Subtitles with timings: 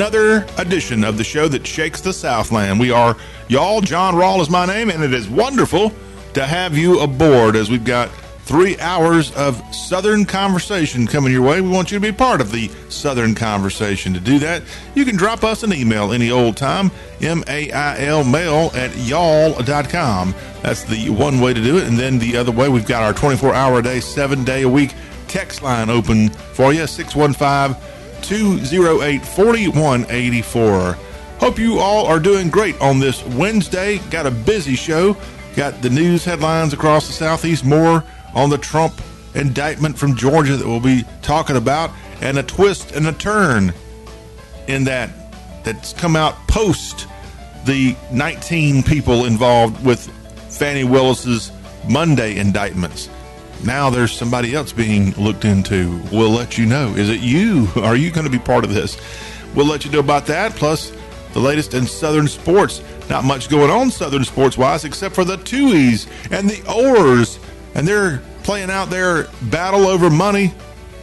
[0.00, 2.80] another edition of the show that shakes the Southland.
[2.80, 3.14] We are
[3.48, 3.82] y'all.
[3.82, 5.92] John Rawl is my name, and it is wonderful
[6.32, 8.08] to have you aboard as we've got
[8.44, 11.60] three hours of Southern conversation coming your way.
[11.60, 14.14] We want you to be part of the Southern conversation.
[14.14, 14.62] To do that,
[14.94, 18.96] you can drop us an email any old time, M A I L mail at
[18.96, 20.34] y'all.com.
[20.62, 21.84] That's the one way to do it.
[21.84, 24.68] And then the other way, we've got our 24 hour a day, seven day a
[24.68, 24.94] week
[25.28, 27.89] text line open for you, 615
[28.30, 30.92] 208 4184.
[31.40, 33.98] Hope you all are doing great on this Wednesday.
[34.08, 35.16] Got a busy show.
[35.56, 38.94] Got the news headlines across the Southeast, more on the Trump
[39.34, 41.90] indictment from Georgia that we'll be talking about,
[42.20, 43.74] and a twist and a turn
[44.68, 45.10] in that
[45.64, 47.08] that's come out post
[47.64, 50.08] the 19 people involved with
[50.56, 51.50] Fani Willis's
[51.88, 53.10] Monday indictments.
[53.64, 56.00] Now there's somebody else being looked into.
[56.10, 56.94] We'll let you know.
[56.94, 57.68] Is it you?
[57.76, 58.98] Are you going to be part of this?
[59.54, 60.52] We'll let you know about that.
[60.54, 60.92] Plus,
[61.32, 62.82] the latest in Southern sports.
[63.08, 67.38] Not much going on Southern sports wise, except for the Tuohys and the Ohers,
[67.74, 70.54] and they're playing out their battle over money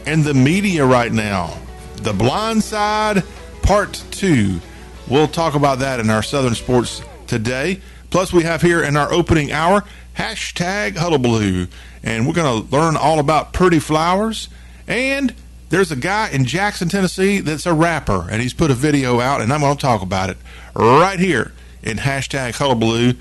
[0.06, 1.56] and the media right now.
[1.96, 3.22] The Blind Side
[3.62, 4.60] Part Two.
[5.06, 7.80] We'll talk about that in our Southern sports today.
[8.10, 9.84] Plus, we have here in our opening hour
[10.16, 11.66] hashtag Hullabaloo
[12.08, 14.48] and we're going to learn all about pretty flowers.
[14.86, 15.34] And
[15.68, 19.42] there's a guy in Jackson, Tennessee that's a rapper, and he's put a video out,
[19.42, 20.38] and I'm going to talk about it
[20.74, 23.12] right here in hashtag Hullabaloo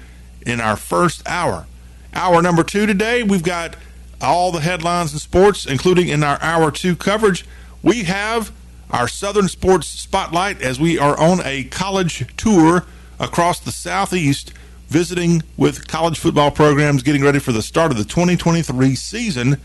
[0.46, 1.67] in our first hour.
[2.14, 3.76] Hour number two today, we've got
[4.22, 7.45] all the headlines in sports, including in our hour two coverage.
[7.84, 8.54] We have
[8.90, 12.86] our Southern Sports Spotlight as we are on a college tour
[13.20, 14.54] across the Southeast
[14.87, 19.58] visiting with college football programs getting ready for the start of the 2023 season.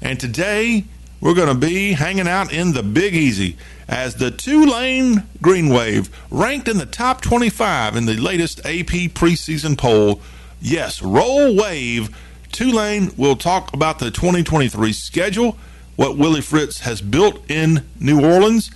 [0.00, 0.84] And today
[1.20, 3.56] we're going to be hanging out in the Big Easy
[3.86, 9.76] as the Tulane Green Wave ranked in the top 25 in the latest AP preseason
[9.76, 10.20] poll.
[10.60, 12.16] Yes, roll wave.
[12.50, 15.56] Tulane will talk about the 2023 schedule,
[15.96, 18.70] what Willie Fritz has built in New Orleans,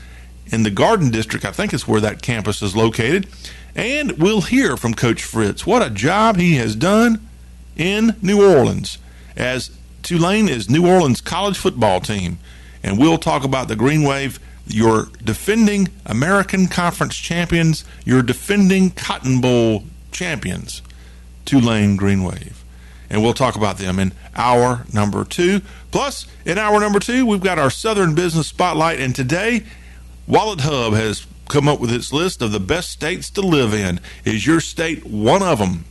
[0.47, 3.27] in the Garden District, I think is where that campus is located.
[3.77, 7.21] And we'll hear from Coach Fritz what a job he has done
[7.77, 8.97] in New Orleans
[9.37, 9.71] as
[10.03, 12.39] Tulane is New Orleans college football team.
[12.83, 19.43] And we'll talk about the Green Wave, your defending American Conference champions, your defending Cotton
[19.43, 20.81] Bowl champions,
[21.45, 22.65] Tulane Green Wave.
[23.11, 25.61] And we'll talk about them in hour number two.
[25.91, 29.01] Plus, in hour number two, we've got our Southern Business Spotlight.
[29.01, 29.65] And today,
[30.29, 34.01] WalletHub has come up with its list of the best states to live in.
[34.25, 35.85] Is your state one of them?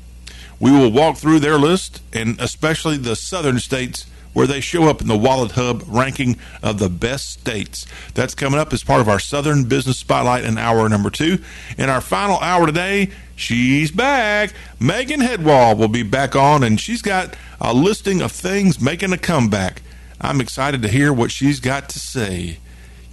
[0.59, 4.05] We will walk through their list, and especially the southern states
[4.35, 7.85] where they show up in the WalletHub ranking of the best states.
[8.13, 11.39] That's coming up as part of our Southern Business Spotlight in hour number two.
[11.77, 14.53] In our final hour today, she's back.
[14.77, 19.17] Megan Hedwall will be back on, and she's got a listing of things making a
[19.17, 19.81] comeback.
[20.19, 22.59] I'm excited to hear what she's got to say.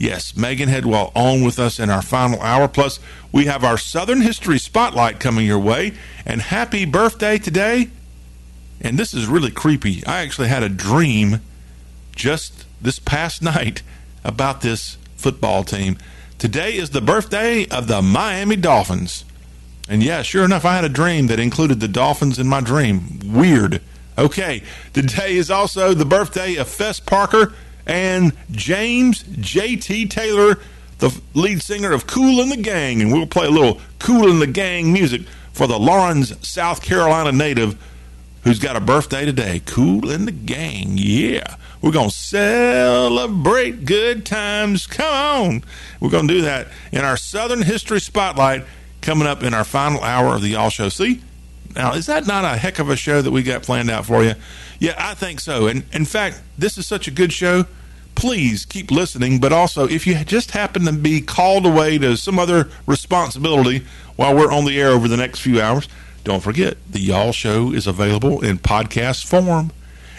[0.02, 2.66] Yes, Megan Hedwall on with us in our final hour.
[2.66, 2.98] Plus,
[3.30, 5.92] we have our Southern History Spotlight coming your way.
[6.26, 7.88] And happy birthday today.
[8.80, 10.04] And this is really creepy.
[10.04, 11.40] I actually had a dream
[12.16, 13.82] just this past night
[14.24, 15.98] about this football team.
[16.36, 19.24] Today is the birthday of the Miami Dolphins.
[19.88, 23.20] And yeah, sure enough, I had a dream that included the Dolphins in my dream.
[23.24, 23.80] Weird.
[24.18, 27.54] Okay, today is also the birthday of Fess Parker
[27.86, 30.06] and James J.T.
[30.06, 30.58] Taylor,
[30.98, 33.00] the lead singer of Kool and the Gang.
[33.02, 35.22] And we'll play a little Kool and the Gang music
[35.52, 37.78] for the Laurens, South Carolina native
[38.44, 39.62] who's got a birthday today.
[39.64, 40.92] Kool and the Gang.
[40.96, 41.56] Yeah.
[41.80, 44.86] We're going to celebrate good times.
[44.86, 45.64] Come on.
[46.00, 48.64] We're going to do that in our Southern History Spotlight
[49.00, 50.88] coming up in our final hour of the Y'all Show.
[50.88, 51.22] See?
[51.74, 54.22] Now, is that not a heck of a show that we got planned out for
[54.22, 54.34] you?
[54.78, 55.66] Yeah, I think so.
[55.66, 57.66] And in fact, this is such a good show.
[58.14, 59.40] Please keep listening.
[59.40, 63.86] But also, if you just happen to be called away to some other responsibility
[64.16, 65.88] while we're on the air over the next few hours,
[66.24, 69.72] don't forget the Y'all Show is available in podcast form,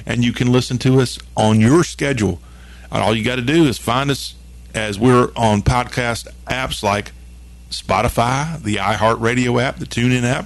[0.05, 2.39] and you can listen to us on your schedule.
[2.91, 4.35] And all you got to do is find us
[4.73, 7.11] as we're on podcast apps like
[7.69, 10.45] Spotify, the iHeartRadio app, the TuneIn app.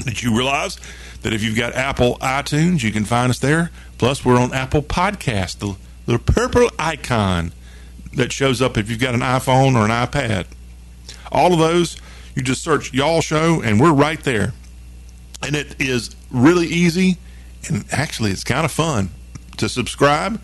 [0.04, 0.78] Did you realize
[1.22, 3.70] that if you've got Apple iTunes, you can find us there.
[3.98, 5.76] Plus, we're on Apple Podcast, the
[6.06, 7.52] little purple icon
[8.14, 10.46] that shows up if you've got an iPhone or an iPad.
[11.30, 11.96] All of those,
[12.34, 14.52] you just search Y'all Show, and we're right there.
[15.42, 17.18] And it is really easy,
[17.68, 19.10] and actually, it's kind of fun
[19.58, 20.40] to subscribe.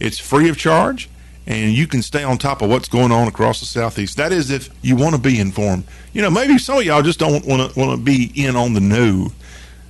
[0.00, 1.08] It's free of charge,
[1.46, 4.16] and you can stay on top of what's going on across the southeast.
[4.16, 5.84] That is, if you want to be informed.
[6.12, 8.72] You know, maybe some of y'all just don't want to want to be in on
[8.72, 9.30] the new,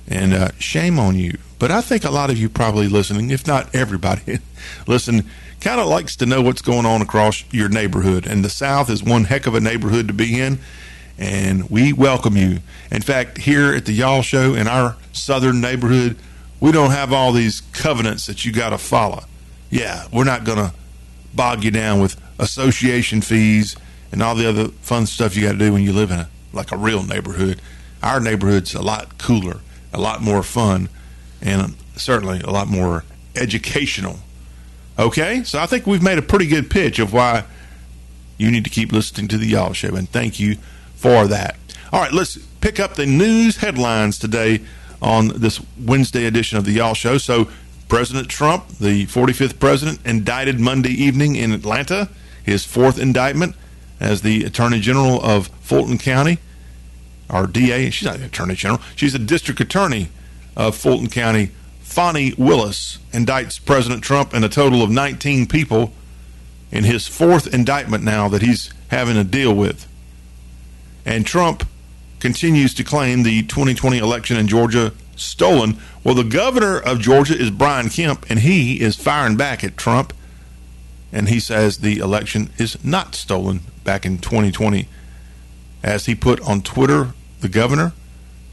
[0.07, 1.37] and uh, shame on you.
[1.57, 4.39] But I think a lot of you probably listening, if not everybody,
[4.87, 5.23] listen,
[5.61, 8.27] kind of likes to know what's going on across your neighborhood.
[8.27, 10.59] And the South is one heck of a neighborhood to be in,
[11.17, 12.59] and we welcome you.
[12.91, 16.17] In fact, here at the Y'all Show in our southern neighborhood,
[16.59, 19.23] we don't have all these covenants that you got to follow.
[19.69, 20.73] Yeah, we're not going to
[21.35, 23.75] bog you down with association fees
[24.11, 26.29] and all the other fun stuff you got to do when you live in a
[26.53, 27.61] like a real neighborhood.
[28.01, 29.59] Our neighborhood's a lot cooler,
[29.93, 30.89] a lot more fun,
[31.41, 33.03] and certainly a lot more
[33.35, 34.19] educational.
[34.97, 37.43] Okay, so I think we've made a pretty good pitch of why
[38.37, 40.55] you need to keep listening to the Y'all Show, and thank you
[40.95, 41.57] for that.
[41.91, 44.61] All right, let's pick up the news headlines today
[45.01, 47.17] on this Wednesday edition of the Y'all Show.
[47.17, 47.49] So,
[47.87, 52.09] President Trump, the 45th president, indicted Monday evening in Atlanta,
[52.43, 53.55] his fourth indictment
[53.99, 56.39] as the Attorney General of Fulton County,
[57.29, 57.89] our DA.
[57.89, 60.09] She's not the Attorney General, she's the District Attorney
[60.55, 61.51] of Fulton County.
[61.81, 65.93] Fani Willis indicts President Trump and a total of 19 people
[66.71, 69.87] in his fourth indictment now that he's having to deal with.
[71.05, 71.67] And Trump
[72.19, 75.77] continues to claim the 2020 election in Georgia stolen.
[76.03, 80.13] Well, the governor of Georgia is Brian Kemp, and he is firing back at Trump.
[81.11, 84.87] And he says the election is not stolen back in 2020.
[85.83, 87.93] As he put on Twitter, the governor,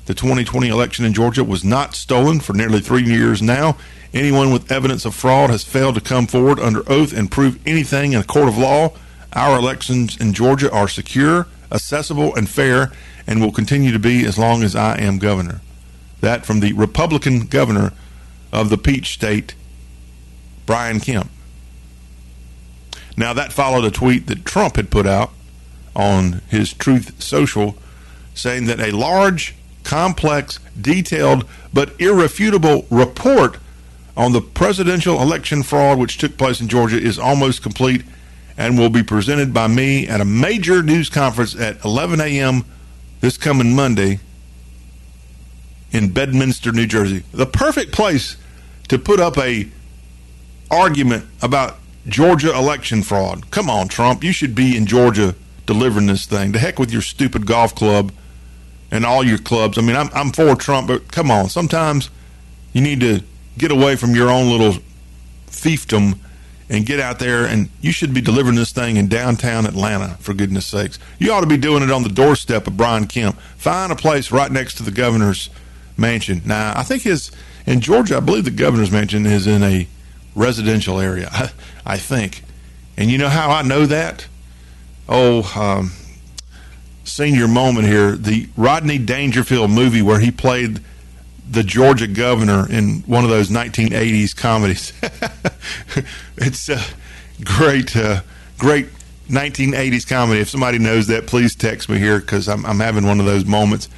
[0.07, 3.77] the 2020 election in Georgia was not stolen for nearly three years now.
[4.13, 8.13] Anyone with evidence of fraud has failed to come forward under oath and prove anything
[8.13, 8.93] in a court of law.
[9.33, 12.93] Our elections in Georgia are secure, accessible, and fair,
[13.27, 15.61] and will continue to be as long as I am governor.
[16.23, 17.93] That from the Republican governor
[18.51, 19.55] of the Peach State,
[20.65, 21.31] Brian Kemp.
[23.17, 25.33] Now, that followed a tweet that Trump had put out
[25.95, 27.77] on his Truth Social
[28.35, 29.55] saying that a large,
[29.85, 33.59] complex, detailed, but irrefutable report
[34.17, 38.05] on the presidential election fraud which took place in Georgia is almost complete
[38.57, 42.65] and will be presented by me at a major news conference at 11 a.m.
[43.21, 44.21] this coming Monday
[45.93, 47.23] in Bedminster, New Jersey.
[47.33, 48.37] The perfect place
[48.89, 49.69] to put up a
[50.71, 53.51] argument about Georgia election fraud.
[53.51, 55.35] Come on, Trump, you should be in Georgia
[55.67, 56.53] delivering this thing.
[56.53, 58.13] To heck with your stupid golf club
[58.91, 59.79] and all your clubs.
[59.79, 62.11] I mean, I'm I'm for Trump, but come on, sometimes
[62.73, 63.21] you need to
[63.59, 64.83] get away from your own little
[65.47, 66.19] fiefdom
[66.69, 70.33] and get out there and you should be delivering this thing in downtown Atlanta for
[70.33, 70.99] goodness sakes.
[71.19, 73.39] You ought to be doing it on the doorstep of Brian Kemp.
[73.59, 75.51] Find a place right next to the governor's
[75.97, 76.43] mansion.
[76.45, 77.31] Now, I think his
[77.67, 79.87] in Georgia, I believe the governor's mansion is in a
[80.35, 81.29] residential area.
[81.31, 81.53] I,
[81.95, 82.43] I think,
[82.97, 84.27] and you know how I know that?
[85.09, 85.93] Oh, um,
[87.05, 90.81] senior moment here: the Rodney Dangerfield movie where he played
[91.49, 94.93] the Georgia governor in one of those 1980s comedies.
[96.39, 96.81] it's a
[97.45, 98.23] great, uh,
[98.57, 98.87] great
[99.29, 100.41] 1980s comedy.
[100.41, 103.45] If somebody knows that, please text me here because I'm, I'm having one of those
[103.45, 103.89] moments.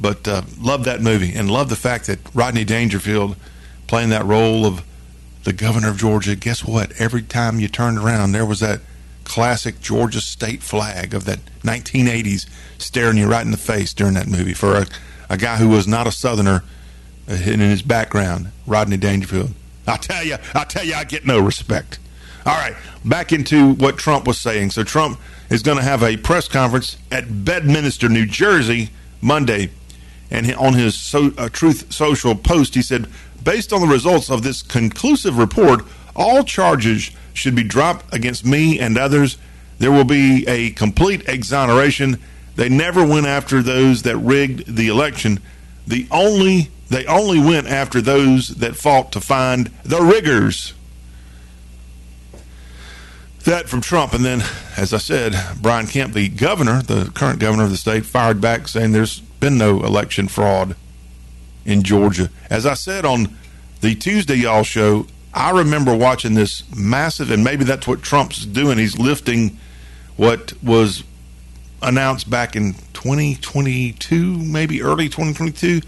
[0.00, 3.36] But uh, love that movie and love the fact that Rodney Dangerfield
[3.86, 4.82] playing that role of
[5.44, 6.36] the governor of Georgia.
[6.36, 6.92] Guess what?
[6.98, 8.80] Every time you turned around, there was that
[9.24, 14.26] classic Georgia state flag of that 1980s staring you right in the face during that
[14.26, 14.86] movie for a,
[15.28, 16.64] a guy who was not a Southerner
[17.28, 19.50] uh, in his background, Rodney Dangerfield.
[19.86, 21.98] I tell you, I tell you, I get no respect.
[22.46, 24.70] All right, back into what Trump was saying.
[24.70, 28.90] So Trump is going to have a press conference at Bedminster, New Jersey,
[29.20, 29.70] Monday
[30.30, 33.06] and on his so, uh, Truth Social post, he said,
[33.42, 35.84] based on the results of this conclusive report,
[36.14, 39.38] all charges should be dropped against me and others.
[39.78, 42.18] There will be a complete exoneration.
[42.56, 45.40] They never went after those that rigged the election.
[45.86, 50.74] The only they only went after those that fought to find the riggers.
[53.44, 54.42] That from Trump, and then,
[54.76, 58.68] as I said, Brian Kemp, the governor, the current governor of the state, fired back
[58.68, 60.76] saying there's been no election fraud
[61.64, 62.30] in Georgia.
[62.48, 63.34] As I said on
[63.80, 68.78] the Tuesday Y'all show, I remember watching this massive, and maybe that's what Trump's doing.
[68.78, 69.58] He's lifting
[70.16, 71.02] what was
[71.82, 75.80] announced back in 2022, maybe early 2022.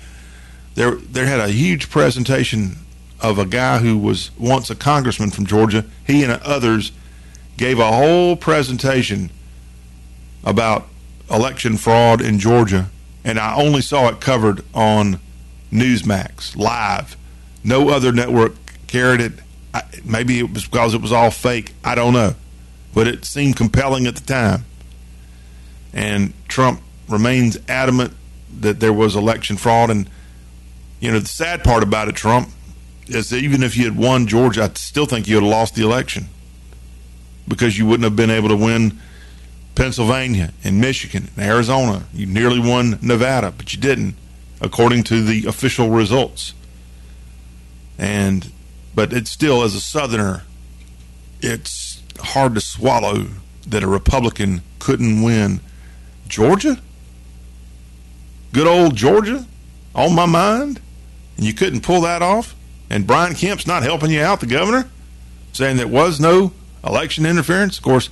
[0.74, 2.76] There, there had a huge presentation
[3.20, 5.84] of a guy who was once a congressman from Georgia.
[6.06, 6.92] He and others
[7.58, 9.30] gave a whole presentation
[10.44, 10.88] about
[11.30, 12.88] election fraud in Georgia
[13.24, 15.20] and I only saw it covered on
[15.72, 17.16] Newsmax live.
[17.64, 18.54] No other network
[18.86, 19.32] carried it.
[19.72, 21.72] I, maybe it was because it was all fake.
[21.84, 22.34] I don't know.
[22.94, 24.64] but it seemed compelling at the time.
[25.92, 28.12] And Trump remains adamant
[28.60, 29.90] that there was election fraud.
[29.90, 30.08] And,
[31.00, 32.48] you know, the sad part about it, Trump,
[33.06, 35.74] is that even if you had won Georgia, I still think you would have lost
[35.74, 36.26] the election
[37.48, 38.98] because you wouldn't have been able to win
[39.74, 42.04] Pennsylvania and Michigan and Arizona.
[42.12, 44.14] You nearly won Nevada, but you didn't,
[44.60, 46.54] according to the official results.
[47.98, 48.50] And,
[48.94, 50.42] but it's still, as a Southerner,
[51.40, 53.26] it's hard to swallow
[53.66, 55.60] that a Republican couldn't win
[56.28, 56.78] Georgia?
[58.52, 59.46] Good old Georgia
[59.94, 60.80] on my mind?
[61.36, 62.54] And you couldn't pull that off?
[62.90, 64.88] And Brian Kemp's not helping you out, the governor,
[65.52, 66.52] saying there was no
[66.84, 67.78] election interference.
[67.78, 68.10] Of course,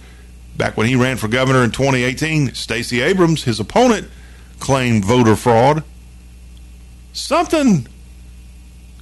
[0.60, 4.06] back when he ran for governor in 2018, Stacey Abrams, his opponent,
[4.58, 5.82] claimed voter fraud.
[7.14, 7.88] Something,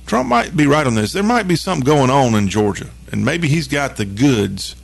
[0.07, 1.13] Trump might be right on this.
[1.13, 4.77] There might be something going on in Georgia, and maybe he's got the goods,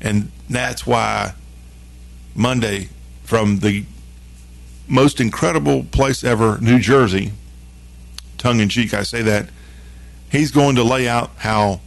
[0.00, 1.34] and that's why
[2.34, 2.88] Monday
[3.24, 3.84] from the
[4.88, 7.32] most incredible place ever, New Jersey,
[8.38, 9.50] tongue in cheek, I say that,
[10.30, 11.80] he's going to lay out how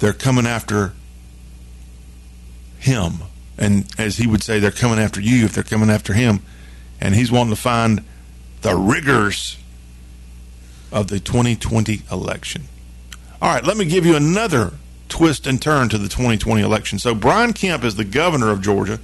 [0.00, 0.92] they're coming after
[2.78, 3.14] him.
[3.56, 6.40] And as he would say, they're coming after you if they're coming after him.
[7.00, 8.04] And he's wanting to find
[8.62, 9.56] the rigors
[10.92, 12.62] of the 2020 election.
[13.40, 14.72] All right, let me give you another
[15.08, 16.98] twist and turn to the 2020 election.
[16.98, 19.00] So, Brian Kemp is the governor of Georgia.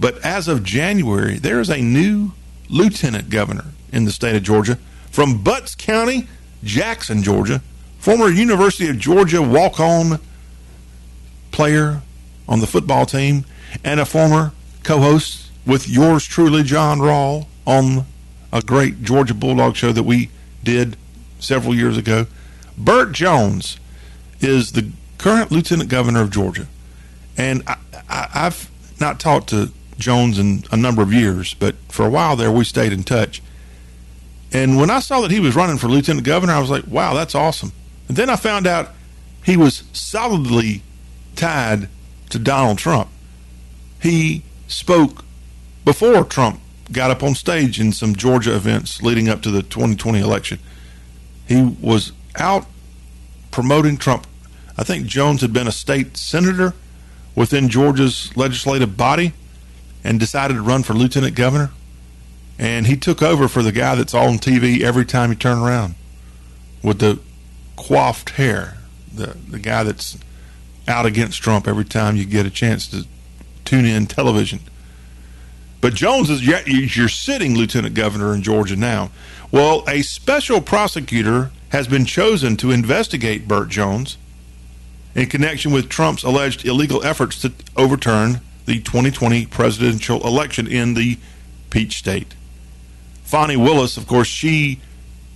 [0.00, 2.32] But as of January, there is a new
[2.68, 4.78] lieutenant governor in the state of Georgia
[5.10, 6.28] from Butts County,
[6.62, 7.62] Jackson, Georgia.
[7.98, 10.20] Former University of Georgia walk on
[11.50, 12.02] player
[12.48, 13.44] on the football team
[13.84, 14.52] and a former
[14.82, 18.06] co host with yours truly, John Rawl, on
[18.52, 20.30] a great Georgia Bulldog show that we
[20.64, 20.96] did
[21.38, 22.26] several years ago.
[22.76, 23.78] Burt Jones
[24.40, 26.66] is the current lieutenant governor of Georgia.
[27.36, 27.76] And I,
[28.32, 32.50] have not talked to Jones in a number of years, but for a while there
[32.50, 33.42] we stayed in touch.
[34.52, 37.14] And when I saw that he was running for lieutenant governor, I was like, wow,
[37.14, 37.72] that's awesome.
[38.08, 38.90] And then I found out
[39.44, 40.82] he was solidly
[41.36, 41.88] tied
[42.30, 43.08] to Donald Trump.
[44.00, 45.24] He spoke
[45.84, 46.60] before Trump
[46.92, 50.58] got up on stage in some Georgia events leading up to the 2020 election.
[51.46, 52.66] He was out
[53.50, 54.26] promoting Trump.
[54.76, 56.74] I think Jones had been a state senator
[57.34, 59.32] within Georgia's legislative body
[60.04, 61.70] and decided to run for lieutenant governor.
[62.58, 65.94] And he took over for the guy that's on TV every time you turn around
[66.82, 67.18] with the
[67.76, 68.78] coiffed hair,
[69.12, 70.18] the, the guy that's
[70.88, 73.06] out against Trump every time you get a chance to
[73.64, 74.60] tune in television.
[75.80, 76.44] But Jones is
[76.96, 79.10] your sitting lieutenant governor in Georgia now.
[79.52, 84.16] Well, a special prosecutor has been chosen to investigate Burt Jones
[85.14, 91.18] in connection with Trump's alleged illegal efforts to overturn the 2020 presidential election in the
[91.70, 92.34] Peach State.
[93.22, 94.80] Fani Willis, of course, she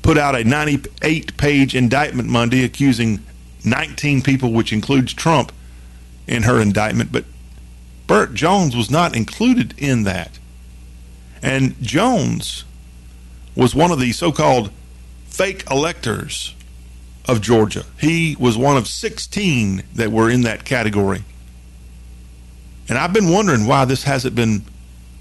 [0.02, 3.22] put out a 98 page indictment Monday accusing
[3.64, 5.52] 19 people, which includes Trump,
[6.26, 7.12] in her indictment.
[7.12, 7.24] But
[8.06, 10.38] Burt Jones was not included in that.
[11.42, 12.64] And Jones
[13.56, 14.70] was one of the so called
[15.26, 16.54] fake electors
[17.26, 17.84] of Georgia.
[18.00, 21.24] He was one of 16 that were in that category.
[22.88, 24.64] And I've been wondering why this hasn't been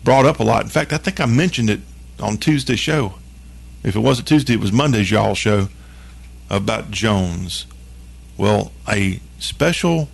[0.03, 0.63] brought up a lot.
[0.63, 1.79] In fact, I think I mentioned it
[2.19, 3.15] on Tuesday's show.
[3.83, 5.69] If it wasn't Tuesday, it was Monday's y'all show
[6.49, 7.65] about Jones.
[8.41, 10.09] Well, a special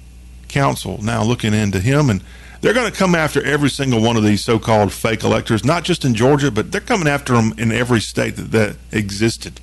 [0.50, 2.22] counsel now looking into him, and
[2.60, 6.04] they're going to come after every single one of these so-called fake electors, not just
[6.04, 9.62] in Georgia, but they're coming after them in every state that, that existed.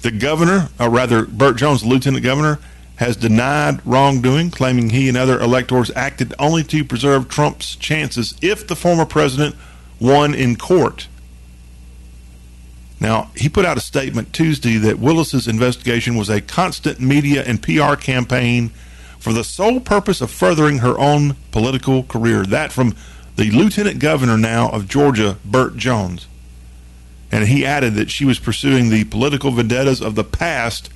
[0.00, 2.58] The governor, or rather, Burt Jones, the lieutenant governor,
[2.94, 8.66] has denied wrongdoing, claiming he and other electors acted only to preserve Trump's chances if
[8.66, 9.54] the former president
[10.00, 11.06] won in court.
[13.00, 17.62] Now, he put out a statement Tuesday that Willis's investigation was a constant media and
[17.62, 18.70] PR campaign
[19.18, 22.44] for the sole purpose of furthering her own political career.
[22.44, 22.94] That from
[23.36, 26.26] the lieutenant governor now of Georgia, Burt Jones.
[27.30, 30.90] And he added that she was pursuing the political vendettas of the past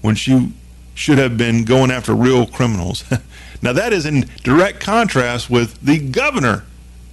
[0.00, 0.52] when she
[0.94, 3.04] should have been going after real criminals.
[3.62, 6.64] now, that is in direct contrast with the governor,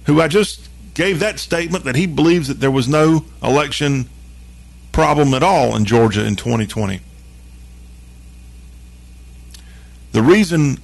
[0.06, 4.08] who I just gave that statement that he believes that there was no election
[4.92, 7.00] problem at all in Georgia in 2020.
[10.12, 10.78] The reason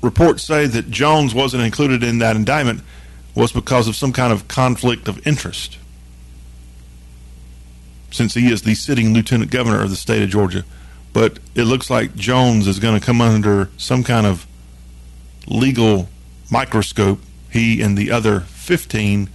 [0.00, 2.80] reports say that Jones wasn't included in that indictment
[3.34, 5.78] was because of some kind of conflict of interest,
[8.10, 10.64] since he is the sitting lieutenant governor of the state of Georgia.
[11.12, 14.46] but it looks like Jones is going to come under some kind of
[15.46, 16.08] legal
[16.50, 17.20] microscope.
[17.50, 19.28] He and the other 15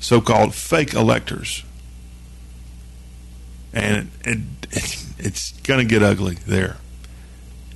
[0.00, 1.64] so called fake electors.
[3.72, 4.38] And it,
[4.72, 6.76] it, it's going to get ugly there.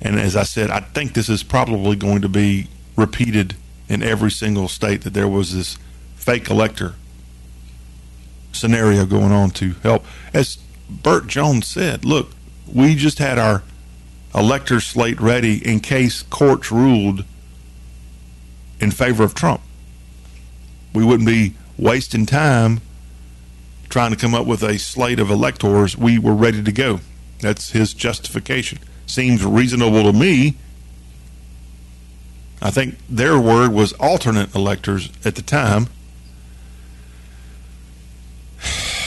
[0.01, 3.55] And as I said, I think this is probably going to be repeated
[3.87, 5.77] in every single state that there was this
[6.15, 6.95] fake elector
[8.51, 10.05] scenario going on to help.
[10.33, 10.57] As
[10.89, 12.31] Burt Jones said, look,
[12.71, 13.63] we just had our
[14.33, 17.25] elector slate ready in case courts ruled
[18.79, 19.61] in favor of Trump.
[20.93, 22.81] We wouldn't be wasting time
[23.91, 25.97] trying to come up with a slate of electors.
[25.97, 27.01] We were ready to go.
[27.41, 28.79] That's his justification.
[29.05, 30.55] Seems reasonable to me.
[32.61, 35.87] I think their word was alternate electors at the time.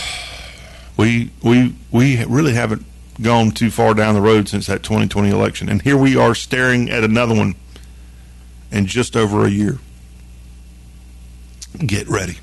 [0.97, 2.87] We we we really haven't
[3.21, 6.89] gone too far down the road since that 2020 election, and here we are staring
[6.89, 7.57] at another one
[8.71, 9.81] in just over a year.
[11.85, 12.39] Get ready.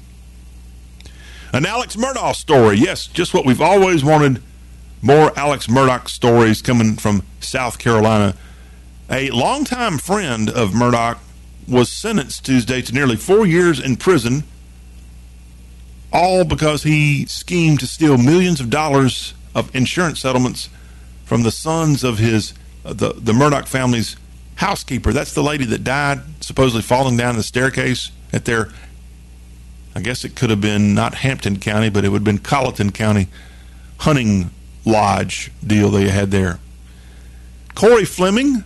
[1.53, 2.77] An Alex Murdaugh story.
[2.77, 4.41] Yes, just what we've always wanted.
[5.01, 8.35] More Alex Murdaugh stories coming from South Carolina.
[9.09, 11.17] A longtime friend of Murdaugh
[11.67, 14.45] was sentenced Tuesday to nearly four years in prison,
[16.13, 20.69] all because he schemed to steal millions of dollars of insurance settlements
[21.25, 22.53] from the sons of his
[22.85, 24.15] uh, the the Murdaugh family's
[24.55, 25.11] housekeeper.
[25.11, 28.69] That's the lady that died, supposedly falling down the staircase at their
[29.95, 32.91] I guess it could have been not Hampton County, but it would have been Colleton
[32.91, 33.27] County
[33.99, 34.49] hunting
[34.85, 36.59] lodge deal they had there.
[37.75, 38.63] Corey Fleming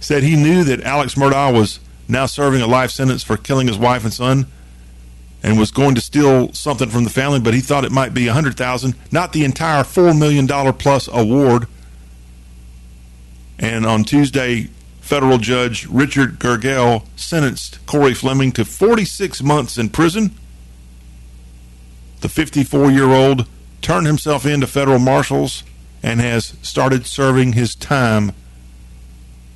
[0.00, 3.78] said he knew that Alex Murdaugh was now serving a life sentence for killing his
[3.78, 4.46] wife and son
[5.42, 8.28] and was going to steal something from the family, but he thought it might be
[8.28, 11.66] a hundred thousand, not the entire four million dollar plus award.
[13.58, 14.68] And on Tuesday,
[15.00, 20.34] federal judge Richard Gergel sentenced Corey Fleming to 46 months in prison
[22.20, 23.46] the 54 year old
[23.82, 25.62] turned himself in to federal marshals
[26.02, 28.32] and has started serving his time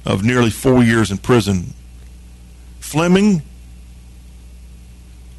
[0.04, 1.74] of nearly four years in prison.
[2.80, 3.42] Fleming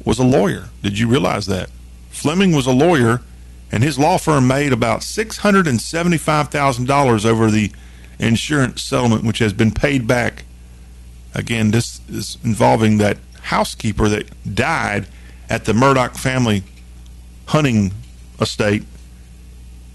[0.04, 0.70] was a lawyer.
[0.82, 1.70] Did you realize that?
[2.10, 3.22] Fleming was a lawyer,
[3.70, 7.72] and his law firm made about $675,000 over the
[8.18, 10.44] insurance settlement, which has been paid back.
[11.34, 15.06] Again, this is involving that housekeeper that died
[15.48, 16.64] at the Murdaugh family
[17.46, 17.92] hunting
[18.40, 18.84] estate,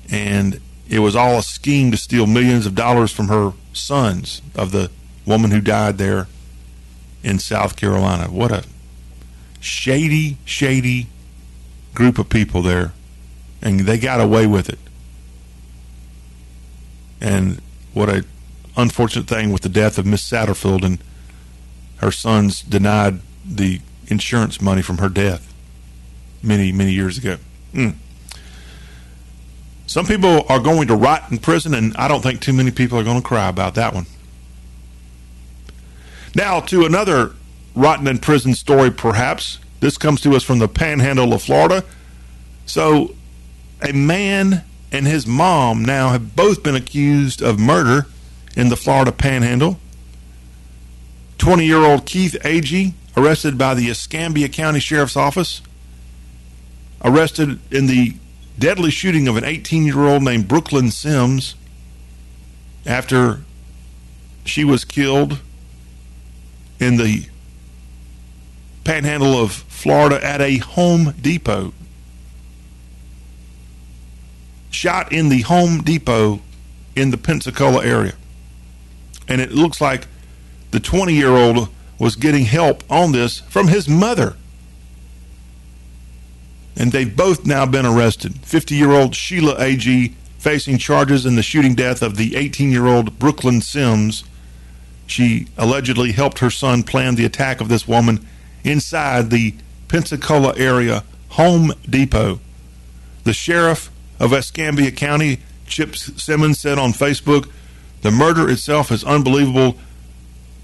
[0.10, 0.60] and
[0.90, 4.90] it was all a scheme to steal millions of dollars from her sons of the
[5.26, 6.28] woman who died there
[7.24, 8.26] in South Carolina.
[8.26, 8.66] What a
[9.60, 11.08] shady, shady
[11.94, 12.94] group of people there,
[13.62, 14.80] and they got away with it.
[17.20, 17.62] And
[17.94, 18.26] what a
[18.76, 21.04] unfortunate thing with the death of Miss Satterfield and
[21.98, 25.51] her sons denied the insurance money from her death
[26.44, 27.38] many, many years ago.
[27.74, 27.96] Mm.
[29.88, 32.98] Some people are going to rot in prison, and I don't think too many people
[32.98, 34.06] are going to cry about that one.
[36.34, 37.34] Now, to another
[37.76, 39.60] rotten in prison story, perhaps.
[39.80, 41.84] This comes to us from the panhandle of Florida.
[42.66, 43.16] So,
[43.82, 48.06] a man and his mom now have both been accused of murder
[48.56, 49.80] in the Florida panhandle.
[51.38, 55.62] 20 year old Keith Agee arrested by the Escambia County Sheriff's Office
[57.04, 58.16] arrested in the
[58.58, 61.56] deadly shooting of an 18 year old named Brooklyn Sims
[62.86, 63.42] after
[64.46, 65.40] she was killed
[66.80, 67.26] in the
[68.84, 71.74] panhandle of Florida at a Home Depot.
[74.70, 76.42] Shot in the Home Depot
[76.96, 78.14] in the Pensacola area.
[79.28, 80.08] And it looks like
[80.72, 84.36] the 20 year old was getting help on this from his mother
[86.76, 88.38] and they've both now been arrested.
[88.46, 92.88] 50 year old Sheila Agee facing charges in the shooting death of the 18 year
[92.88, 94.24] old Brooklyn Sims.
[95.06, 98.26] She allegedly helped her son plan the attack of this woman
[98.64, 99.56] inside the
[99.88, 102.40] Pensacola area Home Depot.
[103.24, 107.50] The sheriff of Escambia County, Chip Simmons, said on Facebook,
[108.02, 109.78] The murder itself is unbelievable,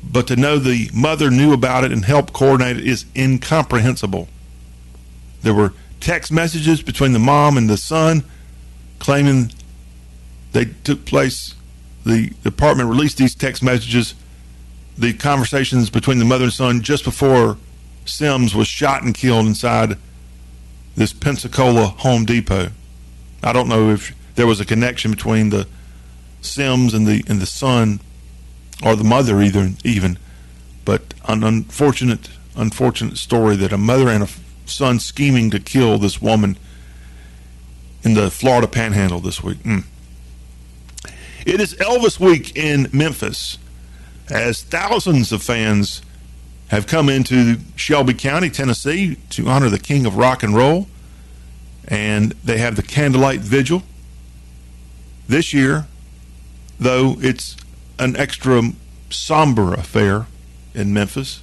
[0.04, 4.28] but to know the mother knew about it and helped coordinate it is incomprehensible.
[5.41, 8.24] There were text messages between the mom and the son
[9.00, 9.52] claiming
[10.54, 11.56] they took place.
[12.06, 14.16] The department released these text messages,
[14.98, 17.58] the conversations between the mother and son just before
[18.06, 19.98] Sims was shot and killed inside
[20.96, 22.70] this Pensacola Home Depot.
[23.44, 25.68] I don't know if there was a connection between the
[26.42, 28.00] Sims and the and the son,
[28.84, 30.18] or the mother either even,
[30.86, 34.28] but an unfortunate unfortunate story that a mother and a
[34.69, 36.58] son scheming to kill this woman
[38.03, 39.60] in the Florida Panhandle this week.
[39.60, 39.84] Mm.
[41.45, 43.58] It is Elvis Week in Memphis,
[44.30, 46.01] as thousands of fans
[46.69, 50.88] have come into Shelby County, Tennessee, to honor the King of Rock and Roll,
[51.88, 53.84] and they have the candlelight vigil.
[55.27, 55.88] This year,
[56.80, 57.56] though, it's
[57.97, 58.62] an extra
[59.10, 60.27] somber affair
[60.73, 61.41] in Memphis,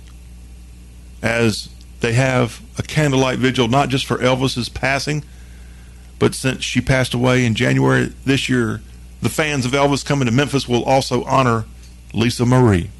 [1.22, 1.70] as
[2.04, 5.24] they have a candlelight vigil not just for Elvis's passing,
[6.18, 8.82] but since she passed away in January this year,
[9.22, 11.64] the fans of Elvis coming to Memphis will also honor
[12.12, 12.90] Lisa Marie.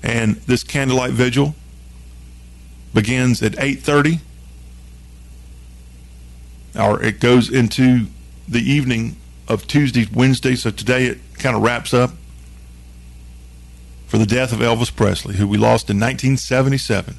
[0.00, 1.56] And this candlelight vigil
[2.94, 4.20] begins at 8:30
[6.76, 8.06] or it goes into
[8.46, 9.16] the evening
[9.48, 12.12] of Tuesday, Wednesday, so today it kind of wraps up
[14.06, 17.16] for the death of Elvis Presley, who we lost in 1977.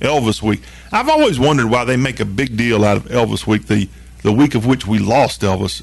[0.00, 0.62] Elvis Week.
[0.92, 3.88] I've always wondered why they make a big deal out of Elvis Week, the,
[4.22, 5.82] the week of which we lost Elvis,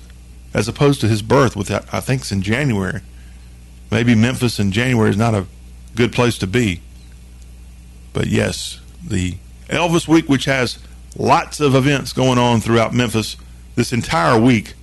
[0.53, 3.01] as opposed to his birth, which I think is in January.
[3.91, 5.45] Maybe Memphis in January is not a
[5.95, 6.81] good place to be.
[8.13, 9.35] But yes, the
[9.67, 10.79] Elvis Week, which has
[11.17, 13.35] lots of events going on throughout Memphis
[13.75, 14.73] this entire week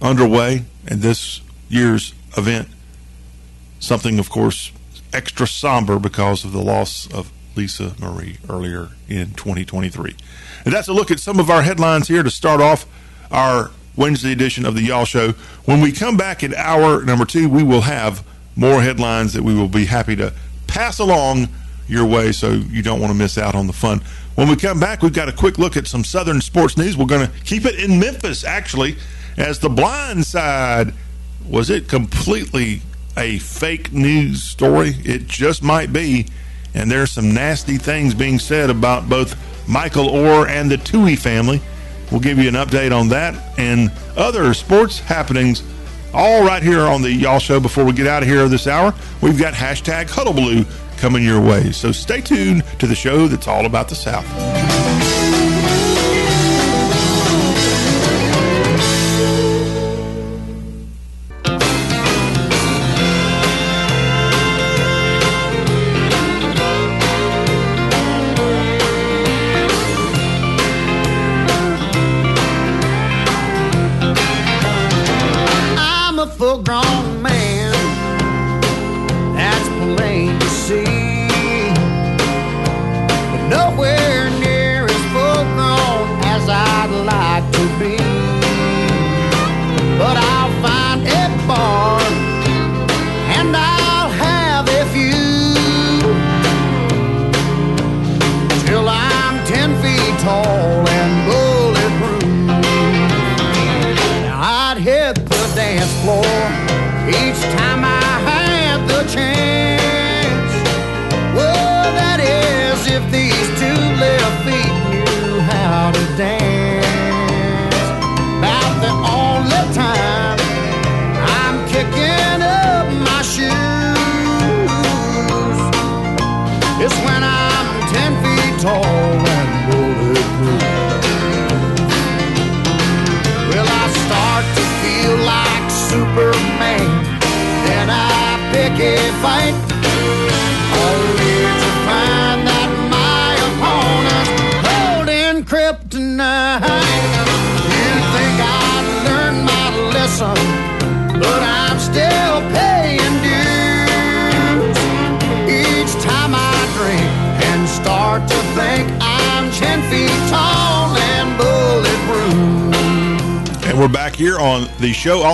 [0.00, 2.68] underway, and this year's event,
[3.78, 4.72] something, of course,
[5.12, 10.16] extra somber because of the loss of Lisa Marie earlier in 2023.
[10.64, 12.86] And that's a look at some of our headlines here to start off
[13.30, 15.32] our Wednesday edition of the Y'all Show.
[15.64, 18.24] When we come back in hour number two, we will have
[18.56, 20.32] more headlines that we will be happy to
[20.66, 21.48] pass along
[21.88, 24.00] your way so you don't want to miss out on the fun.
[24.34, 26.96] When we come back, we've got a quick look at some Southern sports news.
[26.96, 28.96] We're going to keep it in Memphis, actually,
[29.36, 30.94] as the blind side
[31.46, 32.80] was it completely
[33.16, 34.94] a fake news story.
[35.04, 36.26] It just might be.
[36.74, 39.36] And there's some nasty things being said about both
[39.68, 41.60] Michael Orr and the Tuohy family.
[42.10, 45.62] We'll give you an update on that and other sports happenings
[46.14, 48.94] all right here on the Y'all Show before we get out of here this hour.
[49.22, 50.64] We've got hashtag Hullabaloo
[50.98, 51.72] coming your way.
[51.72, 55.21] So stay tuned to the show that's all about the South.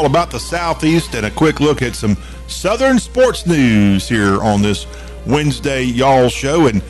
[0.08, 2.16] About the Southeast and a quick look at some
[2.46, 4.86] Southern sports news here on this
[5.26, 6.66] Wednesday Y'all show.
[6.66, 6.82] And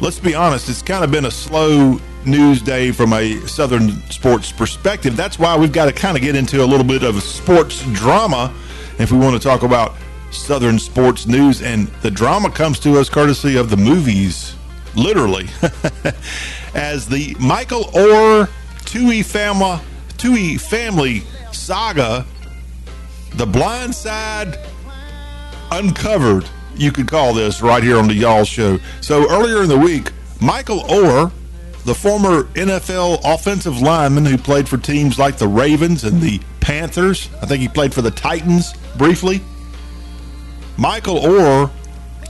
[0.00, 4.50] let's be honest, it's kind of been a slow news day from a Southern sports
[4.50, 5.16] perspective.
[5.16, 8.52] That's why we've got to kind of get into a little bit of sports drama
[8.98, 9.94] if we want to talk about
[10.32, 11.62] Southern sports news.
[11.62, 14.56] And the drama comes to us courtesy of the movies,
[14.96, 15.46] literally,
[16.74, 18.48] as the Michael Oher
[18.80, 19.78] Tuohy family
[20.16, 22.26] Tuohy family saga,
[23.38, 24.58] The Blind Side
[25.70, 28.80] Uncovered, you could call this right here on the Y'all Show.
[29.00, 31.30] So earlier in the week, Michael Oher,
[31.84, 37.30] the former NFL offensive lineman who played for teams like the Ravens and the Panthers.
[37.40, 39.40] I think he played for the Titans briefly.
[40.76, 41.70] Michael Oher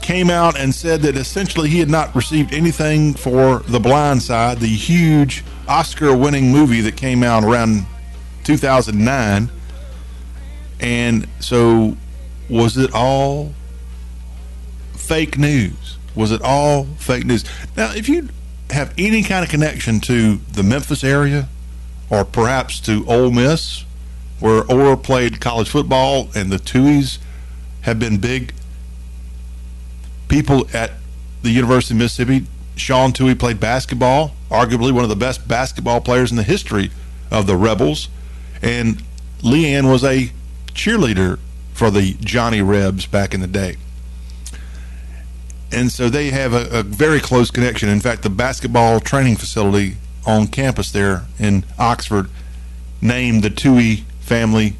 [0.03, 4.59] came out and said that essentially he had not received anything for The Blind Side,
[4.59, 7.87] the huge Oscar winning movie that came out around
[8.43, 9.49] 2009.
[10.79, 11.97] And so,
[12.49, 13.53] was it all
[14.93, 15.97] fake news?
[16.15, 17.43] Was it all fake news?
[17.75, 18.29] Now, if you
[18.71, 21.49] have any kind of connection to the Memphis area
[22.09, 23.85] or perhaps to Ole Miss,
[24.39, 27.17] where Oher played college football and the Tuohys
[27.81, 28.53] have been big
[30.27, 30.91] people at
[31.41, 32.45] the University of Mississippi.
[32.75, 36.91] Sean Tuohy played basketball, arguably one of the best basketball players in the history
[37.29, 38.09] of the Rebels.
[38.61, 39.03] And
[39.41, 40.31] Leigh Anne was a
[40.73, 41.39] cheerleader
[41.73, 43.77] for the Johnny Rebs back in the day.
[45.71, 47.89] And so they have a, a very close connection.
[47.89, 52.29] In fact, the basketball training facility on campus there in Oxford
[53.01, 54.75] named the Tuohy family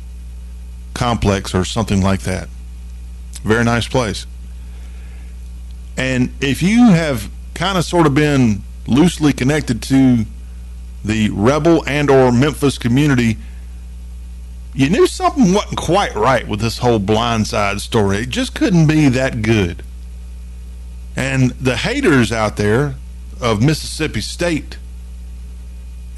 [0.93, 2.49] complex or something like that.
[3.43, 4.25] Very nice place.
[5.95, 10.25] And if you have kind of sort of been loosely connected to
[11.03, 13.37] the rebel and or Memphis community,
[14.73, 18.19] you knew something wasn't quite right with this whole blindside story.
[18.19, 19.83] It just couldn't be that good.
[21.15, 22.95] And the haters out there
[23.41, 24.77] of Mississippi State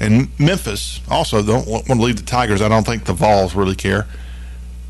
[0.02, 2.60] and Memphis also don't want to leave the Tigers.
[2.60, 4.06] I don't think the Vols really care.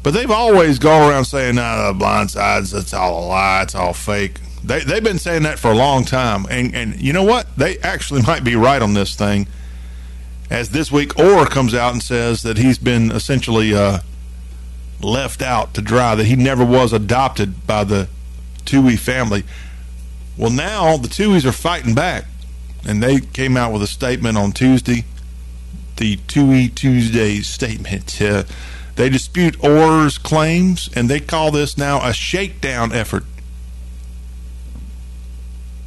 [0.03, 3.92] But they've always gone around saying, nah, the blindsides, it's all a lie, it's all
[3.92, 4.40] fake.
[4.64, 6.46] They, they've been saying that for a long time.
[6.51, 7.46] And, and you know what?
[7.57, 9.46] They actually might be right on this thing.
[10.52, 14.00] As this week, Oher comes out and says that he's been essentially uh,
[15.00, 18.06] left out to dry, that he never was adopted by the
[18.66, 19.44] Tuohy family.
[20.36, 22.26] Well, now the Tuohys are fighting back.
[22.86, 25.06] And they came out with a statement on Tuesday,
[25.96, 28.20] the Tuohy Tuesday statement.
[28.20, 28.42] Uh,
[28.96, 33.24] they dispute Oher's claims, and they call this now a shakedown effort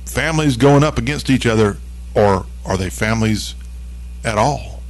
[0.08, 1.78] families going up against each other,
[2.16, 3.54] or are they families
[4.26, 4.82] at all?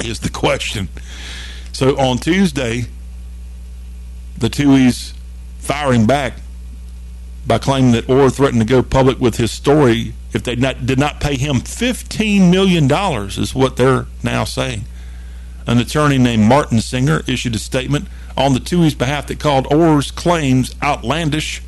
[0.00, 0.88] Is the question.
[1.72, 2.86] So on Tuesday,
[4.38, 5.12] the Tuohys
[5.58, 6.34] firing back
[7.46, 10.98] by claiming that Oher threatened to go public with his story if they not, did
[10.98, 12.90] not pay him $15 million,
[13.40, 14.84] is what they're now saying.
[15.66, 20.10] An attorney named Martin Singer issued a statement on the Tuohy's behalf that called Oher's
[20.10, 21.62] claims outlandish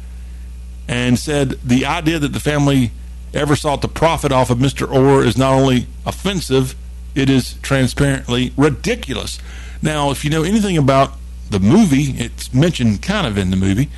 [0.89, 2.93] and said the idea that the family
[3.33, 4.87] ever sought to profit off of Mr.
[4.87, 6.75] Oher is not only offensive,
[7.15, 9.39] it is transparently ridiculous.
[9.83, 11.13] Now, if you know anything about
[11.49, 13.89] the movie, it's mentioned kind of in the movie,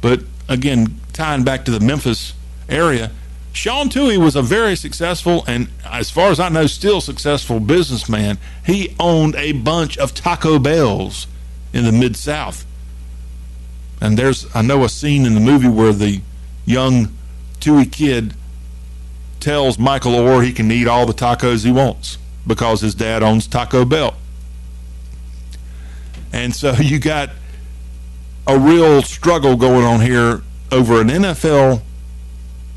[0.00, 2.34] but again, tying back to the Memphis
[2.68, 3.10] area,
[3.52, 8.38] Sean Tuohy was a very successful and, as far as I know, still successful businessman.
[8.64, 11.26] He owned a bunch of Taco Bells
[11.72, 12.64] in the Mid South.
[14.00, 16.22] And there's, I know, a scene in the movie where the
[16.64, 17.16] young
[17.60, 18.34] Tuohy kid
[19.42, 23.46] tells Michael Oher he can eat all the tacos he wants because his dad owns
[23.46, 24.14] Taco Bell.
[26.32, 27.30] And so you got
[28.46, 31.82] a real struggle going on here over an NFL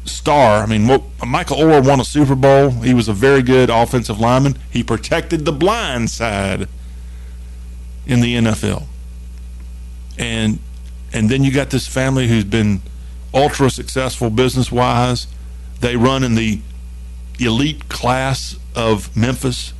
[0.03, 0.61] star.
[0.61, 0.85] I mean,
[1.25, 2.71] Michael Oher won a Super Bowl.
[2.71, 4.57] He was a very good offensive lineman.
[4.69, 6.67] He protected the blind side
[8.05, 8.83] in the NFL.
[10.17, 10.59] And
[11.13, 12.81] and then you got this family who's been
[13.33, 15.27] ultra successful business wise.
[15.85, 16.61] They run in the
[17.37, 19.71] elite class of Memphis.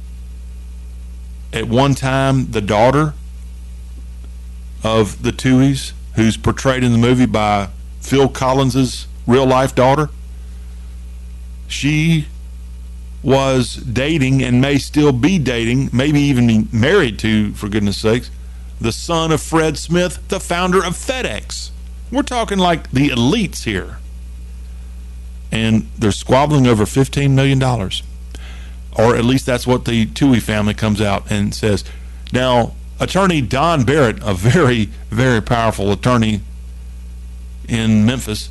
[1.51, 3.15] At one time, the daughter
[4.83, 7.69] of the Tuohys, who's portrayed in the movie by
[8.01, 10.11] Phil Collins's real life daughter,
[11.67, 12.27] she
[13.23, 18.29] was dating and may still be dating, maybe even be married to, for goodness sakes,
[18.79, 21.71] the son of Fred Smith, the founder of FedEx.
[22.11, 23.97] We're talking like the elites here.
[25.55, 27.63] And they're squabbling over $15 million.
[27.63, 31.85] Or at least that's what the Tuohy family comes out and says.
[32.33, 36.41] Now, attorney Don Barrett, a very, very powerful attorney
[37.69, 38.49] in Memphis,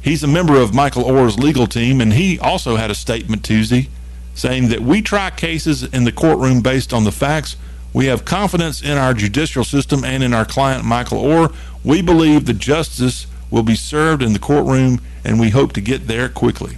[0.00, 3.88] he's a member of Michael Oher's legal team, and he also had a statement Tuesday
[4.34, 7.56] saying that we try cases in the courtroom based on the facts.
[7.92, 11.52] We have confidence in our judicial system and in our client, Michael Oher.
[11.82, 16.08] We believe the justice will be served in the courtroom, and we hope to get
[16.08, 16.76] there quickly.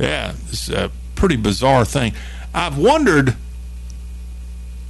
[0.00, 2.12] Yeah, it's a pretty bizarre thing.
[2.52, 3.36] I've wondered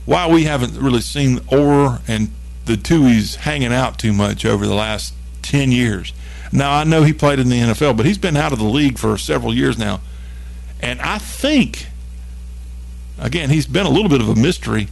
[0.06, 2.30] why we haven't really seen Oher and
[2.64, 6.12] the Tuohys hanging out too much over the last 10 years.
[6.50, 8.98] Now, I know he played in the NFL, but he's been out of the league
[8.98, 10.00] for several years now.
[10.80, 11.88] And I think
[13.18, 14.88] again, he's been a little bit of a mystery.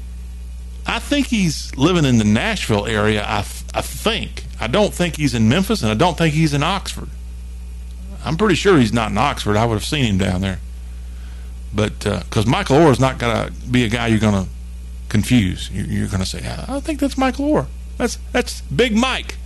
[0.86, 3.24] I think he's living in the Nashville area.
[3.26, 4.44] I, I think.
[4.60, 7.08] I don't think he's in Memphis, and I don't think he's in Oxford.
[8.24, 9.56] I'm pretty sure he's not in Oxford.
[9.56, 10.60] I would have seen him down there.
[11.74, 14.50] But because uh, Michael Oher is not going to be a guy you're going to
[15.08, 15.70] confuse.
[15.70, 17.66] You're, you're going to say, I think that's Michael Oher.
[17.98, 19.36] That's that's Big Mike.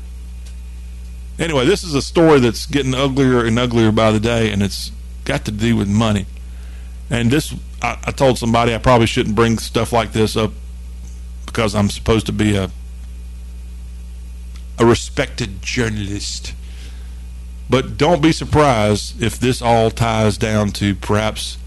[1.38, 4.90] Anyway, this is a story that's getting uglier and uglier by the day, and it's
[5.24, 6.26] got to do with money.
[7.10, 10.52] And this, I, I told somebody I probably shouldn't bring stuff like this up
[11.46, 12.70] because I'm supposed to be a
[14.78, 16.54] a respected journalist.
[17.70, 21.58] But don't be surprised if this all ties down to perhaps,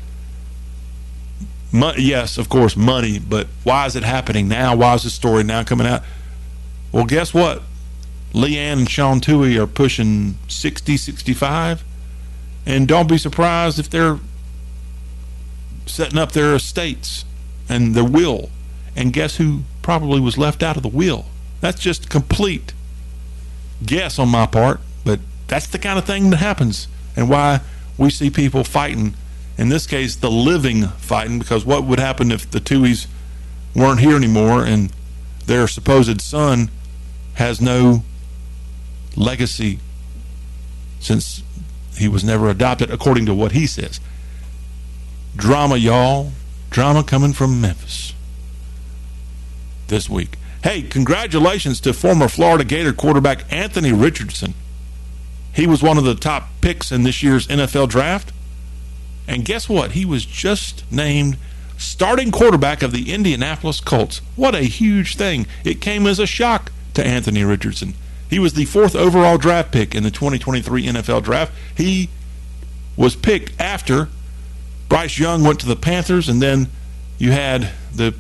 [1.71, 4.75] yes, of course, money, but why is it happening now?
[4.75, 6.03] Why is this story now coming out?
[6.91, 7.61] Well, guess what?
[8.33, 11.83] Leigh Anne and Sean Tuohy are pushing 60, 65.
[12.65, 14.19] And don't be surprised if they're
[15.85, 17.25] setting up their estates
[17.67, 18.49] and their will.
[18.95, 21.25] And guess who probably was left out of the will?
[21.59, 22.73] That's just complete
[23.85, 27.61] guess on my part, but that's the kind of thing that happens and why
[27.97, 29.13] we see people fighting.
[29.57, 33.07] In this case, the living fighting, because what would happen if the Tuohys
[33.75, 34.91] weren't here anymore and
[35.45, 36.69] their supposed son
[37.35, 38.03] has no
[39.15, 39.79] legacy
[40.99, 41.43] since
[41.97, 43.99] he was never adopted, according to what he says.
[45.35, 46.31] Drama, y'all.
[46.69, 48.13] Drama coming from Memphis
[49.87, 50.37] this week.
[50.63, 54.53] Hey, congratulations to former Florida Gator quarterback Anthony Richardson.
[55.53, 58.31] He was one of the top picks in this year's NFL draft.
[59.27, 59.93] And guess what?
[59.93, 61.37] He was just named
[61.77, 64.21] starting quarterback of the Indianapolis Colts.
[64.35, 65.47] What a huge thing.
[65.63, 67.95] It came as a shock to Anthony Richardson.
[68.29, 71.51] He was the fourth overall draft pick in the 2023 NFL draft.
[71.75, 72.09] He
[72.95, 74.09] was picked after
[74.89, 76.67] Bryce Young went to the Panthers, and then
[77.17, 78.13] you had the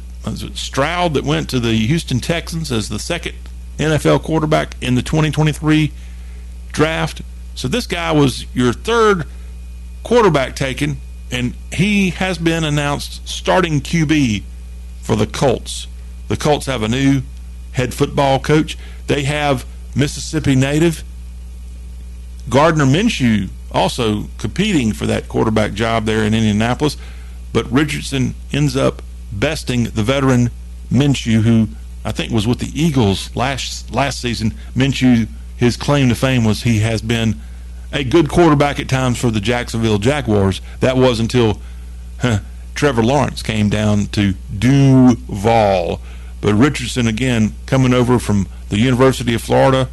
[0.55, 3.35] Stroud that went to the Houston Texans as the second
[3.77, 5.91] NFL quarterback in the 2023
[6.71, 7.21] draft.
[7.55, 9.25] So this guy was your third
[10.03, 10.97] quarterback taken,
[11.31, 14.43] and he has been announced starting QB
[15.01, 15.87] for the Colts.
[16.27, 17.23] The Colts have a new
[17.73, 18.77] head football coach.
[19.07, 21.03] They have Mississippi native
[22.49, 26.97] Gardner Minshew also competing for that quarterback job there in Indianapolis,
[27.53, 30.49] but Richardson ends up besting the veteran
[30.91, 31.69] Minshew, who
[32.03, 34.53] I think was with the Eagles last last season.
[34.75, 37.35] Minshew, his claim to fame was he has been
[37.93, 40.61] a good quarterback at times for the Jacksonville Jaguars.
[40.79, 41.61] That was until
[42.19, 42.39] huh,
[42.73, 46.01] Trevor Lawrence came down to Duval.
[46.41, 49.89] But Richardson again coming over from the University of Florida.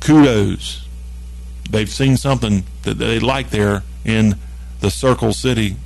[0.00, 0.86] Kudos.
[1.70, 4.36] They've seen something that they like there in
[4.80, 5.76] the Circle City.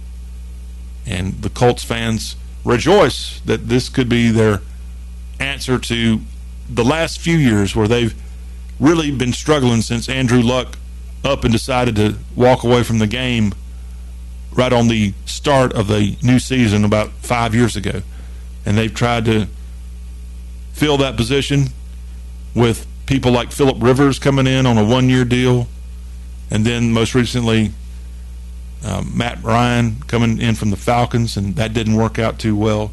[1.07, 4.61] And the Colts fans rejoice that this could be their
[5.41, 6.21] answer to
[6.69, 8.15] the last few years where they've
[8.79, 10.79] really been struggling since Andrew Luck
[11.25, 13.53] up and decided to walk away from the game
[14.53, 18.03] right on the start of the new season about five years ago.
[18.67, 19.47] And they've tried to
[20.73, 21.69] fill that position
[22.55, 25.69] with people like Philip Rivers coming in on a one year deal.
[26.51, 27.73] And then most recently,
[28.85, 32.91] um, Matt Ryan coming in from the Falcons, and that didn't work out too well.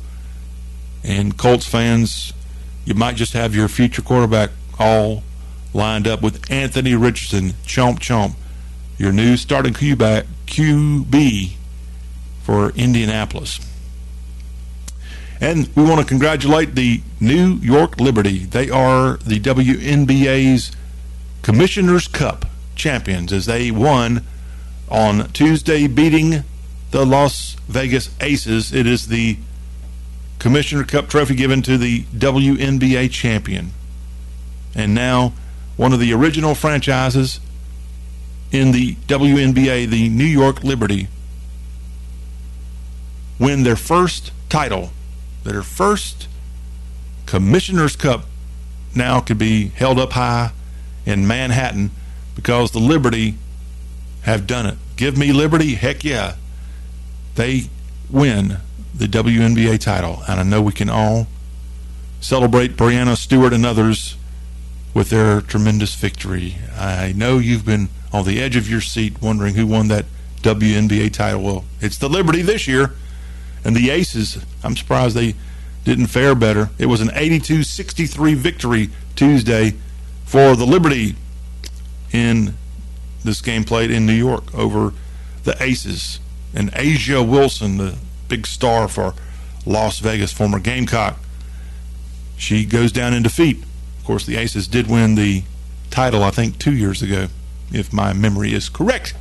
[1.03, 2.33] And Colts fans,
[2.85, 5.23] you might just have your future quarterback all
[5.73, 8.35] lined up with Anthony Richardson, chomp chomp,
[8.97, 11.51] your new starting QB, QB
[12.43, 13.59] for Indianapolis.
[15.41, 18.39] And we want to congratulate the New York Liberty.
[18.39, 20.71] They are the WNBA's
[21.41, 22.45] Commissioner's Cup
[22.75, 24.25] champions as they won
[24.89, 26.43] on Tuesday, beating
[26.91, 28.73] the Las Vegas Aces.
[28.73, 29.37] It is the
[30.39, 33.71] Commissioner Cup trophy given to the WNBA champion.
[34.73, 35.33] And now,
[35.77, 37.39] one of the original franchises
[38.51, 41.07] in the WNBA, the New York Liberty,
[43.37, 44.91] win their first title,
[45.43, 46.27] their first
[47.25, 48.25] Commissioner's Cup
[48.95, 50.51] now could be held up high
[51.05, 51.91] in Manhattan
[52.35, 53.35] because the Liberty
[54.23, 54.77] have done it.
[54.95, 56.35] Give me liberty, heck yeah.
[57.35, 57.63] They
[58.09, 58.57] win
[58.93, 61.27] the WNBA title, and I know we can all
[62.19, 64.17] celebrate Breanna Stewart and others
[64.93, 66.55] with their tremendous victory.
[66.77, 70.05] I know you've been on the edge of your seat wondering who won that
[70.41, 71.41] WNBA title.
[71.41, 72.93] Well, it's the Liberty this year,
[73.63, 75.35] and the Aces, I'm surprised they
[75.83, 76.69] didn't fare better.
[76.77, 79.75] It was an 82 63 victory Tuesday
[80.25, 81.15] for the Liberty
[82.11, 82.55] in
[83.23, 84.93] this game played in New York over
[85.43, 86.19] the Aces.
[86.53, 87.97] And A'ja Wilson, the
[88.27, 89.13] big star for
[89.65, 91.17] Las Vegas, former Gamecock.
[92.37, 93.63] She goes down in defeat.
[93.99, 95.43] Of course, the Aces did win the
[95.91, 97.27] title, I think, two years ago,
[97.71, 99.13] if my memory is correct.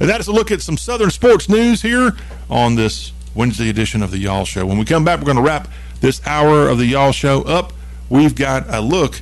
[0.00, 2.12] And that is a look at some Southern sports news here
[2.48, 4.66] on this Wednesday edition of the Y'all Show.
[4.66, 5.68] When we come back, we're going to wrap
[6.00, 7.72] this hour of the Y'all Show up.
[8.08, 9.20] We've got a look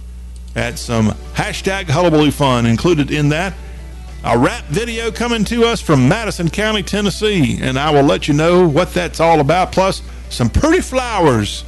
[0.55, 3.55] at some hashtag hullabaloo fun included in that.
[4.25, 8.35] A rap video coming to us from Madison County, Tennessee, and I will let you
[8.35, 11.65] know what that's all about, plus some pretty flowers.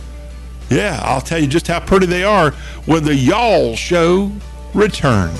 [0.68, 2.50] Yeah, I'll tell you just how pretty they are
[2.84, 4.32] when the Y'all Show
[4.74, 5.38] returns.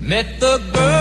[0.00, 0.99] Met the girl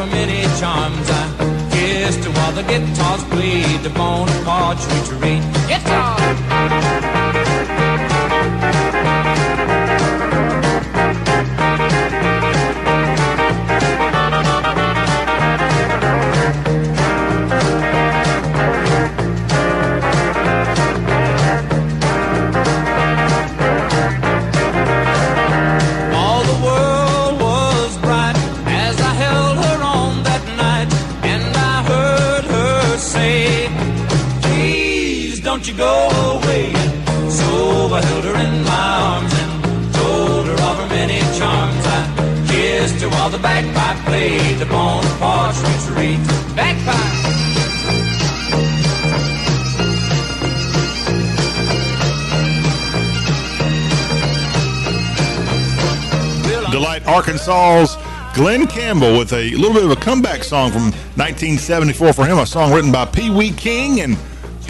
[0.00, 1.10] her many charms.
[1.10, 5.42] I kissed her while the guitars played the Bonaparte retreat.
[5.68, 7.09] Guitar!
[35.80, 36.74] Go away.
[37.30, 41.84] So I held her in my arms and told her of her many charms.
[41.86, 46.20] I kissed her while the bagpipe played the Bonaparte retreat.
[46.54, 47.20] Bagpipe!
[56.70, 57.96] Delight Arkansas's
[58.34, 62.44] Glen Campbell with a little bit of a comeback song from 1974 for him, a
[62.44, 64.18] song written by Pee Wee King and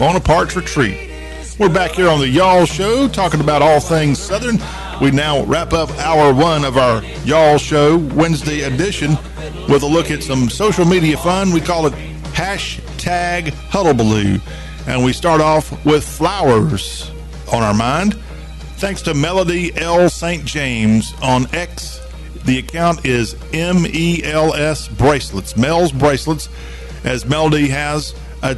[0.01, 1.11] Bonaparte's Retreat.
[1.59, 4.57] We're back here on the Y'all Show talking about all things Southern.
[4.99, 9.11] We now wrap up hour one of our Y'all Show Wednesday edition
[9.69, 11.51] with a look at some social media fun.
[11.51, 11.93] We call it
[12.33, 14.39] hashtag Hullabaloo.
[14.87, 17.11] And we start off with flowers
[17.53, 18.15] on our mind.
[18.77, 20.09] Thanks to Melody L.
[20.09, 20.43] St.
[20.45, 22.01] James on X.
[22.45, 26.49] The account is MELS Bracelets, Mel's Bracelets,
[27.03, 28.55] as Melody has a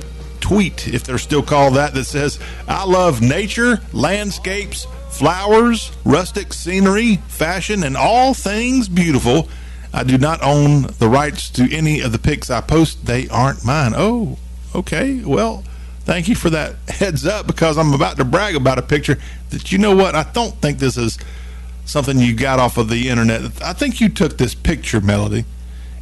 [0.53, 7.15] tweet, if they're still called that, that says, I love nature, landscapes, flowers, rustic scenery,
[7.27, 9.49] fashion, and all things beautiful.
[9.91, 13.07] I do not own the rights to any of the pics I post.
[13.07, 13.93] They aren't mine.
[13.95, 14.37] Oh,
[14.75, 15.23] okay.
[15.23, 15.63] Well,
[16.01, 19.17] thank you for that heads up because I'm about to brag about a picture
[19.49, 20.13] that you know what?
[20.13, 21.17] I don't think this is
[21.85, 23.59] something you got off of the internet.
[23.63, 25.45] I think you took this picture, Melody,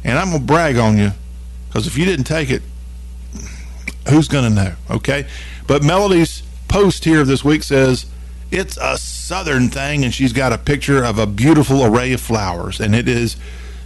[0.04, 1.12] and I'm going to brag on you
[1.68, 2.62] because if you didn't take it,
[4.08, 4.74] who's going to know?
[4.90, 5.26] Okay.
[5.66, 8.06] But Melody's post here this week says,
[8.50, 12.80] it's a southern thing, and she's got a picture of a beautiful array of flowers,
[12.80, 13.36] and it is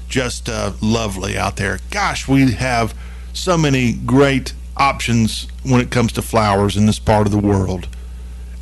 [0.09, 1.79] just uh, lovely out there.
[1.91, 2.95] Gosh, we have
[3.33, 7.89] so many great options when it comes to flowers in this part of the world.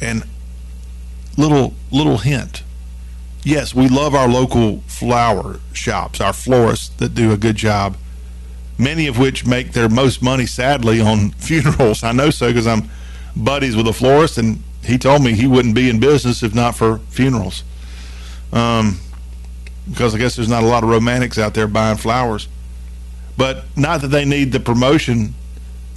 [0.01, 0.25] And
[1.37, 2.63] little little hint.
[3.43, 7.97] Yes, we love our local flower shops, our florists that do a good job.
[8.79, 12.03] Many of which make their most money, sadly, on funerals.
[12.03, 12.91] I know so because I'm
[13.37, 16.75] buddies with a florist, and he told me he wouldn't be in business if not
[16.77, 17.65] for funerals.
[18.53, 19.01] Um,
[19.89, 22.49] because I guess there's not a lot of romantics out there buying flowers.
[23.37, 25.35] But not that they need the promotion.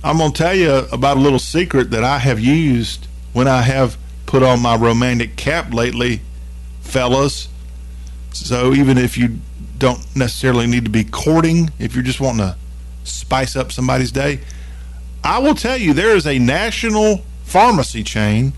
[0.03, 3.61] I'm going to tell you about a little secret that I have used when I
[3.61, 6.21] have put on my romantic cap lately,
[6.81, 7.47] fellas.
[8.33, 9.39] So even if you
[9.77, 12.55] don't necessarily need to be courting, if you're just wanting to
[13.07, 14.39] spice up somebody's day,
[15.23, 18.53] I will tell you there is a national pharmacy chain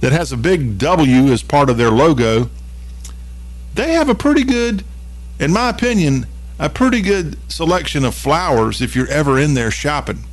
[0.00, 2.50] that has a big W as part of their logo.
[3.74, 4.84] They have a pretty good,
[5.38, 6.26] in my opinion,
[6.58, 10.24] a pretty good selection of flowers if you're ever in there shopping.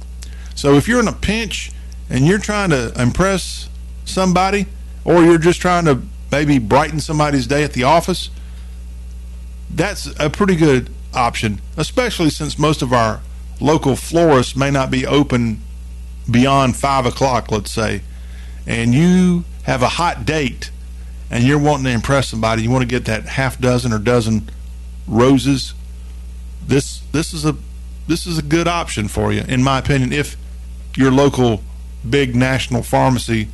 [0.55, 1.71] So if you're in a pinch
[2.09, 3.69] and you're trying to impress
[4.05, 4.65] somebody,
[5.05, 6.01] or you're just trying to
[6.31, 8.29] maybe brighten somebody's day at the office,
[9.69, 13.21] that's a pretty good option, especially since most of our
[13.59, 15.61] local florists may not be open
[16.29, 18.01] beyond five o'clock, let's say,
[18.65, 20.71] and you have a hot date
[21.29, 24.49] and you're wanting to impress somebody, you want to get that half dozen or dozen
[25.07, 25.73] roses.
[26.65, 27.55] This this is a
[28.07, 30.37] this is a good option for you, in my opinion, if
[30.95, 31.61] your local
[32.09, 33.49] big national pharmacy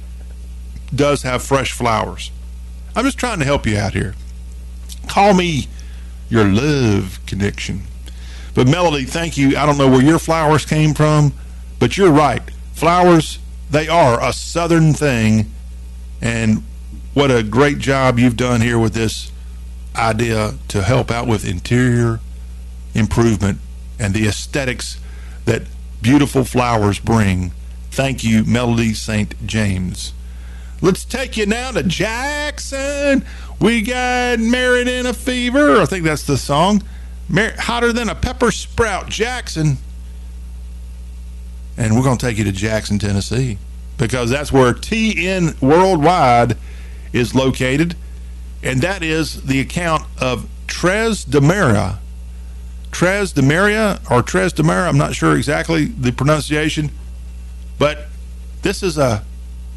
[0.93, 2.31] does have fresh flowers.
[2.95, 4.13] I'm just trying to help you out here.
[5.07, 5.67] Call me
[6.29, 7.83] your love connection.
[8.53, 9.57] But Melody, thank you.
[9.57, 11.33] I don't know where your flowers came from,
[11.79, 12.41] but you're right.
[12.73, 13.39] Flowers,
[13.69, 15.51] they are a southern thing.
[16.21, 16.63] And
[17.13, 19.31] what a great job you've done here with this
[19.95, 22.19] idea to help out with interior
[22.93, 23.59] improvement
[23.99, 24.99] and the aesthetics
[25.45, 25.63] that
[26.01, 27.51] beautiful flowers bring.
[27.91, 29.35] Thank you, Melody St.
[29.45, 30.13] James.
[30.81, 33.25] Let's take you now to Jackson.
[33.59, 35.79] We got Married in a Fever.
[35.79, 36.83] I think that's the song.
[37.33, 39.77] Hotter than a pepper sprout, Jackson.
[41.77, 43.57] And we're going to take you to Jackson, Tennessee,
[43.97, 46.55] because that's where TN Worldwide
[47.11, 47.95] is located.
[48.61, 51.97] And that is the account of Tres Demera.
[52.91, 56.91] Tres Demaria or Tres Demera, I'm not sure exactly the pronunciation,
[57.79, 58.05] but
[58.61, 59.25] this is a,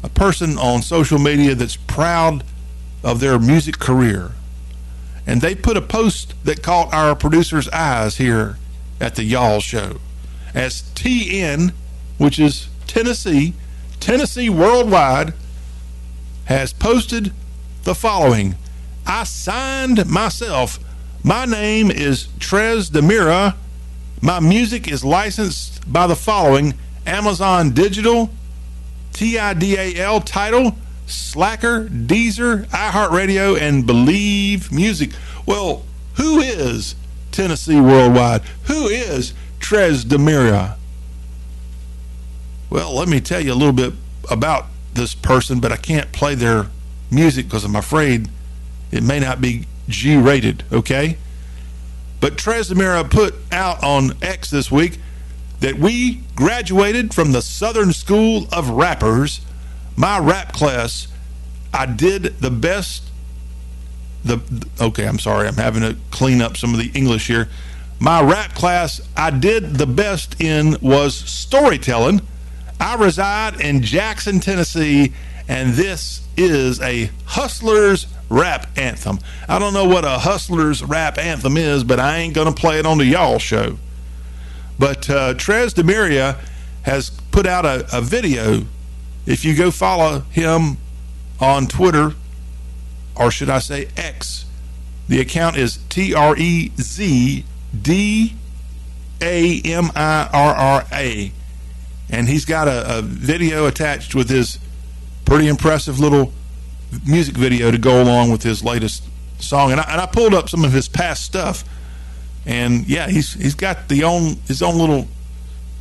[0.03, 2.43] a person on social media that's proud
[3.03, 4.33] of their music career.
[5.27, 8.57] And they put a post that caught our producer's eyes here
[8.99, 9.97] at the Y'all Show
[10.55, 11.73] as TN,
[12.17, 13.53] which is Tennessee,
[13.99, 15.33] Tennessee Worldwide,
[16.45, 17.33] has posted
[17.83, 18.55] the following
[19.05, 20.79] I signed myself.
[21.23, 23.55] My name is Trez Demira.
[24.21, 26.73] My music is licensed by the following
[27.05, 28.29] Amazon Digital,
[29.13, 30.75] TIDAL Tidal,
[31.07, 35.11] Slacker, Deezer, iHeartRadio, and Believe Music.
[35.45, 35.83] Well,
[36.15, 36.95] who is
[37.31, 38.41] Tennessee Worldwide?
[38.65, 40.75] Who is Trez Demira?
[42.69, 43.93] Well, let me tell you a little bit
[44.29, 46.67] about this person, but I can't play their
[47.09, 48.29] music because I'm afraid
[48.91, 51.17] it may not be G rated, okay?
[52.19, 54.99] But Trez Demira put out on X this week
[55.59, 59.41] that we graduated from the Southern School of Rappers.
[59.97, 61.07] My rap class,
[61.73, 63.03] I did the best.
[64.23, 64.39] The
[64.79, 67.49] okay, I'm sorry, I'm having to clean up some of the English here.
[67.99, 72.21] My rap class, I did the best in was storytelling.
[72.79, 75.13] I reside in Jackson, Tennessee,
[75.47, 79.17] and this is a hustler's rap anthem.
[79.49, 82.85] I don't know what a hustler's rap anthem is, but I ain't to play it
[82.85, 83.79] on the y'all show.
[84.77, 86.39] But uh, Trez Demiria
[86.83, 88.65] has put out a, a video.
[89.27, 90.77] If you go follow him
[91.41, 92.13] on Twitter,
[93.13, 94.45] or should I say X,
[95.09, 97.43] the account is T R E Z
[97.79, 98.35] D
[99.21, 101.31] A M I R R A.
[102.09, 104.59] And he's got a, a video attached with his
[105.25, 106.31] pretty impressive little
[107.05, 109.03] music video to go along with his latest
[109.39, 109.71] song.
[109.71, 111.65] And I, and I pulled up some of his past stuff,
[112.45, 115.09] and yeah, he's he's got the own his own little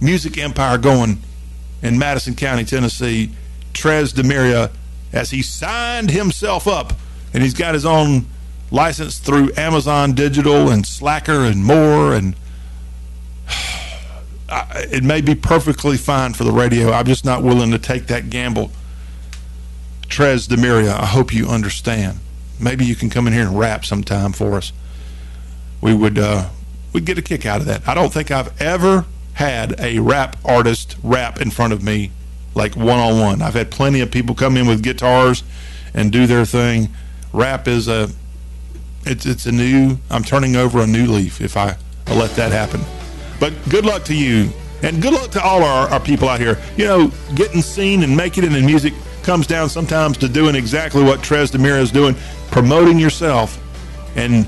[0.00, 1.22] music empire going
[1.86, 3.30] in Madison County, Tennessee.
[3.76, 4.72] Trez Demiria,
[5.12, 6.94] as he signed himself up,
[7.34, 8.26] and he's got his own
[8.70, 12.34] license through Amazon Digital and Slacker and more, and
[14.48, 16.90] it may be perfectly fine for the radio.
[16.90, 18.70] I'm just not willing to take that gamble.
[20.08, 22.20] Trez Demiria, I hope you understand.
[22.58, 24.72] Maybe you can come in here and rap sometime for us.
[25.82, 26.48] We would uh,
[26.94, 27.86] we'd get a kick out of that.
[27.86, 29.04] I don't think I've ever
[29.36, 32.10] had a rap artist rap in front of me
[32.54, 33.42] like one on one.
[33.42, 35.42] I've had plenty of people come in with guitars
[35.92, 36.88] and do their thing.
[37.34, 38.08] Rap is a
[39.04, 41.76] it's it's a new I'm turning over a new leaf if I
[42.08, 42.80] let that happen.
[43.38, 44.48] But good luck to you
[44.82, 46.58] and good luck to all our, our people out here.
[46.78, 51.04] You know, getting seen and making it in music comes down sometimes to doing exactly
[51.04, 52.16] what Trez Demira is doing,
[52.50, 53.62] promoting yourself
[54.16, 54.46] and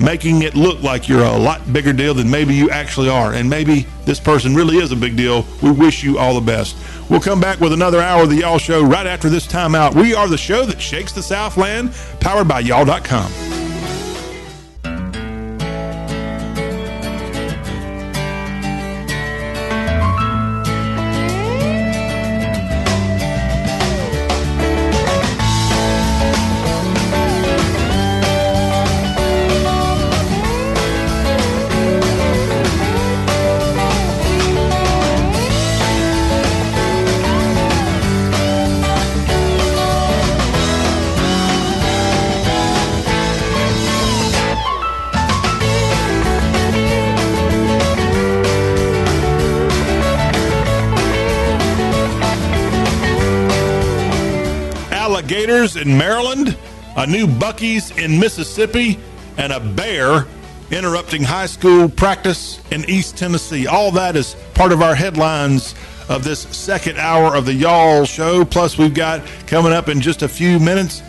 [0.00, 3.34] making it look like you're a lot bigger deal than maybe you actually are.
[3.34, 5.44] And maybe this person really is a big deal.
[5.62, 6.76] We wish you all the best.
[7.08, 9.94] We'll come back with another hour of the Y'all Show right after this timeout.
[9.94, 13.65] We are the show that shakes the Southland, powered by y'all.com.
[55.48, 56.58] in Maryland,
[56.96, 58.98] a new Buc-ee's in Mississippi,
[59.38, 60.26] and a bear
[60.72, 63.68] interrupting high school practice in East Tennessee.
[63.68, 65.76] All that is part of our headlines
[66.08, 68.44] of this second hour of the Y'all Show.
[68.44, 71.00] Plus, we've got coming up in just a few minutes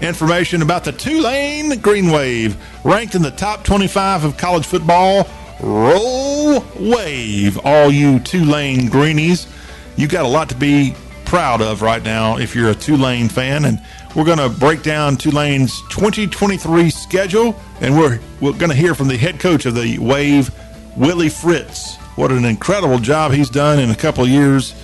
[0.00, 5.28] information about the Tulane Green Wave, ranked in the top 25 of college football.
[5.60, 9.46] Roll Wave, all you Tulane Greenies.
[9.94, 10.96] You got a lot to be
[11.26, 13.66] proud of right now if you're a Tulane fan.
[13.66, 13.82] And
[14.14, 19.08] we're going to break down Tulane's 2023 schedule, and we're, we're going to hear from
[19.08, 20.50] the head coach of the Wave,
[20.96, 21.96] Willie Fritz.
[22.16, 24.74] What an incredible job he's done in a couple of years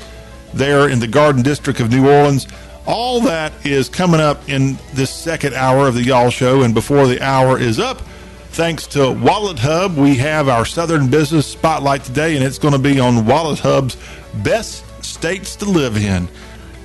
[0.53, 2.47] there in the Garden District of New Orleans.
[2.87, 6.63] All that is coming up in this second hour of the Y'all Show.
[6.63, 8.03] And before the hour is up,
[8.51, 13.01] thanks to WalletHub, we have our Southern Business Spotlight today, and it's going to be
[13.01, 13.97] on WalletHub's
[14.43, 16.29] best states to live in.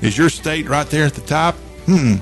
[0.01, 1.55] Is your state right there at the top?
[1.86, 2.15] Hmm.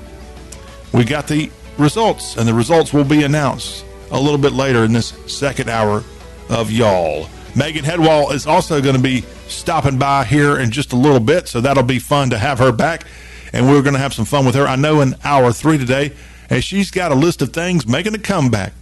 [0.92, 4.92] We got the results, and the results will be announced a little bit later in
[4.92, 6.02] this second hour
[6.48, 7.28] of Y'all.
[7.54, 11.48] Megan Hedwall is also going to be stopping by here in just a little bit,
[11.48, 13.04] so that'll be fun to have her back.
[13.52, 14.66] And we're going to have some fun with her.
[14.66, 16.12] I know in hour three today,
[16.50, 18.72] and she's got a list of things making a comeback.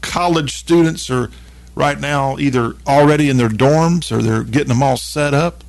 [0.03, 1.30] college students are
[1.74, 5.64] right now either already in their dorms or they're getting them all set up.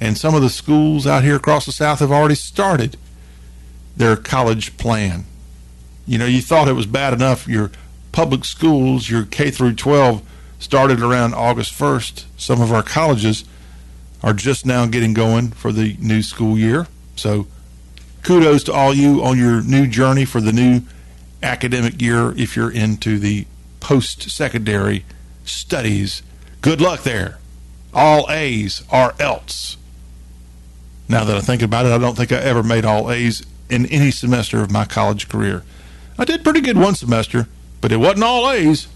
[0.00, 2.96] And some of the schools out here across the South have already started
[3.96, 5.24] their college plan.
[6.06, 7.72] You know, you thought it was bad enough your
[8.12, 10.22] public schools, your K through 12
[10.58, 12.24] started around August 1st.
[12.36, 13.44] Some of our colleges
[14.22, 16.86] are just now getting going for the new school year.
[17.16, 17.46] So
[18.22, 20.82] kudos to all you on your new journey for the new
[21.42, 23.46] academic year if you're into the
[23.80, 25.04] post secondary
[25.44, 26.22] studies.
[26.60, 27.38] Good luck there.
[27.94, 29.76] All A's are else.
[31.08, 33.86] Now that I think about it, I don't think I ever made all A's in
[33.86, 35.62] any semester of my college career.
[36.18, 37.48] I did pretty good one semester,
[37.80, 38.88] but it wasn't all A's.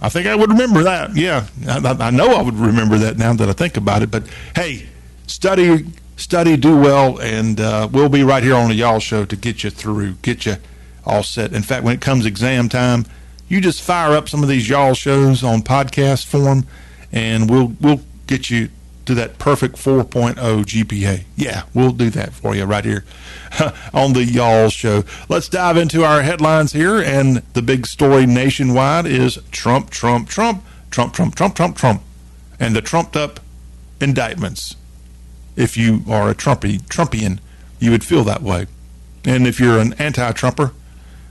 [0.00, 1.16] I think I would remember that.
[1.16, 4.10] Yeah, I, I know I would remember that now that I think about it.
[4.10, 4.86] But hey,
[5.26, 9.36] study, study, do well, and uh, we'll be right here on the Y'all Show to
[9.36, 10.56] get you through, get you
[11.04, 11.52] all set.
[11.52, 13.06] In fact, when it comes exam time,
[13.48, 16.66] you just fire up some of these y'all shows on podcast form,
[17.12, 18.70] and we'll we'll get you
[19.06, 21.24] to that perfect 4.0 GPA.
[21.36, 23.04] Yeah, we'll do that for you right here
[23.92, 25.04] on the y'all show.
[25.28, 30.64] Let's dive into our headlines here, and the big story nationwide is Trump, Trump, Trump,
[30.90, 32.02] Trump, Trump, Trump, Trump, Trump,
[32.58, 33.40] and the trumped up
[34.00, 34.76] indictments.
[35.56, 37.38] If you are a Trumpy Trumpian,
[37.78, 38.66] you would feel that way,
[39.24, 40.72] and if you're an anti-Trumper,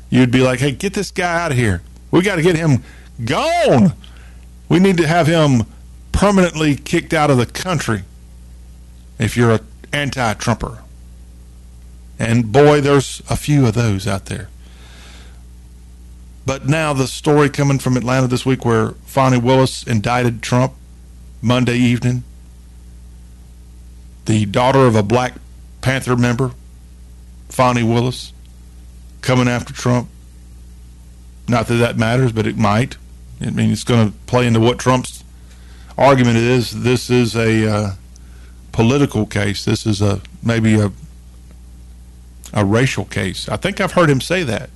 [0.09, 1.81] you'd be like, "Hey, get this guy out of here."
[2.13, 2.83] We got to get him
[3.25, 3.93] gone.
[4.69, 5.63] We need to have him
[6.11, 8.03] permanently kicked out of the country
[9.17, 10.83] if you're an anti Trumper.
[12.19, 14.49] And boy, there's a few of those out there.
[16.45, 20.73] But now the story coming from Atlanta this week where Fani Willis indicted Trump
[21.41, 22.23] Monday evening.
[24.25, 25.33] The daughter of a Black
[25.81, 26.51] Panther member,
[27.49, 28.33] Fani Willis,
[29.21, 30.09] coming after Trump.
[31.47, 32.97] Not that that matters, but it might.
[33.41, 35.23] I mean, it's going to play into what Trump's
[35.97, 36.83] argument is.
[36.83, 37.91] This is a uh,
[38.71, 39.65] political case.
[39.65, 40.91] This is a maybe a
[42.53, 43.49] a racial case.
[43.49, 44.69] I think I've heard him say that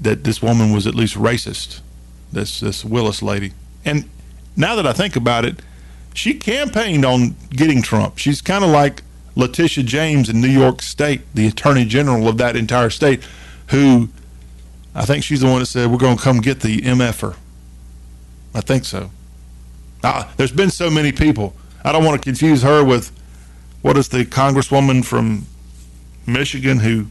[0.00, 1.80] that this woman was at least racist.
[2.32, 3.52] This this Willis lady.
[3.84, 4.08] And
[4.56, 5.60] now that I think about it,
[6.14, 8.18] she campaigned on getting Trump.
[8.18, 9.02] She's kind of like
[9.36, 13.22] Letitia James in New York State, the Attorney General of that entire state,
[13.68, 14.08] who
[14.96, 17.36] I think she's the one that said, we're going to come get the MFer.
[18.54, 19.10] I think so.
[20.02, 21.54] Uh, there's been so many people.
[21.84, 23.12] I don't want to confuse her with
[23.82, 25.46] what is the congresswoman from
[26.26, 27.08] Michigan who,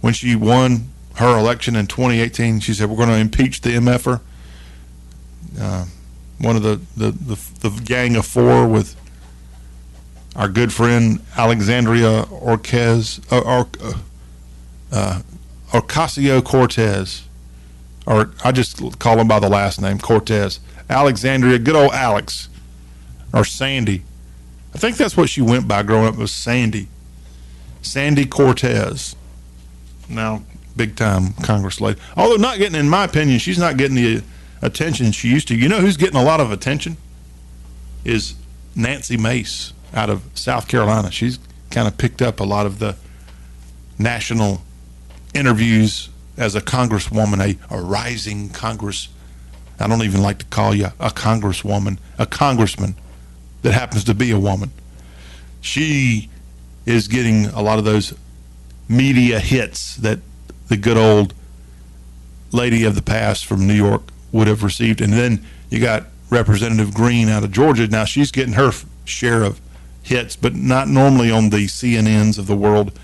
[0.00, 4.22] when she won her election in 2018, she said, we're going to impeach the MFer.
[5.60, 5.84] Uh,
[6.38, 8.96] one of the, the, the, the gang of four with
[10.34, 13.68] our good friend Alexandria Orquez, uh, or,
[14.90, 15.20] uh,
[15.72, 17.24] Ocasio Cortez,
[18.06, 20.60] or I just call him by the last name, Cortez.
[20.88, 22.48] Alexandria, good old Alex,
[23.32, 24.02] or Sandy.
[24.74, 26.88] I think that's what she went by growing up was Sandy.
[27.80, 29.16] Sandy Cortez.
[30.08, 30.42] Now,
[30.76, 32.00] big time Congress lady.
[32.16, 34.22] Although not getting, in my opinion, she's not getting the
[34.60, 35.56] attention she used to.
[35.56, 36.96] You know who's getting a lot of attention?
[38.04, 38.34] Is
[38.74, 41.10] Nancy Mace out of South Carolina.
[41.10, 41.38] She's
[41.70, 42.96] kind of picked up a lot of the
[43.98, 44.62] national
[45.34, 49.08] interviews as a congresswoman, a, a rising Congress.
[49.78, 52.94] I don't even like to call you a congresswoman, a congressman
[53.62, 54.70] that happens to be a woman.
[55.60, 56.30] She
[56.86, 58.14] is getting a lot of those
[58.88, 60.18] media hits that
[60.68, 61.34] the good old
[62.52, 65.00] lady of the past from New York would have received.
[65.00, 67.86] And then you got Representative Greene out of Georgia.
[67.86, 68.72] Now she's getting her
[69.04, 69.60] share of
[70.02, 72.98] hits, but not normally on the CNNs of the world,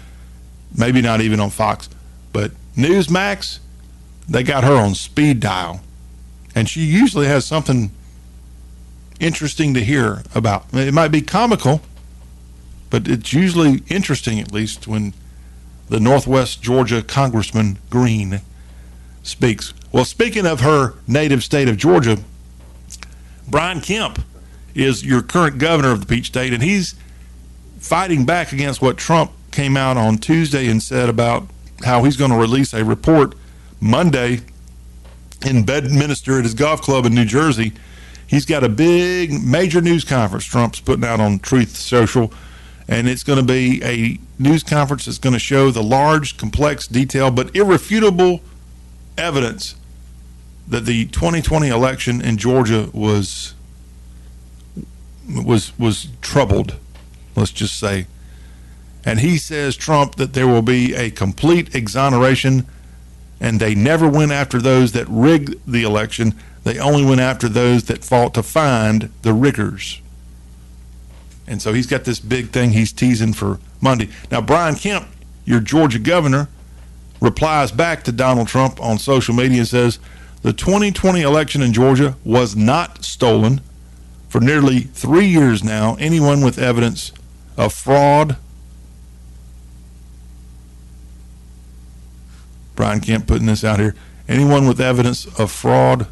[0.77, 1.89] maybe not even on Fox.
[2.33, 3.59] But Newsmax,
[4.29, 5.81] they got her on speed dial.
[6.55, 7.91] And she usually has something
[9.21, 10.67] interesting to hear about.
[10.73, 11.83] It might be comical,
[12.91, 15.15] but it's usually interesting, at least, when
[15.89, 18.41] the Northwest Georgia Congressman Greene
[19.23, 19.73] speaks.
[19.93, 22.19] Well, speaking of her native state of Georgia,
[23.47, 24.21] Brian Kemp
[24.75, 26.95] is your current governor of the Peach State, and he's
[27.79, 31.49] fighting back against what Trump came out on Tuesday and said about
[31.85, 33.35] how he's going to release a report
[33.81, 34.41] Monday
[35.45, 37.73] in Bedminster at his golf club in New Jersey.
[38.27, 42.33] He's got a big, major news conference Trump's putting out on Truth Social,
[42.87, 46.87] and it's going to be a news conference that's going to show the large, complex,
[46.87, 48.41] detailed, but irrefutable
[49.17, 49.77] evidence
[50.67, 53.55] that the 2020 election in Georgia was
[55.29, 56.77] was was troubled,
[57.37, 58.07] let's just say.
[59.09, 62.67] And he says Trump that there will be a complete exoneration
[63.41, 66.35] and they never went after those that rigged the election.
[66.65, 70.03] They only went after those that fought to find the riggers.
[71.47, 74.11] And so he's got this big thing he's teasing for Monday.
[74.31, 75.09] Now Brian Kemp,
[75.47, 76.49] your Georgia governor,
[77.19, 79.99] replies back to Donald Trump on social media and says
[80.43, 83.63] the 2020 election in Georgia was not stolen.
[84.29, 87.11] For nearly three years now, anyone with evidence
[87.57, 88.37] of fraud,
[92.79, 93.97] Brian Kemp putting this out here,
[94.29, 96.07] anyone with evidence of fraud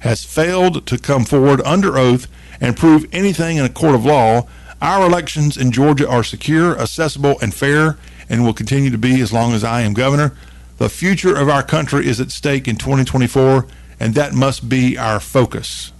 [0.00, 2.26] has failed to come forward under oath
[2.60, 4.46] and prove anything in a court of law.
[4.82, 7.96] Our elections in Georgia are secure, accessible, and fair,
[8.28, 10.36] and will continue to be as long as I am governor.
[10.76, 13.66] The future of our country is at stake in 2024,
[13.98, 15.94] and that must be our focus.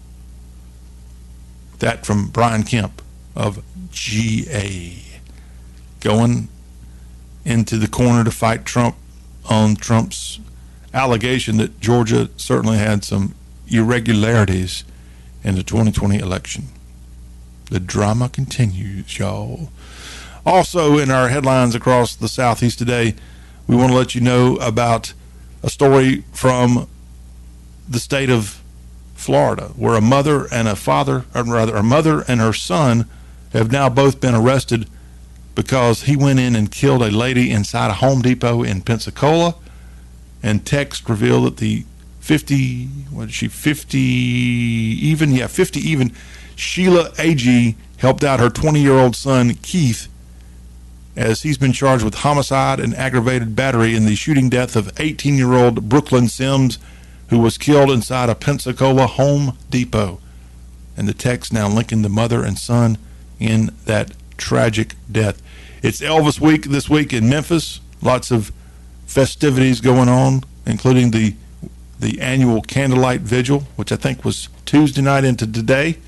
[1.78, 3.00] That from Brian Kemp
[3.34, 5.02] of GA.
[6.00, 6.48] Going
[7.46, 8.96] into the corner to fight Trump
[9.48, 10.40] on Trump's
[10.94, 13.34] allegation that Georgia certainly had some
[13.68, 14.84] irregularities
[15.42, 16.64] in the 2020 election.
[17.70, 19.70] The drama continues, y'all.
[20.44, 23.14] Also, in our headlines across the Southeast today,
[23.66, 25.14] we want to let you know about
[25.62, 26.88] a story from
[27.88, 28.60] the state of
[29.14, 33.08] Florida, where a mother and a father, or rather, a mother and her son
[33.52, 34.88] have now both been arrested
[35.54, 39.54] because he went in and killed a lady inside a Home Depot in Pensacola.
[40.42, 41.84] And text revealed that the
[42.20, 45.32] 50, what is she, 50 even?
[45.32, 46.12] Yeah, 50 even.
[46.56, 50.08] Sheila Agee helped out her 20 year old son, Keith,
[51.16, 55.36] as he's been charged with homicide and aggravated battery in the shooting death of 18
[55.36, 56.78] year old Brooklyn Sims,
[57.28, 60.20] who was killed inside a Pensacola Home Depot.
[60.96, 62.98] And the text now linking the mother and son
[63.38, 64.12] in that
[64.42, 65.40] tragic death.
[65.82, 67.80] It's Elvis Week this week in Memphis.
[68.02, 68.52] Lots of
[69.06, 71.34] festivities going on, including the
[72.00, 75.98] the annual candlelight vigil, which I think was Tuesday night into today.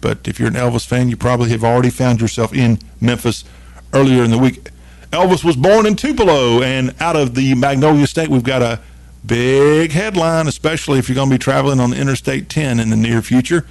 [0.00, 3.44] But if you're an Elvis fan, you probably have already found yourself in Memphis
[3.92, 4.70] earlier in the week.
[5.10, 8.78] Elvis was born in Tupelo, and out of the Magnolia State, we've got a
[9.26, 13.22] big headline, especially if you're going to be traveling on Interstate 10 in the near
[13.22, 13.66] future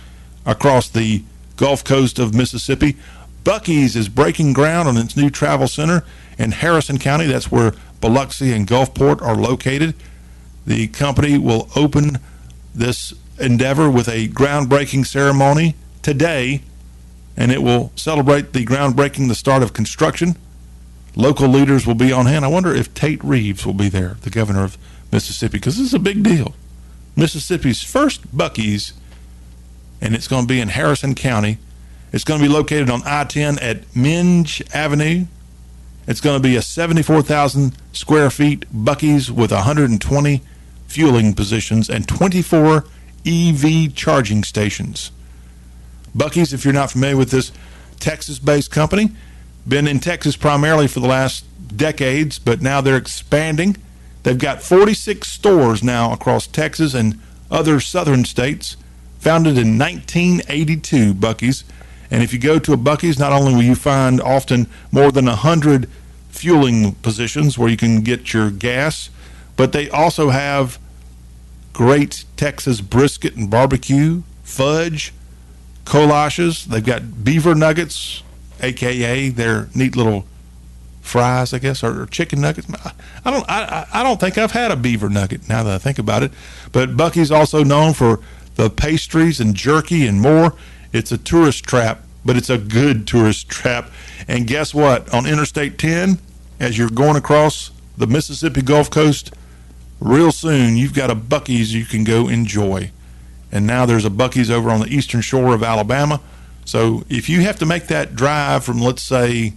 [0.45, 1.23] across the
[1.55, 2.97] Gulf Coast of Mississippi.
[3.43, 6.03] Buc-ee's is breaking ground on its new travel center
[6.37, 7.25] in Harrison County.
[7.25, 9.95] That's where Biloxi and Gulfport are located.
[10.65, 12.19] The company will open
[12.73, 16.61] this endeavor with a groundbreaking ceremony today,
[17.35, 20.37] and it will celebrate the groundbreaking, the start of construction.
[21.15, 22.45] Local leaders will be on hand.
[22.45, 24.77] I wonder if Tate Reeves will be there, the governor of
[25.11, 26.55] Mississippi, because this is a big deal.
[27.15, 28.93] Mississippi's first Buc-ee's,
[30.01, 31.57] and it's going to be in Harrison County.
[32.13, 35.25] It's going to be located on I 10 at Menge Avenue.
[36.07, 40.41] It's going to be a 74,000 square feet Buc-ee's with 120
[40.85, 42.85] fueling positions and 24
[43.25, 45.11] EV charging stations.
[46.15, 47.51] Buc-ee's, if you're not familiar with this
[47.99, 49.09] Texas based company,
[49.67, 51.45] been in Texas primarily for the last
[51.75, 53.75] decades, but now they're expanding.
[54.21, 58.77] They've got 46 stores now across Texas and other southern states,
[59.17, 61.63] founded in 1982, Buc-ee's.
[62.13, 65.25] And if you go to a Buc-ee's, not only will you find often more than
[65.25, 65.89] 100
[66.29, 69.09] fueling positions where you can get your gas,
[69.55, 70.77] but they also have
[71.73, 75.11] great Texas brisket and barbecue, fudge,
[75.85, 76.65] kolaches.
[76.65, 78.21] They've got beaver nuggets,
[78.61, 80.27] aka their neat little
[81.01, 82.67] fries, I guess, or chicken nuggets.
[83.25, 85.97] I don't, I, I don't think I've had a beaver nugget now that I think
[85.97, 86.31] about it.
[86.71, 88.19] But Buc-ee's also known for
[88.53, 90.53] the pastries and jerky and more.
[90.93, 93.89] It's a tourist trap, but it's a good tourist trap.
[94.27, 95.13] And guess what?
[95.13, 96.19] On Interstate 10,
[96.59, 99.33] as you're going across the Mississippi Gulf Coast,
[99.99, 102.91] real soon you've got a Buc-ee's you can go enjoy.
[103.51, 106.21] And now there's a Buc-ee's over on the eastern shore of Alabama.
[106.65, 109.53] So if you have to make that drive from, let's say,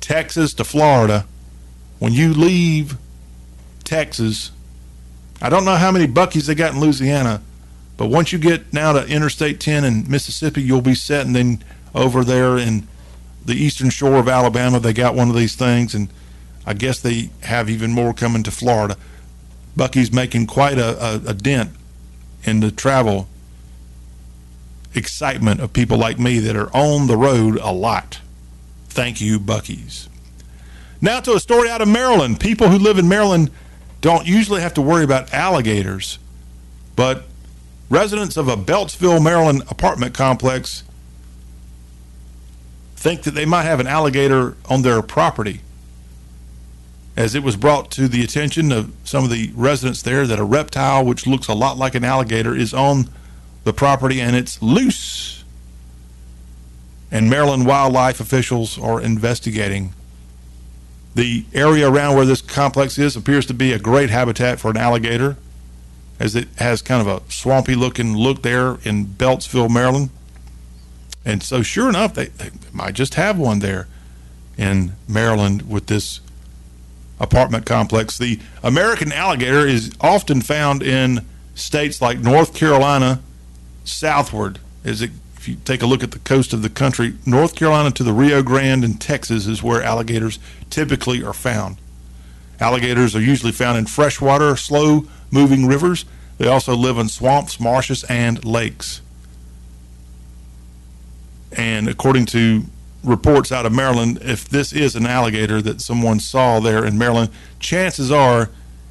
[0.00, 1.26] Texas to Florida,
[1.98, 2.96] when you leave
[3.84, 4.50] Texas,
[5.40, 7.42] I don't know how many Buc-ee's they got in Louisiana,
[7.96, 11.26] but once you get now to Interstate 10 in Mississippi, you'll be set.
[11.26, 11.62] And then
[11.94, 12.86] over there in
[13.44, 15.94] the eastern shore of Alabama, they got one of these things.
[15.94, 16.08] And
[16.66, 18.96] I guess they have even more coming to Florida.
[19.76, 21.70] Buc-ee's making quite a, a, a dent
[22.44, 23.28] in the travel
[24.94, 28.20] excitement of people like me that are on the road a lot.
[28.88, 30.08] Thank you, Buc-ee's.
[31.00, 32.40] Now to a story out of Maryland.
[32.40, 33.50] People who live in Maryland
[34.00, 36.18] don't usually have to worry about alligators,
[36.96, 37.24] but
[37.90, 40.82] Residents of a Beltsville, Maryland apartment complex
[42.98, 45.60] think that they might have an alligator on their property.
[47.16, 50.44] As it was brought to the attention of some of the residents there that a
[50.44, 53.08] reptile, which looks a lot like an alligator, is on
[53.64, 55.44] the property and it's loose.
[57.10, 59.94] And Maryland wildlife officials are investigating.
[61.14, 64.76] The area around where this complex is appears to be a great habitat for an
[64.76, 65.36] alligator
[66.20, 70.10] as it has kind of a swampy looking look there in Beltsville, Maryland.
[71.28, 73.86] And so, sure enough, they, they might just have one there
[74.56, 76.20] in Maryland with this
[77.20, 78.16] apartment complex.
[78.16, 83.20] The American alligator is often found in states like North Carolina
[83.84, 84.58] southward.
[84.84, 87.90] As it, if you take a look at the coast of the country, North Carolina
[87.90, 90.38] to the Rio Grande and Texas is where alligators
[90.70, 91.76] typically are found.
[92.58, 96.06] Alligators are usually found in freshwater, slow moving rivers.
[96.38, 99.02] They also live in swamps, marshes, and lakes.
[101.52, 102.64] And according to
[103.04, 107.30] reports out of Maryland, if this is an alligator that someone saw there in Maryland,
[107.58, 108.50] chances are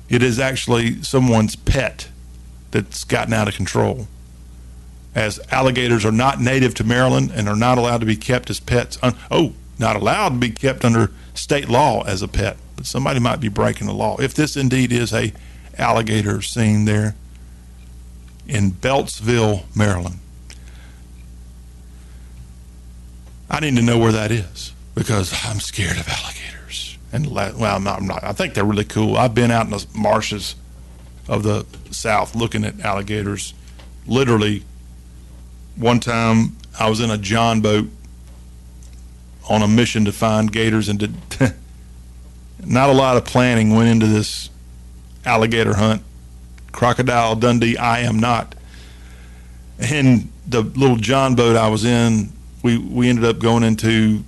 [0.09, 2.09] it is actually someone's pet
[2.71, 4.07] that's gotten out of control.
[5.13, 8.59] As alligators are not native to Maryland and are not allowed to be kept as
[8.59, 8.97] pets.
[9.31, 12.57] oh, not allowed to be kept under state law as a pet.
[12.75, 14.17] But somebody might be breaking the law.
[14.19, 15.33] If this indeed is a
[15.77, 17.15] alligator seen there
[18.47, 20.19] in Beltsville, Maryland.
[23.49, 26.97] I need to know where that is because I'm scared of alligators.
[27.11, 28.23] And well, I'm not, I'm not.
[28.23, 29.17] I think they're really cool.
[29.17, 30.55] I've been out in the marshes
[31.27, 33.53] of the South looking at alligators.
[34.05, 34.63] Literally,
[35.75, 37.87] one time I was in a John boat
[39.49, 41.01] on a mission to find gators, and
[42.65, 44.49] not a lot of planning went into this
[45.25, 46.03] alligator hunt.
[46.71, 48.55] Crocodile Dundee, I am not.
[49.79, 52.31] And the little John boat I was in,
[52.67, 54.25] we, we ended up going into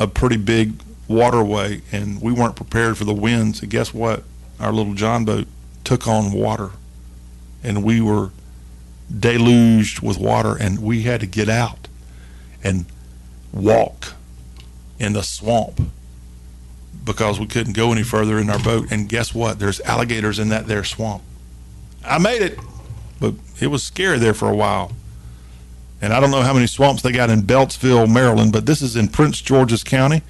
[0.00, 3.62] a pretty big waterway and we weren't prepared for the winds.
[3.62, 4.24] And guess what?
[4.58, 5.46] Our little John boat
[5.84, 6.70] took on water
[7.62, 8.30] and we were
[9.16, 11.86] deluged with water and we had to get out
[12.64, 12.84] and
[13.52, 14.14] walk
[14.98, 15.80] in the swamp
[17.04, 18.90] because we couldn't go any further in our boat.
[18.90, 19.60] And guess what?
[19.60, 21.22] There's alligators in that there swamp.
[22.04, 22.58] I made it,
[23.20, 24.90] but it was scary there for a while.
[26.02, 28.96] And I don't know how many swamps they got in Beltsville, Maryland, but this is
[28.96, 30.22] in Prince George's County.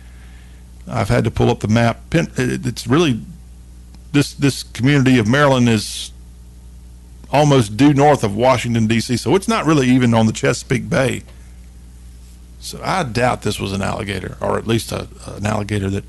[0.87, 2.03] I've had to pull up the map.
[2.13, 3.23] It's really
[4.13, 6.13] this this community of Maryland is
[7.33, 11.23] almost due north of Washington D.C., so it's not really even on the Chesapeake Bay.
[12.61, 16.05] So I doubt this was an alligator, or at least a, an alligator that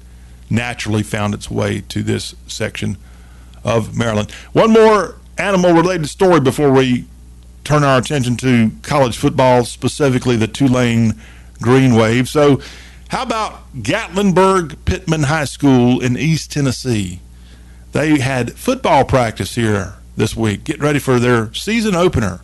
[0.49, 2.97] naturally found its way to this section
[3.63, 4.29] of Maryland.
[4.51, 7.05] One more animal related story before we
[7.63, 11.13] turn our attention to college football, specifically the Tulane
[11.61, 12.27] Green Wave.
[12.27, 12.61] So,
[13.09, 17.19] how about Gatlinburg Pittman High School in East Tennessee?
[17.91, 22.41] They had football practice here this week, getting ready for their season opener.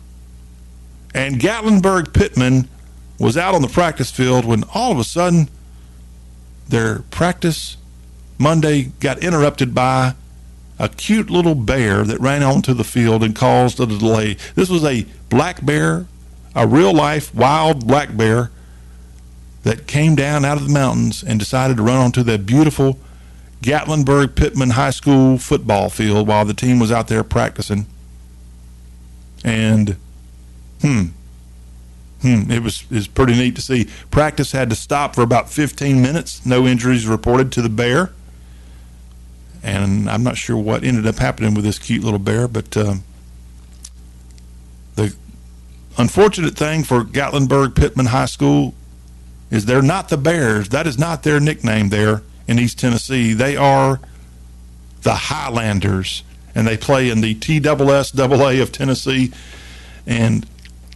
[1.12, 2.68] And Gatlinburg Pittman
[3.18, 5.48] was out on the practice field when all of a sudden
[6.68, 7.76] their practice
[8.38, 10.14] Monday got interrupted by
[10.80, 14.36] a cute little bear that ran onto the field and caused a delay.
[14.54, 16.06] This was a black bear,
[16.56, 18.50] a real life wild black bear
[19.62, 22.98] that came down out of the mountains and decided to run onto that beautiful
[23.60, 27.84] Gatlinburg Pittman High School football field while the team was out there practicing.
[29.44, 29.96] And,
[30.80, 31.02] hmm,
[32.22, 33.86] hmm, it was, it was pretty neat to see.
[34.10, 36.46] Practice had to stop for about 15 minutes.
[36.46, 38.12] No injuries reported to the bear.
[39.62, 43.04] And I'm not sure what ended up happening with this cute little bear, but um,
[44.96, 45.14] the
[45.98, 48.74] unfortunate thing for Gatlinburg Pittman High School
[49.50, 50.70] is they're not the Bears.
[50.70, 53.34] That is not their nickname there in East Tennessee.
[53.34, 54.00] They are
[55.02, 56.22] the Highlanders,
[56.54, 59.32] and they play in the TSSAA of Tennessee.
[60.06, 60.46] And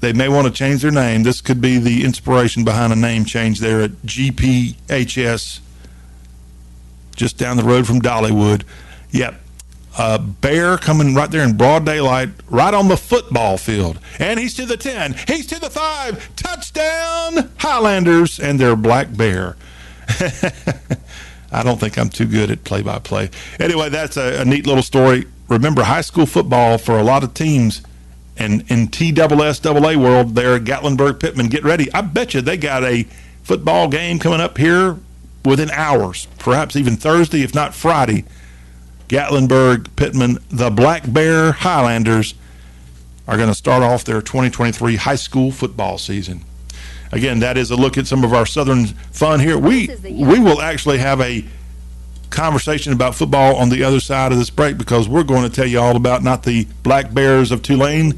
[0.01, 1.23] they may want to change their name.
[1.23, 5.61] This could be the inspiration behind a name change there at GPHS
[7.15, 8.63] just down the road from Dollywood.
[9.11, 9.41] Yep.
[9.97, 14.01] A bear coming right there in broad daylight, right on the football field.
[14.19, 15.15] And he's to the 10.
[15.29, 16.35] He's to the 5.
[16.35, 19.57] Touchdown, Highlanders and their black bear.
[21.53, 23.31] I don't think I'm too good at play by play.
[23.61, 25.27] Anyway, that's a, a, neat little story.
[25.49, 27.81] Remember, high school football for a lot of teams
[28.37, 31.93] and in TSSAA world there, Gatlinburg Pittman, get ready.
[31.93, 33.05] I bet you they got a
[33.45, 34.99] football game coming up here
[35.45, 38.25] within hours, perhaps even Thursday, if not Friday.
[39.09, 42.35] Gatlinburg, Pittman, the Black Bear Highlanders
[43.29, 46.43] are going to start off their 2023 high school football season.
[47.13, 49.57] Again, that is a look at some of our Southern fun here.
[49.59, 51.45] We we will actually have a
[52.31, 55.67] conversation about football on the other side of this break because we're going to tell
[55.67, 58.15] you all about not the Black Bears of Tulane,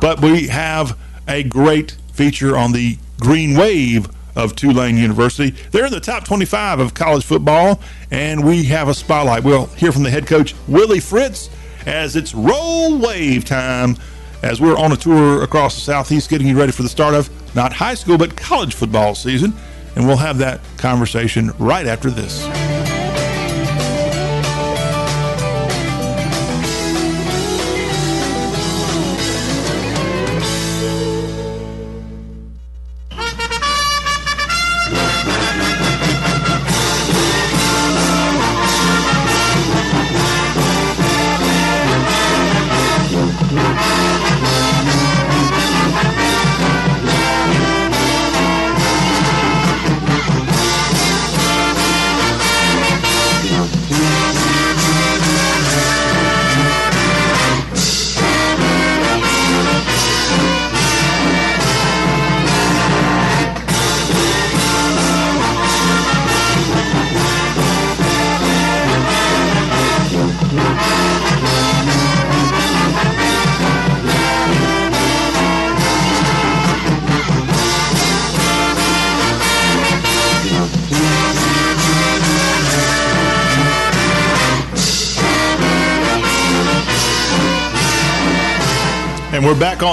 [0.00, 0.98] but we have
[1.28, 5.50] a great feature on the Green Wave of Tulane University.
[5.70, 7.80] They're in the top 25 of college football,
[8.10, 9.44] and we have a spotlight.
[9.44, 11.50] We'll hear from the head coach, Willie Fritz,
[11.86, 13.96] as it's roll wave time
[14.42, 17.30] as we're on a tour across the Southeast getting you ready for the start of
[17.54, 19.54] not high school, but college football season.
[19.96, 22.44] And we'll have that conversation right after this.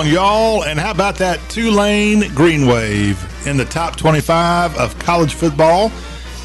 [0.02, 0.64] On y'all.
[0.64, 5.92] And how about that Tulane Green Wave in the top 25 of college football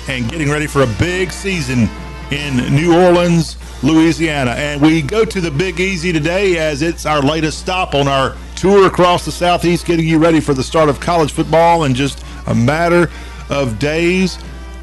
[0.09, 1.89] and getting ready for a big season
[2.31, 4.51] in New Orleans, Louisiana.
[4.51, 8.37] And we go to the Big Easy today as it's our latest stop on our
[8.57, 12.23] tour across the Southeast, getting you ready for the start of college football in just
[12.49, 13.11] a matter
[13.49, 14.39] of days.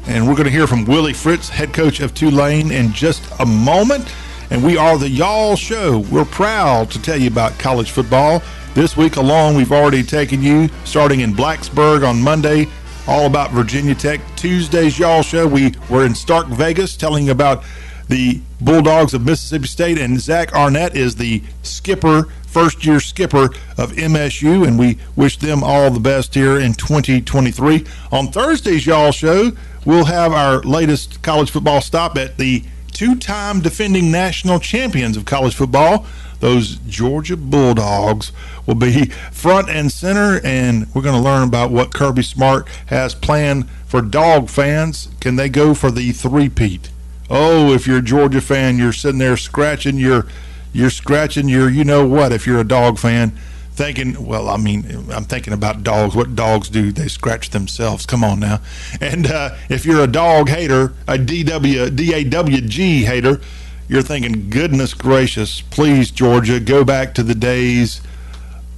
[0.08, 3.46] And we're going to hear from Willie Fritz, head coach of Tulane, in just a
[3.46, 4.12] moment
[4.50, 6.00] and we are the Y'all Show.
[6.10, 8.42] We're proud to tell you about college football.
[8.74, 12.66] This week alone, we've already taken you starting in Blacksburg on Monday,
[13.06, 14.20] all about Virginia Tech.
[14.34, 17.62] Tuesday's Y'all Show, we were in Stark Vegas telling about
[18.08, 23.44] the Bulldogs of Mississippi State, and Zach Arnett is the skipper, first year skipper
[23.78, 27.86] of MSU, and we wish them all the best here in 2023.
[28.10, 29.52] On Thursday's Y'all Show,
[29.84, 35.24] we'll have our latest college football stop at the two time defending national champions of
[35.24, 36.06] college football.
[36.44, 38.30] Those Georgia Bulldogs
[38.66, 43.14] will be front and center, and we're going to learn about what Kirby Smart has
[43.14, 45.08] planned for dog fans.
[45.20, 46.90] Can they go for the three-peat?
[47.30, 50.26] Oh, if you're a Georgia fan, you're sitting there scratching your,
[50.74, 52.30] you're scratching your, you know what?
[52.30, 53.32] If you're a dog fan,
[53.72, 56.14] thinking, well, I mean, I'm thinking about dogs.
[56.14, 56.92] What dogs do?
[56.92, 58.04] They scratch themselves.
[58.04, 58.60] Come on now.
[59.00, 63.40] And uh, if you're a dog hater, a DW, DAWG hater,
[63.88, 68.00] you're thinking, goodness gracious, please, Georgia, go back to the days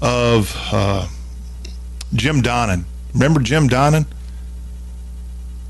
[0.00, 1.08] of uh,
[2.14, 2.84] Jim Donnan.
[3.14, 4.06] Remember Jim Donnan?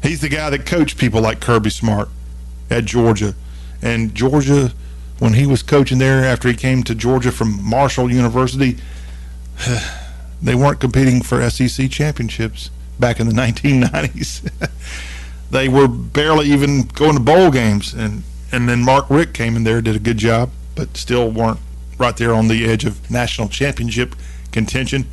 [0.03, 2.09] He's the guy that coached people like Kirby Smart
[2.71, 3.35] at Georgia.
[3.83, 4.73] And Georgia,
[5.19, 8.79] when he was coaching there after he came to Georgia from Marshall University,
[10.43, 14.51] they weren't competing for SEC championships back in the 1990s.
[15.51, 18.23] they were barely even going to bowl games, and
[18.53, 21.59] and then Mark Richt came in there, did a good job, but still weren't
[21.99, 24.15] right there on the edge of national championship
[24.53, 25.07] contention.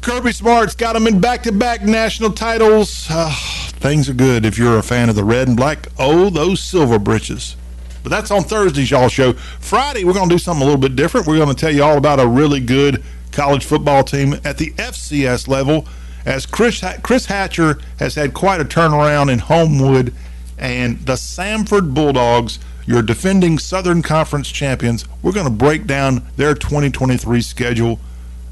[0.00, 3.06] Kirby Smart's got them in back-to-back national titles.
[3.10, 3.34] Uh,
[3.80, 5.88] things are good if you're a fan of the red and black.
[5.98, 7.56] Oh, those silver britches.
[8.02, 9.34] But that's on Thursday's y'all show.
[9.34, 11.26] Friday, we're going to do something a little bit different.
[11.26, 14.70] We're going to tell you all about a really good college football team at the
[14.72, 15.86] FCS level
[16.24, 20.14] as Chris, Chris Hatcher has had quite a turnaround in Homewood
[20.60, 25.06] and the Samford Bulldogs, your defending Southern Conference champions.
[25.22, 27.98] We're going to break down their 2023 schedule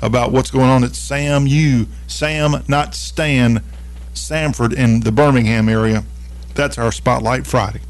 [0.01, 3.63] about what's going on at Sam U, Sam, not Stan,
[4.15, 6.05] Samford in the Birmingham area.
[6.55, 7.81] That's our Spotlight Friday.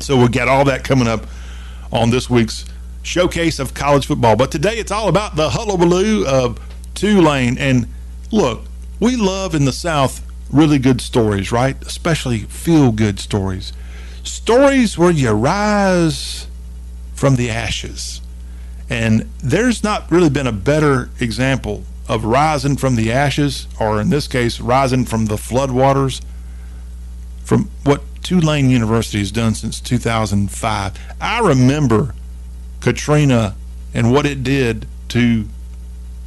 [0.00, 1.26] So we'll get all that coming up
[1.92, 2.64] on this week's
[3.02, 4.36] showcase of college football.
[4.36, 6.60] But today it's all about the hullabaloo of
[6.94, 7.56] Tulane.
[7.58, 7.86] And
[8.32, 8.64] look,
[9.00, 11.80] we love in the South really good stories, right?
[11.82, 13.72] Especially feel good stories.
[14.22, 16.46] Stories where you rise
[17.14, 18.20] from the ashes.
[18.90, 24.08] And there's not really been a better example of rising from the ashes, or in
[24.08, 26.22] this case, rising from the floodwaters,
[27.44, 30.98] from what Tulane University has done since 2005.
[31.20, 32.14] I remember
[32.80, 33.54] Katrina
[33.92, 35.46] and what it did to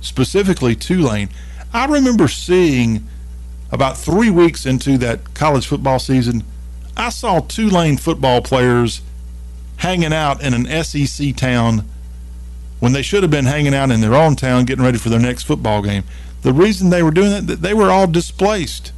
[0.02, 1.30] specifically Tulane.
[1.74, 3.08] I remember seeing
[3.72, 6.44] about three weeks into that college football season,
[6.98, 9.02] I saw Tulane football players
[9.78, 11.86] hanging out in an SEC town
[12.80, 15.20] when they should have been hanging out in their own town getting ready for their
[15.20, 16.04] next football game.
[16.42, 18.92] The reason they were doing that, they were all displaced.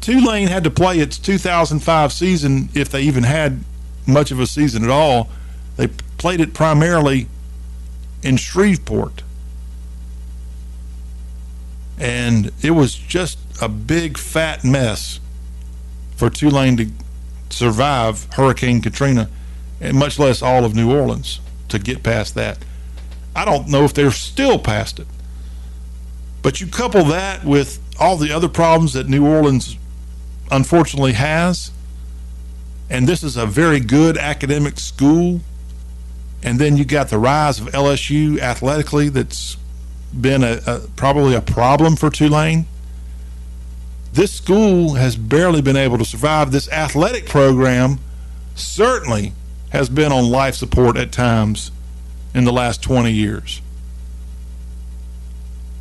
[0.00, 3.64] Tulane had to play its 2005 season, if they even had
[4.06, 5.28] much of a season at all.
[5.76, 7.26] They played it primarily
[8.22, 9.22] in Shreveport
[11.98, 15.20] and it was just a big fat mess
[16.16, 16.90] for Tulane to
[17.50, 19.28] survive Hurricane Katrina,
[19.80, 22.58] and much less all of New Orleans to get past that.
[23.34, 25.06] I don't know if they're still past it.
[26.42, 29.76] But you couple that with all the other problems that New Orleans
[30.50, 31.70] unfortunately has,
[32.88, 35.40] and this is a very good academic school,
[36.42, 39.56] and then you got the rise of LSU athletically that's
[40.12, 42.66] been a, a, probably a problem for Tulane.
[44.12, 46.50] This school has barely been able to survive.
[46.50, 47.98] This athletic program
[48.54, 49.32] certainly
[49.70, 51.70] has been on life support at times
[52.34, 53.60] in the last 20 years.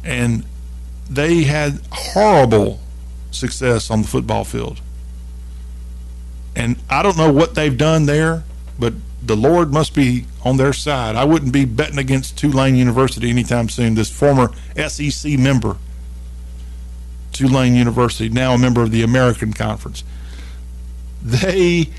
[0.04, 0.46] And
[1.10, 2.80] they had horrible
[3.32, 4.82] success on the football field.
[6.56, 8.44] And I don't know what they've done there,
[8.80, 8.94] but
[9.28, 11.16] the Lord must be on their side.
[11.16, 13.96] I wouldn't be betting against Tulane University anytime soon.
[13.96, 14.52] This former
[14.88, 15.78] SEC member,
[17.32, 20.04] Tulane University, now a member of the American Conference.
[21.22, 21.90] They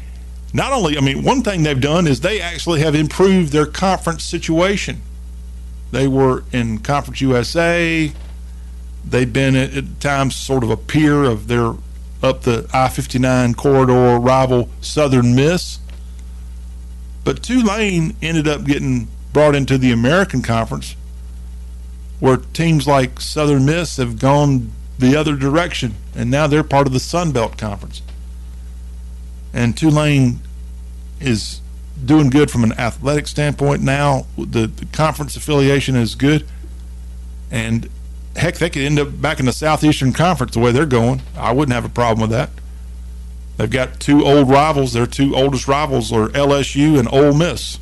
[0.52, 4.24] not only, I mean, one thing they've done is they actually have improved their conference
[4.24, 5.02] situation.
[5.92, 8.12] They were in Conference USA.
[9.04, 11.74] They've been at, at times sort of a peer of their
[12.22, 15.78] up the I 59 corridor rival Southern Miss
[17.26, 20.94] but Tulane ended up getting brought into the American Conference,
[22.20, 26.92] where teams like Southern Miss have gone the other direction, and now they're part of
[26.92, 28.00] the Sun Belt Conference.
[29.52, 30.38] And Tulane
[31.18, 31.60] is
[32.02, 34.26] doing good from an athletic standpoint now.
[34.38, 36.46] The, the conference affiliation is good,
[37.50, 37.90] and
[38.36, 41.22] heck, they could end up back in the Southeastern Conference the way they're going.
[41.36, 42.50] I wouldn't have a problem with that.
[43.56, 44.92] They've got two old rivals.
[44.92, 47.78] Their two oldest rivals are LSU and Ole Miss.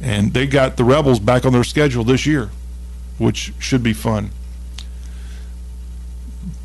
[0.00, 2.50] And they got the Rebels back on their schedule this year,
[3.18, 4.30] which should be fun.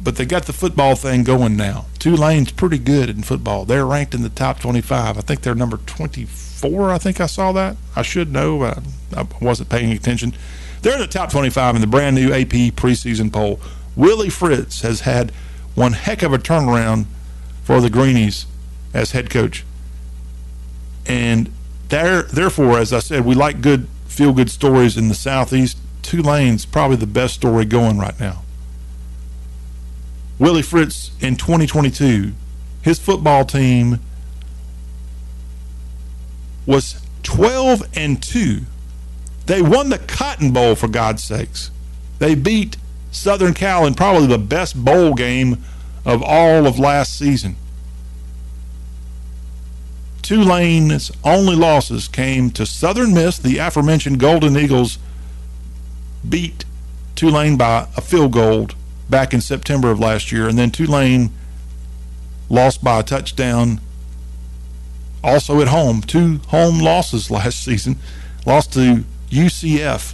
[0.02, 1.86] But they got the football thing going now.
[2.00, 3.66] Tulane's pretty good in football.
[3.66, 5.18] They're ranked in the top 25.
[5.18, 6.92] I think they're number 24.
[6.92, 7.78] I think I saw that.
[7.96, 8.64] I should know.
[8.64, 8.82] I,
[9.16, 10.34] I wasn't paying attention.
[10.82, 13.60] They're in the top 25 in the brand new AP preseason poll.
[13.96, 15.32] Willie Fritz has had
[15.76, 17.06] one heck of a turnaround
[17.70, 18.48] for the Greenies
[18.96, 19.64] as head coach.
[21.06, 21.54] And
[21.90, 25.78] there, therefore, as I said, we like good feel good stories in the Southeast.
[26.02, 28.42] Tulane's probably the best story going right now.
[30.40, 32.32] Willie Fritz in 2022,
[32.82, 34.00] his football team
[36.66, 38.62] was 12 and 2.
[39.46, 41.70] They won the Cotton Bowl for God's sakes.
[42.18, 42.78] They beat
[43.12, 45.64] Southern Cal in probably the best bowl game
[46.06, 47.56] of all of last season.
[50.22, 53.40] Tulane's only losses came to Southern Miss.
[53.40, 55.00] The aforementioned Golden Eagles
[56.28, 56.66] beat
[57.16, 58.68] Tulane by a field goal
[59.10, 61.32] back in September of last year, and then Tulane
[62.48, 63.82] lost by a touchdown.
[65.24, 67.98] Also at home, two home losses last season.
[68.46, 70.14] Lost to UCF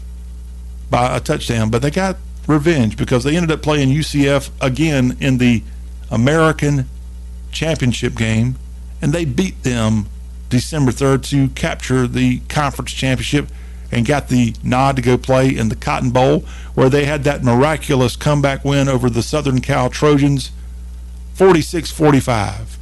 [0.89, 2.17] by a touchdown, but they got
[2.47, 5.63] revenge because they ended up playing UCF again in the
[6.15, 6.87] American
[7.51, 8.55] Championship game,
[9.01, 10.07] and they beat them
[10.49, 13.49] December 3rd to capture the conference championship
[13.91, 16.39] and got the nod to go play in the Cotton Bowl,
[16.73, 20.51] where they had that miraculous comeback win over the Southern Cal Trojans,
[21.33, 22.77] 46 45.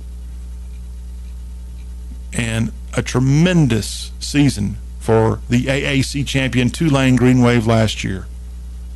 [2.33, 8.27] And a tremendous season for the AAC champion Tulane Green Wave last year.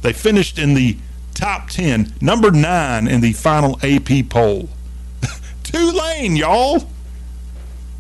[0.03, 0.97] They finished in the
[1.38, 4.69] top 10, number nine in the final AP poll.
[5.64, 6.89] Tulane, y'all.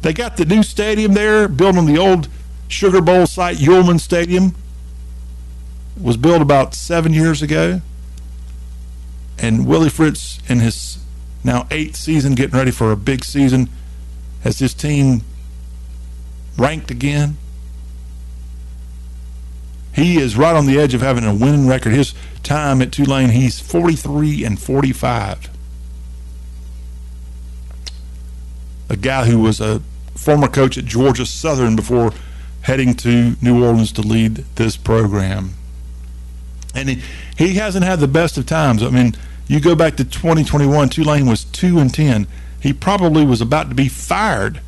[0.01, 2.27] They got the new stadium there, built on the old
[2.67, 4.55] Sugar Bowl site, Yulman Stadium.
[6.01, 7.81] Was built about seven years ago.
[9.37, 10.97] And Willie Fritz, in his
[11.43, 13.69] now eighth season, getting ready for a big season,
[14.41, 15.21] has his team
[16.57, 17.37] ranked again.
[19.93, 21.93] He is right on the edge of having a winning record.
[21.93, 22.13] His
[22.47, 25.49] time at Tulane, he's 43 and 45.
[28.89, 29.81] A guy who was a
[30.15, 32.13] former coach at Georgia Southern before
[32.61, 35.55] heading to New Orleans to lead this program.
[36.73, 37.01] And he,
[37.37, 38.81] he hasn't had the best of times.
[38.81, 39.15] I mean,
[39.47, 42.27] you go back to 2021, Tulane was 2 and 10.
[42.61, 44.61] He probably was about to be fired,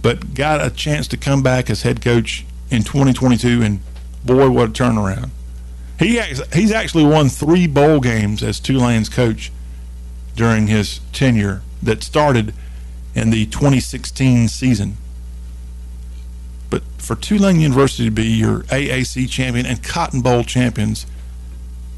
[0.00, 3.80] but got a chance to come back as head coach in 2022 and
[4.24, 5.30] boy, what a turnaround.
[5.98, 6.20] He
[6.52, 9.52] he's actually won three bowl games as Tulane's coach
[10.34, 12.54] during his tenure that started
[13.14, 14.96] in the 2016 season.
[16.70, 21.06] But for Tulane University to be your AAC champion and Cotton Bowl champions,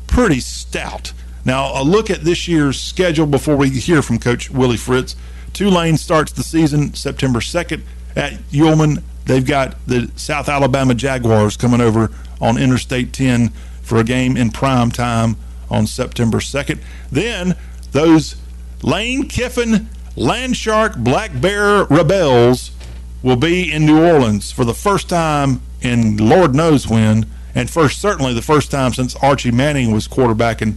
[0.07, 1.13] pretty stout.
[1.45, 5.15] Now, a look at this year's schedule before we hear from Coach Willie Fritz.
[5.53, 7.83] Tulane starts the season September 2nd
[8.17, 12.11] at Yulman They've got the South Alabama Jaguars coming over
[12.41, 13.53] on Interstate 10
[13.85, 15.37] for a game in prime time
[15.71, 16.81] on September 2nd.
[17.13, 17.57] Then
[17.93, 18.37] those
[18.83, 22.71] Lane Kiffin Landshark Black Bear Rebels
[23.23, 28.01] will be in New Orleans for the first time in Lord knows when, and first
[28.01, 30.77] certainly the first time since Archie Manning was quarterbacking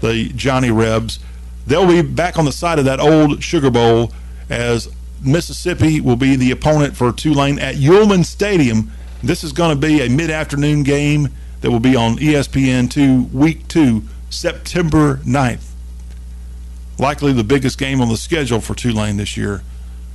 [0.00, 1.18] the Johnny Rebs.
[1.66, 4.12] They'll be back on the side of that old Sugar Bowl
[4.50, 4.88] as
[5.24, 8.90] Mississippi will be the opponent for Tulane at Yulman Stadium.
[9.22, 11.28] This is going to be a mid afternoon game
[11.62, 15.70] that will be on ESPN2 week two, September 9th.
[16.98, 19.62] Likely the biggest game on the schedule for Tulane this year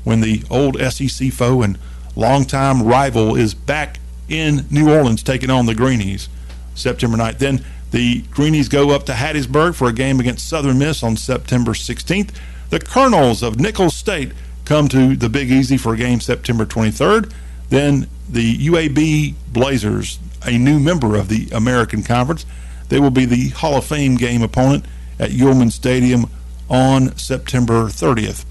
[0.04, 1.78] when the old SEC foe and
[2.16, 4.00] longtime rival is back
[4.30, 6.30] in New Orleans taking on the Greenies
[6.76, 7.40] September 9th.
[7.40, 11.72] Then the Greenies go up to Hattiesburg for a game against Southern Miss on September
[11.72, 12.32] 16th.
[12.70, 14.34] The Colonels of Nicholls State
[14.66, 17.32] come to the Big Easy for a game September 23rd.
[17.70, 22.46] Then the UAB Blazers, a new member of the American Conference,
[22.90, 24.86] they will be the Hall of Fame game opponent
[25.20, 26.30] at Yulman Stadium
[26.70, 28.46] on September 30th.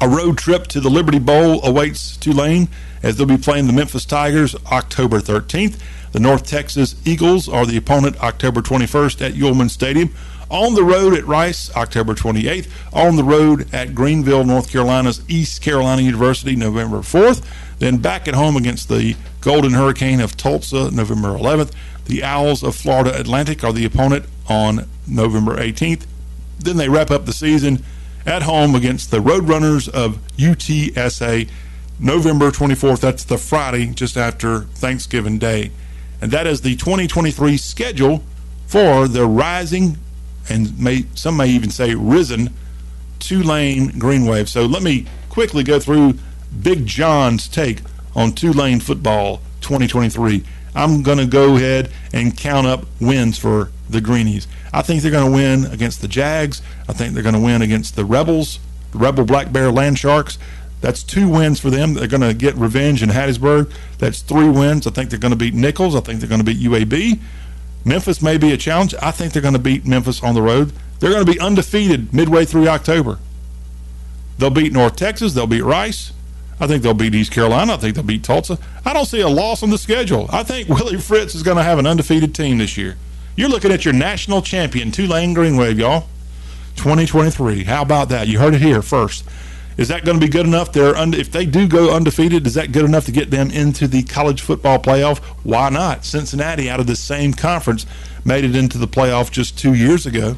[0.00, 2.68] A road trip to the Liberty Bowl awaits Tulane
[3.02, 5.78] as they'll be playing the Memphis Tigers October 13th.
[6.12, 10.12] The North Texas Eagles are the opponent October 21st at Yulman Stadium
[10.50, 15.62] on the road at Rice, October 28th, on the road at Greenville, North Carolina's East
[15.62, 17.46] Carolina University, November 4th,
[17.80, 21.72] then back at home against the Golden Hurricane of Tulsa, November 11th.
[22.04, 26.06] The Owls of Florida Atlantic are the opponent on November 18th.
[26.58, 27.82] Then they wrap up the season
[28.24, 31.48] at home against the Roadrunners of UTSA,
[31.98, 33.00] November 24th.
[33.00, 35.70] That's the Friday just after Thanksgiving Day.
[36.20, 38.22] And that is the 2023 schedule
[38.66, 39.96] for the Rising
[40.50, 42.52] and may some may even say risen
[43.20, 44.48] Tulane Green Wave.
[44.48, 46.14] So let me quickly go through
[46.62, 47.80] Big John's take
[48.14, 50.44] on Tulane football 2023.
[50.74, 54.46] I'm going to go ahead and count up wins for the Greenies.
[54.72, 56.62] I think they're going to win against the Jags.
[56.88, 58.60] I think they're going to win against the Rebels,
[58.92, 60.38] the Rebel Black Bear Land Sharks.
[60.80, 61.94] That's two wins for them.
[61.94, 63.72] They're going to get revenge in Hattiesburg.
[63.98, 64.86] That's three wins.
[64.86, 65.94] I think they're going to beat Nicholls.
[65.94, 67.20] I think they're going to beat UAB.
[67.84, 68.94] Memphis may be a challenge.
[69.02, 70.72] I think they're going to beat Memphis on the road.
[71.00, 73.18] They're going to be undefeated midway through October.
[74.38, 75.34] They'll beat North Texas.
[75.34, 76.12] They'll beat Rice.
[76.60, 77.74] I think they'll beat East Carolina.
[77.74, 78.58] I think they'll beat Tulsa.
[78.84, 80.28] I don't see a loss on the schedule.
[80.30, 82.96] I think Willie Fritz is going to have an undefeated team this year.
[83.34, 86.06] You're looking at your national champion, Tulane Green Wave, y'all.
[86.76, 87.64] 2023.
[87.64, 88.28] How about that?
[88.28, 89.24] You heard it here first.
[89.76, 90.72] Is that going to be good enough?
[90.72, 94.02] They're if they do go undefeated, is that good enough to get them into the
[94.02, 95.18] college football playoff?
[95.42, 96.04] Why not?
[96.04, 97.86] Cincinnati, out of the same conference,
[98.22, 100.36] made it into the playoff just two years ago.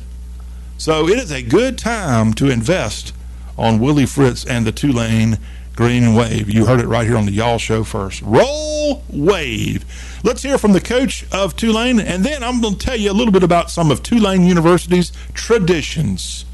[0.79, 3.13] So it is a good time to invest
[3.59, 5.39] on Willie Fritz and the Tulane
[5.75, 6.51] Green Wave.
[6.51, 8.21] You heard it right here on the Y'all Show first.
[8.23, 9.85] Roll Wave.
[10.23, 13.15] Let's hear from the coach of Tulane, and then I'm going to tell you a
[13.15, 16.45] little bit about some of Tulane University's traditions.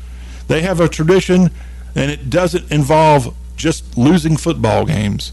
[0.47, 1.51] They have a tradition,
[1.95, 5.33] and it doesn't involve just losing football games.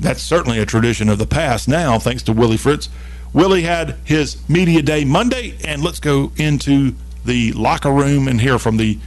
[0.00, 2.88] That's certainly a tradition of the past now, thanks to Willie Fritz.
[3.32, 6.94] Willie had his media day Monday, and let's go into
[7.24, 8.98] the locker room and hear from the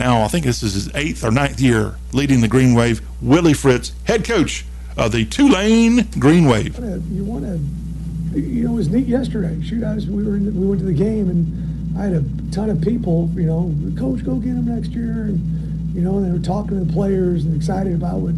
[0.00, 3.52] now I think this is his eighth or ninth year leading the Green Wave, Willie
[3.52, 4.64] Fritz, head coach
[4.96, 6.78] of the Tulane Green Wave.
[7.10, 9.60] You want to, you know, it was neat yesterday.
[9.62, 12.24] Shoot, I was, we were the, we went to the game and I had a
[12.50, 13.30] ton of people.
[13.34, 16.84] You know, coach, go get him next year, and you know, they were talking to
[16.84, 18.34] the players and excited about what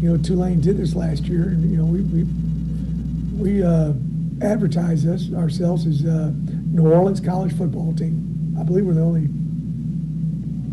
[0.00, 2.24] you know Tulane did this last year, and you know, we we
[3.36, 3.92] we uh,
[4.40, 6.32] advertise us ourselves as uh,
[6.72, 8.56] New Orleans college football team.
[8.58, 9.28] I believe we're the only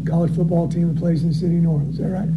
[0.09, 1.99] college football team that plays in the city of New Orleans.
[1.99, 2.29] Is that right?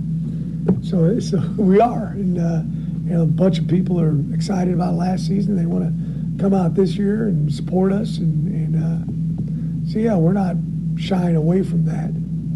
[0.85, 2.63] So, so we are, and uh,
[3.09, 5.57] you know, a bunch of people are excited about last season.
[5.57, 10.17] They want to come out this year and support us, and, and uh, so yeah,
[10.17, 10.57] we're not
[10.99, 12.11] shying away from that.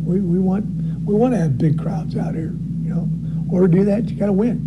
[0.05, 0.67] We, we want
[1.05, 3.09] we want to have big crowds out here, you know.
[3.51, 4.59] Or to do that, you got to win.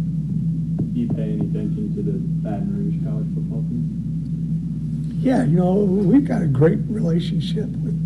[0.93, 5.19] Do you pay any attention to the Baton Rouge college football team?
[5.21, 7.98] Yeah, you know, we've got a great relationship with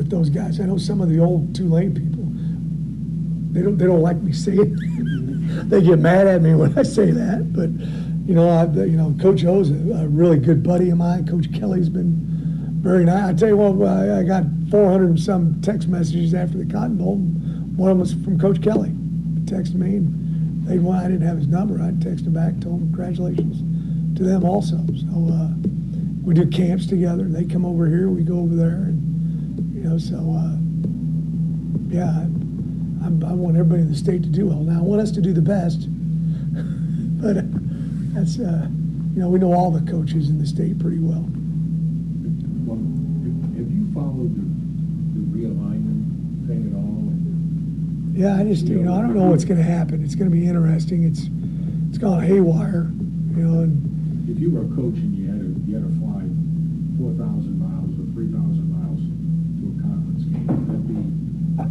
[0.00, 0.58] with those guys.
[0.58, 2.24] I know some of the old Tulane people.
[3.52, 4.76] They don't they don't like me saying.
[5.68, 7.52] they get mad at me when I say that.
[7.52, 7.68] But
[8.26, 11.26] you know, I, you know, Coach O's a, really good buddy of mine.
[11.26, 12.16] Coach Kelly's been
[12.80, 13.28] very nice.
[13.28, 17.16] I tell you what, I got 400 and some text messages after the Cotton Bowl.
[17.76, 18.88] One of them was from Coach Kelly.
[18.88, 21.74] He texted me, and they I didn't have his number.
[21.74, 24.76] I texted him back, told him congratulations to them also.
[24.96, 25.50] So uh,
[26.24, 27.24] we do camps together.
[27.24, 29.09] They come over here, we go over there, and
[29.80, 30.60] you know, so uh,
[31.88, 32.26] yeah,
[33.02, 34.58] I, I, want everybody in the state to do well.
[34.58, 35.88] Now, I want us to do the best,
[37.22, 37.48] but uh,
[38.12, 38.68] that's uh,
[39.14, 41.24] you know, we know all the coaches in the state pretty well.
[42.68, 44.44] well have you followed the,
[45.16, 47.08] the realignment thing at all?
[48.12, 50.04] Yeah, I just you know I don't know what's going to happen.
[50.04, 51.04] It's going to be interesting.
[51.04, 51.30] It's
[51.88, 52.92] it's gone haywire,
[53.34, 53.60] you know.
[53.60, 54.76] And if you were a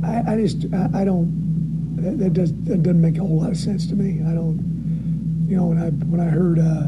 [0.10, 3.52] I, I just I, I don't that, that, does that doesn't make a whole lot
[3.52, 4.22] of sense to me.
[4.26, 6.88] I don't you know when I when I heard uh,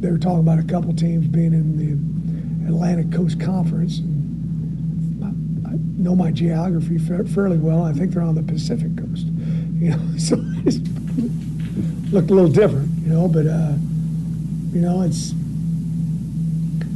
[0.00, 4.00] they were talking about a couple teams being in the Atlantic Coast Conference.
[4.00, 5.32] I,
[6.00, 7.84] know my geography fairly well.
[7.84, 9.26] I think they're on the Pacific Coast.
[9.74, 10.80] You know, so it
[12.10, 12.88] looked a little different.
[13.00, 13.74] You know, but uh,
[14.72, 15.34] you know it's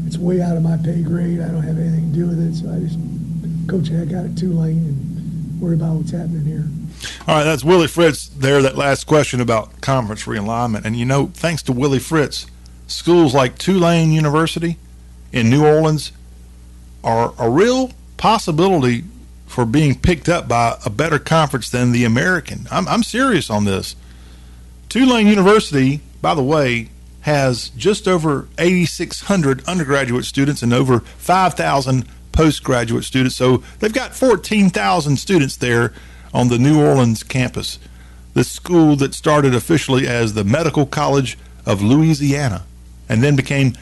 [0.07, 1.41] it's way out of my pay grade.
[1.41, 2.99] I don't have anything to do with it, so I just
[3.67, 6.65] coach I got at Tulane and worry about what's happening here.
[7.27, 8.63] All right, that's Willie Fritz there.
[8.63, 12.47] That last question about conference realignment, and you know, thanks to Willie Fritz,
[12.87, 14.77] schools like Tulane University
[15.33, 16.13] in New Orleans
[17.03, 19.05] are a real possibility
[19.47, 22.67] for being picked up by a better conference than the American.
[22.71, 23.95] I'm, I'm serious on this.
[24.89, 26.89] Tulane University, by the way,
[27.21, 33.37] has just over 8,600 undergraduate students and over 5,000 postgraduate students.
[33.37, 35.95] So they've got 14,000 students there
[36.35, 37.79] on the New Orleans campus.
[38.35, 42.67] This school that started officially as the Medical College of Louisiana
[43.09, 43.75] and then became,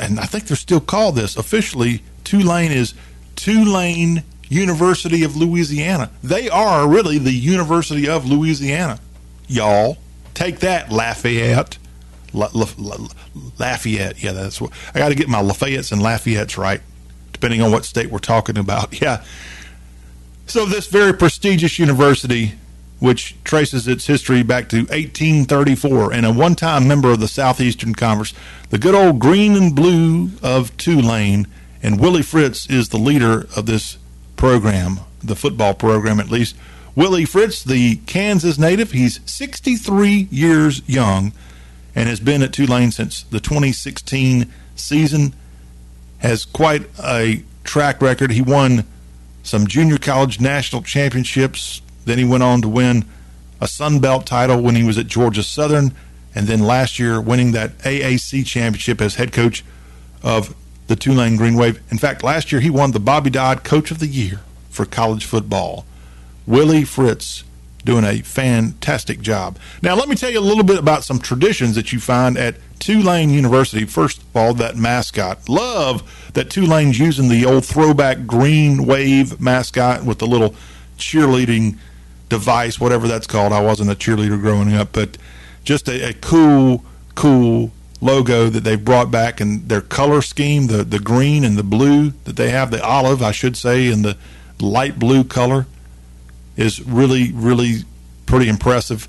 [0.00, 2.92] and I think they're still called this officially, Tulane is
[3.36, 6.10] Tulane University of Louisiana.
[6.22, 8.98] They are really the University of Louisiana.
[9.46, 9.98] Y'all,
[10.34, 11.78] take that, Lafayette.
[12.32, 12.96] La, La, La,
[13.58, 14.22] Lafayette.
[14.22, 16.80] Yeah, that's what I got to get my Lafayettes and Lafayettes right
[17.36, 19.00] depending on what state we're talking about.
[19.06, 19.22] Yeah.
[20.46, 22.54] So, this very prestigious university,
[22.98, 27.94] which traces its history back to 1834 and a one time member of the Southeastern
[27.94, 28.32] Conference,
[28.70, 31.46] the good old green and blue of Tulane,
[31.82, 33.98] and Willie Fritz is the leader of this
[34.36, 36.56] program, the football program at least.
[36.94, 41.32] Willie Fritz, the Kansas native, he's 63 years young
[41.94, 45.34] and has been at Tulane since the 2016 season
[46.26, 48.30] has quite a track record.
[48.30, 48.84] He won
[49.42, 51.80] some junior college national championships.
[52.04, 53.04] Then he went on to win
[53.60, 55.92] a Sun Belt title when he was at Georgia Southern,
[56.34, 59.64] and then last year winning that AAC championship as head coach
[60.22, 60.54] of
[60.88, 61.80] the Tulane Green Wave.
[61.90, 65.24] In fact, last year he won the Bobby Dodd Coach of the Year for college
[65.24, 65.86] football.
[66.46, 67.42] Willie Fritz
[67.86, 69.58] doing a fantastic job.
[69.80, 72.56] Now, let me tell you a little bit about some traditions that you find at
[72.78, 73.86] Tulane University.
[73.86, 75.48] First of all, that mascot.
[75.48, 80.54] Love that Tulane's using the old throwback green wave mascot with the little
[80.98, 81.78] cheerleading
[82.28, 83.52] device, whatever that's called.
[83.52, 85.16] I wasn't a cheerleader growing up, but
[85.64, 86.84] just a, a cool,
[87.14, 91.62] cool logo that they've brought back and their color scheme, the, the green and the
[91.62, 94.18] blue that they have, the olive, I should say, and the
[94.60, 95.66] light blue color
[96.56, 97.84] is really, really
[98.26, 99.08] pretty impressive.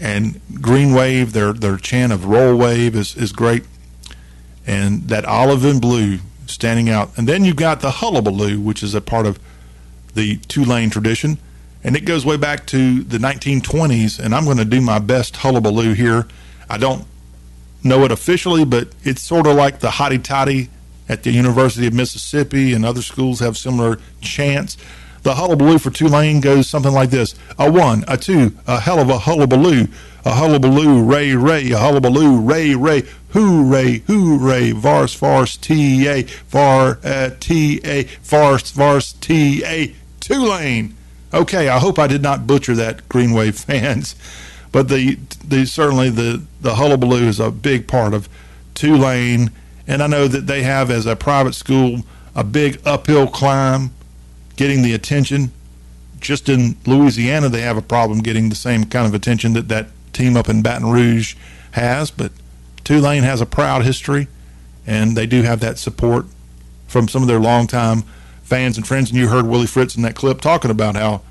[0.00, 3.64] And Green Wave, their their chant of Roll Wave is, is great.
[4.66, 7.16] And that olive and blue standing out.
[7.16, 9.38] And then you've got the Hullabaloo, which is a part of
[10.14, 11.38] the Tulane tradition.
[11.82, 14.18] And it goes way back to the 1920s.
[14.18, 16.26] And I'm going to do my best Hullabaloo here.
[16.68, 17.04] I don't
[17.82, 20.70] know it officially, but it's sort of like the Hotty Toddy
[21.08, 24.78] at the University of Mississippi, and other schools have similar chants.
[25.24, 29.08] The hullabaloo for Tulane goes something like this: a one, a two, a hell of
[29.08, 29.88] a hullabaloo,
[30.22, 36.98] a hullabaloo, ray ray, a hullabaloo, ray ray, hooray, hooray, vars vars t a, var
[37.02, 40.94] uh, t a, vars vars t a, Tulane.
[41.32, 44.14] Okay, I hope I did not butcher that, Green Wave fans,
[44.72, 48.28] but the the certainly the the hullabaloo is a big part of
[48.74, 49.50] Tulane,
[49.86, 52.02] and I know that they have as a private school
[52.34, 53.92] a big uphill climb
[54.56, 55.52] getting the attention.
[56.20, 59.88] Just in Louisiana, they have a problem getting the same kind of attention that that
[60.12, 61.36] team up in Baton Rouge
[61.72, 62.10] has.
[62.10, 62.32] But
[62.82, 64.28] Tulane has a proud history,
[64.86, 66.26] and they do have that support
[66.86, 68.02] from some of their longtime
[68.42, 69.10] fans and friends.
[69.10, 71.22] And you heard Willie Fritz in that clip talking about how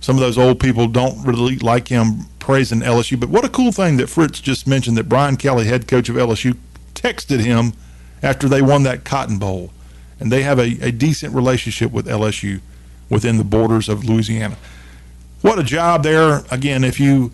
[0.00, 3.20] some of those old people don't really like him praising LSU.
[3.20, 6.16] But what a cool thing that Fritz just mentioned that Brian Kelly, head coach of
[6.16, 6.56] LSU,
[6.94, 7.74] texted him
[8.22, 9.70] after they won that Cotton Bowl
[10.20, 12.60] and they have a, a decent relationship with LSU
[13.08, 14.56] within the borders of Louisiana.
[15.42, 16.44] What a job there.
[16.50, 17.32] Again, if you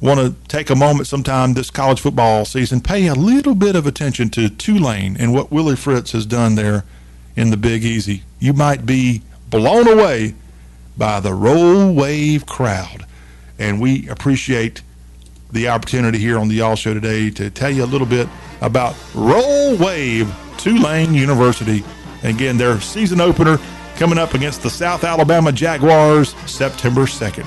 [0.00, 3.86] want to take a moment sometime this college football season, pay a little bit of
[3.86, 6.84] attention to Tulane and what Willie Fritz has done there
[7.34, 8.22] in the Big Easy.
[8.38, 10.34] You might be blown away
[10.96, 13.06] by the roll wave crowd.
[13.58, 14.82] And we appreciate
[15.50, 18.28] the opportunity here on the Y'all Show today to tell you a little bit
[18.60, 21.84] about Roll Wave Tulane University
[22.22, 23.58] again, their season opener
[23.96, 27.44] coming up against the South Alabama Jaguars September 2nd.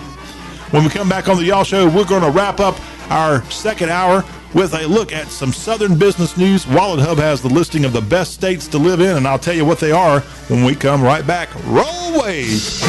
[0.71, 2.77] When we come back on the Y'all Show, we're going to wrap up
[3.11, 4.23] our second hour
[4.53, 6.65] with a look at some Southern business news.
[6.65, 9.65] WalletHub has the listing of the best states to live in, and I'll tell you
[9.65, 11.49] what they are when we come right back.
[11.65, 12.79] Roll wave.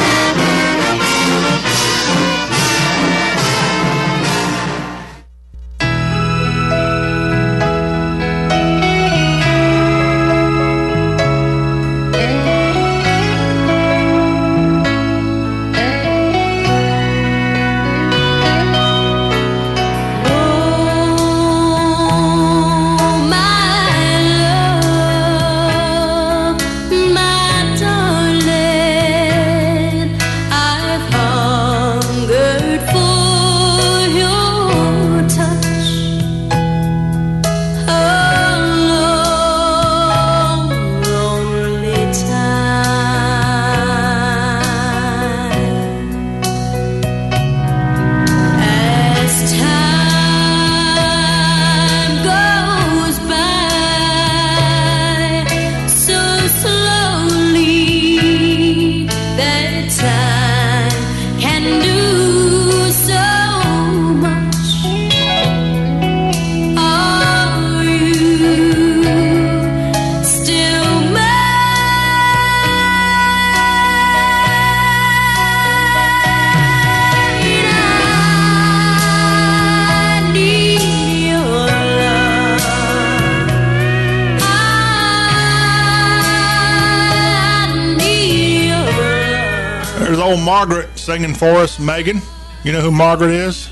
[91.11, 92.21] Singing for us, Megan.
[92.63, 93.69] You know who Margaret is?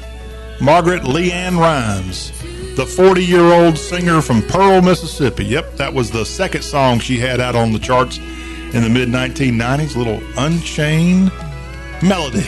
[0.60, 2.34] Margaret LeAnn Rimes,
[2.76, 5.46] the 40 year old singer from Pearl, Mississippi.
[5.46, 9.08] Yep, that was the second song she had out on the charts in the mid
[9.08, 9.96] 1990s.
[9.96, 11.32] Little Unchained
[12.04, 12.46] Melody.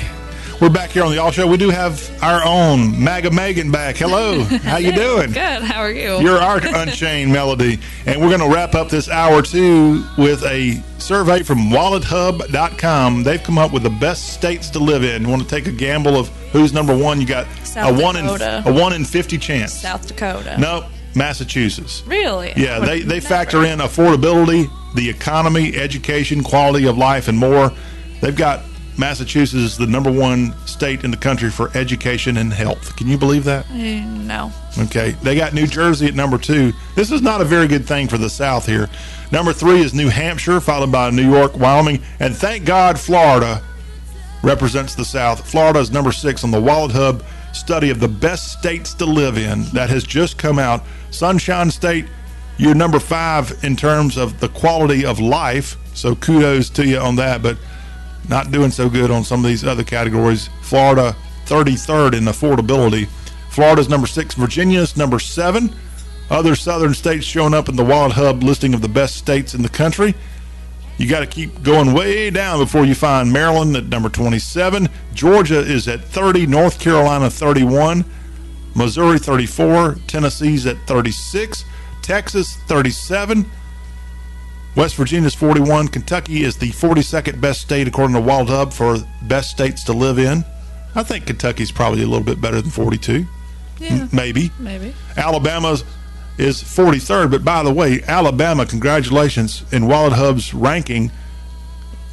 [0.60, 1.48] We're back here on the All Show.
[1.48, 3.96] We do have our own MAGA Megan back.
[3.96, 5.28] Hello, how you doing?
[5.32, 5.64] Good.
[5.64, 6.20] How are you?
[6.20, 7.80] You're our Unchained Melody.
[8.06, 12.71] And we're going to wrap up this hour too with a survey from wallethub.com.
[13.24, 15.22] They've come up with the best states to live in.
[15.24, 17.22] You want to take a gamble of who's number one?
[17.22, 19.74] You got South a one in a one in fifty chance.
[19.74, 20.58] South Dakota.
[20.58, 22.04] No, Massachusetts.
[22.08, 22.54] Really?
[22.56, 23.28] Yeah, they, they never.
[23.28, 27.72] factor in affordability, the economy, education, quality of life, and more.
[28.22, 28.62] They've got
[28.98, 32.96] Massachusetts is the number one state in the country for education and health.
[32.96, 33.70] Can you believe that?
[33.70, 34.52] Eh, no.
[34.80, 35.12] Okay.
[35.22, 36.74] They got New Jersey at number two.
[36.96, 38.90] This is not a very good thing for the South here.
[39.32, 43.62] Number three is New Hampshire, followed by New York, Wyoming, and thank God Florida
[44.42, 45.48] represents the South.
[45.48, 49.62] Florida is number six on the WalletHub study of the best states to live in
[49.74, 50.82] that has just come out.
[51.12, 52.08] Sunshine State,
[52.58, 55.78] you're number five in terms of the quality of life.
[55.94, 57.60] So kudos to you on that, but
[58.30, 60.50] not doing so good on some of these other categories.
[60.62, 61.16] Florida,
[61.46, 63.08] 33rd in affordability.
[63.50, 64.36] Florida's number six.
[64.36, 65.74] Virginia's number seven.
[66.30, 69.70] Other southern states showing up in the WalletHub listing of the best states in the
[69.70, 70.16] country.
[70.98, 74.88] You got to keep going way down before you find Maryland at number 27.
[75.14, 76.46] Georgia is at 30.
[76.46, 78.06] North Carolina 31.
[78.76, 79.96] Missouri 34.
[80.08, 81.66] Tennessee's at 36.
[82.02, 83.50] Texas 37.
[84.76, 85.90] West Virginia's 41.
[85.90, 90.46] Kentucky is the 42nd best state according to WalletHub for best states to live in.
[90.96, 93.26] I think Kentucky's probably a little bit better than 42.
[93.80, 94.52] Yeah, Maybe.
[94.60, 94.94] maybe.
[95.18, 95.84] Alabama's
[96.38, 97.32] is 43rd.
[97.32, 99.64] But by the way, Alabama, congratulations.
[99.74, 101.12] In WalletHub's ranking,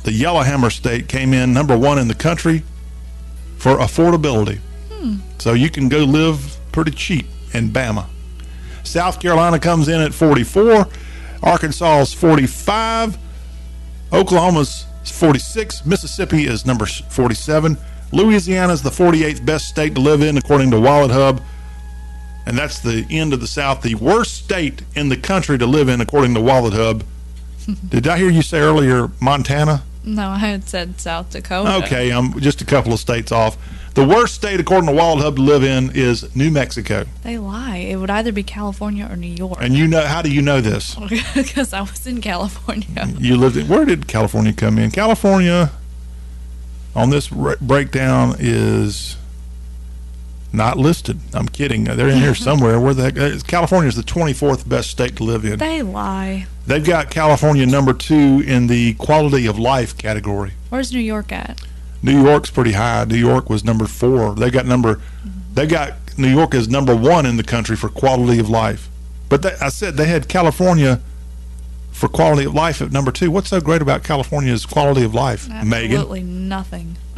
[0.05, 2.63] the Yellowhammer State came in number one in the country
[3.59, 4.59] for affordability.
[4.91, 5.17] Hmm.
[5.39, 8.07] So you can go live pretty cheap in Bama.
[8.85, 10.89] South Carolina comes in at 44.
[11.43, 13.19] Arkansas is 45.
[14.13, 15.87] Oklahoma's 46.
[15.87, 17.77] Mississippi is number 47.
[18.13, 21.43] Louisiana is the 48th best state to live in, according to WalletHub.
[22.47, 25.89] And that's the end of the South, the worst state in the country to live
[25.89, 27.03] in, according to WalletHub.
[27.91, 29.83] Did I hear you say earlier Montana?
[30.05, 31.85] No, I had said South Dakota.
[31.85, 33.59] Okay, I'm just a couple of states off.
[33.99, 37.05] The worst state, according to WalletHub, to live in is New Mexico.
[37.25, 37.79] They lie.
[37.79, 39.59] It would either be California or New York.
[39.61, 40.97] And you know, how do you know this?
[41.35, 43.09] Because I was in California.
[43.19, 44.93] You lived in, where did California come in?
[44.93, 45.73] California,
[46.95, 49.17] on this r- breakdown, is
[50.53, 51.19] not listed.
[51.35, 51.83] I'm kidding.
[51.83, 52.79] They're in here somewhere.
[52.79, 53.19] Where the heck?
[53.19, 55.59] uh, California is the 24th best state to live in.
[55.59, 56.47] They lie.
[56.69, 60.53] They've got California number two in the quality of life category.
[60.69, 61.61] Where's New York at?
[62.03, 63.05] New York's pretty high.
[63.05, 64.35] New York was number four.
[64.35, 65.01] They got number,
[65.55, 68.89] they got New York is number one in the country for quality of life.
[69.29, 71.01] But they, I said they had California
[71.93, 73.31] for quality of life at number two.
[73.31, 75.93] What's so great about California's quality of life, Megan?
[75.97, 76.97] Absolutely nothing.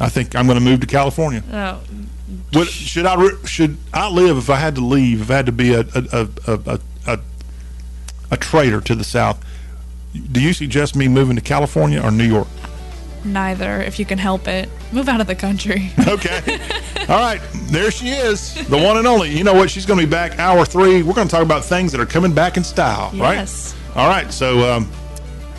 [0.00, 1.42] I think I'm going to move to California.
[1.52, 1.80] Oh,
[2.54, 5.22] Would, should I should I live if I had to leave?
[5.22, 7.18] If I had to be a a a a, a, a,
[8.30, 9.44] a traitor to the South?
[10.32, 12.48] Do you suggest me moving to California or New York?
[13.32, 14.68] Neither, if you can help it.
[14.92, 15.90] Move out of the country.
[16.08, 16.58] Okay.
[17.08, 17.40] All right.
[17.70, 19.30] There she is, the one and only.
[19.30, 19.70] You know what?
[19.70, 21.02] She's going to be back hour three.
[21.02, 23.34] We're going to talk about things that are coming back in style, right?
[23.34, 23.76] Yes.
[23.94, 24.32] All right.
[24.32, 24.90] So um,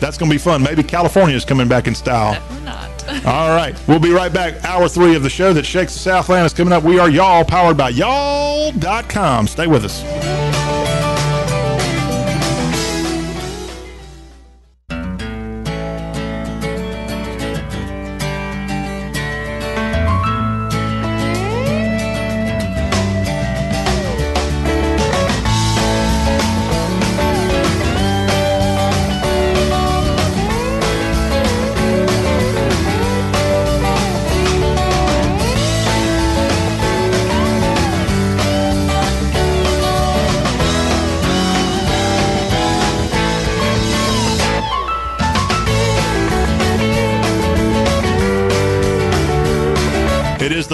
[0.00, 0.62] that's going to be fun.
[0.62, 2.34] Maybe California is coming back in style.
[2.56, 3.04] Or not.
[3.26, 3.76] All right.
[3.86, 4.64] We'll be right back.
[4.64, 6.82] Hour three of the show that shakes the Southland is coming up.
[6.82, 9.46] We are y'all, powered by y'all.com.
[9.46, 10.49] Stay with us.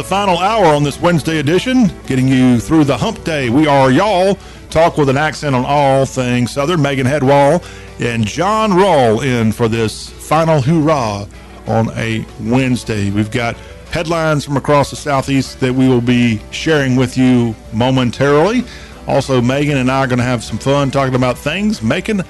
[0.07, 3.51] Final hour on this Wednesday edition, getting you through the hump day.
[3.51, 4.39] We are y'all.
[4.70, 6.81] Talk with an accent on all things Southern.
[6.81, 7.61] Megan Hedwall
[7.99, 11.27] and John Rawl in for this final hoorah
[11.66, 13.11] on a Wednesday.
[13.11, 13.57] We've got
[13.91, 18.62] headlines from across the Southeast that we will be sharing with you momentarily.
[19.09, 22.20] Also, Megan and I are going to have some fun talking about things making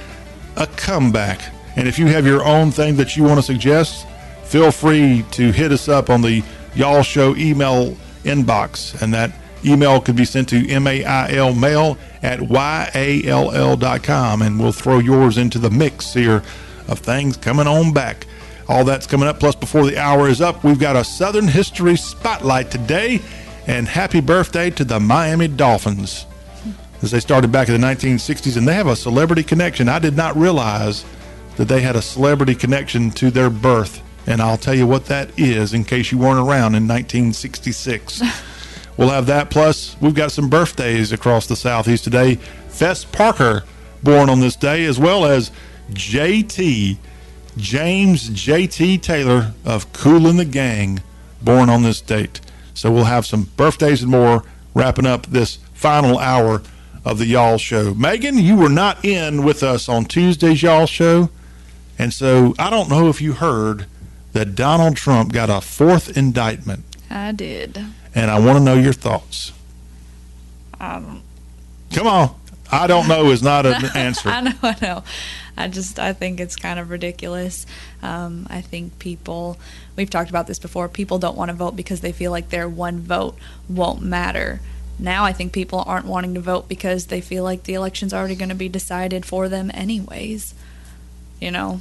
[0.57, 1.43] a comeback.
[1.77, 4.07] And if you have your own thing that you want to suggest,
[4.44, 6.43] feel free to hit us up on the
[6.77, 9.01] Y'all Show email inbox.
[9.01, 9.32] And that
[9.65, 14.43] email could be sent to M-A-I-L mail at Y-A-L-L dot com.
[14.43, 16.43] And we'll throw yours into the mix here
[16.89, 18.27] of things coming on back.
[18.69, 19.40] All that's coming up.
[19.40, 23.20] Plus, before the hour is up, we've got a Southern History Spotlight today.
[23.66, 26.27] And happy birthday to the Miami Dolphins
[27.03, 29.89] as they started back in the 1960s, and they have a celebrity connection.
[29.89, 31.05] I did not realize
[31.57, 35.31] that they had a celebrity connection to their birth, and I'll tell you what that
[35.39, 38.23] is in case you weren't around in 1966.
[38.97, 39.51] we'll have that.
[39.51, 42.36] Plus, we've got some birthdays across the southeast today.
[42.69, 43.65] Fess Parker,
[44.03, 45.51] born on this day, as well as
[45.90, 46.98] JT.
[47.57, 48.98] James J.T.
[48.98, 51.03] Taylor of Kool & the Gang,
[51.40, 52.40] born on this date.
[52.74, 54.44] So we'll have some birthdays and more
[54.74, 56.62] wrapping up this final hour
[57.03, 57.94] of the Y'all Show.
[57.94, 61.31] Megan, you were not in with us on Tuesday's Y'all Show.
[61.98, 63.86] And so I don't know if you heard
[64.36, 66.84] that Donald Trump got a fourth indictment.
[67.08, 67.82] I did.
[68.14, 69.50] And I want to know your thoughts.
[70.78, 71.22] I don't.
[71.92, 72.34] Come on.
[72.70, 74.28] I don't know is not an answer.
[74.28, 74.52] I know.
[74.62, 75.04] I know.
[75.56, 77.64] I just I think it's kind of ridiculous.
[78.02, 79.58] Um, I think people
[79.96, 80.86] we've talked about this before.
[80.90, 83.38] People don't want to vote because they feel like their one vote
[83.70, 84.60] won't matter.
[84.98, 88.34] Now I think people aren't wanting to vote because they feel like the election's already
[88.34, 90.54] going to be decided for them anyways.
[91.40, 91.80] You know.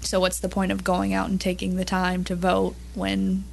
[0.00, 3.44] So what's the point of going out and taking the time to vote when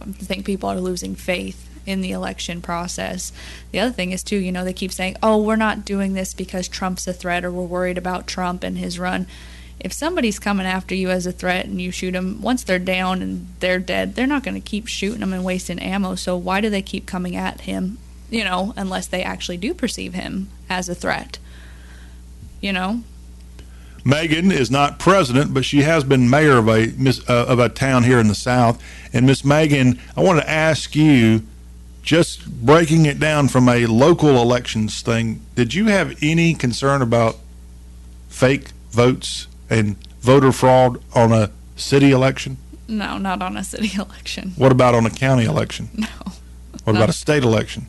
[0.00, 3.32] I think people are losing faith in the election process.
[3.70, 6.34] The other thing is too, you know, they keep saying, "Oh, we're not doing this
[6.34, 9.26] because Trump's a threat or we're worried about Trump and his run."
[9.80, 13.20] If somebody's coming after you as a threat and you shoot them, once they're down
[13.20, 16.14] and they're dead, they're not going to keep shooting them and wasting ammo.
[16.14, 17.98] So why do they keep coming at him?
[18.30, 21.38] You know, unless they actually do perceive him as a threat.
[22.60, 23.02] You know,
[24.04, 26.92] Megan is not president, but she has been mayor of a
[27.28, 28.82] uh, of a town here in the South.
[29.12, 31.42] And Miss Megan, I want to ask you,
[32.02, 37.36] just breaking it down from a local elections thing, did you have any concern about
[38.28, 42.58] fake votes and voter fraud on a city election?
[42.86, 44.52] no, not on a city election.
[44.56, 45.88] What about on a county election?
[45.94, 46.06] No.
[46.84, 47.86] What about a state election?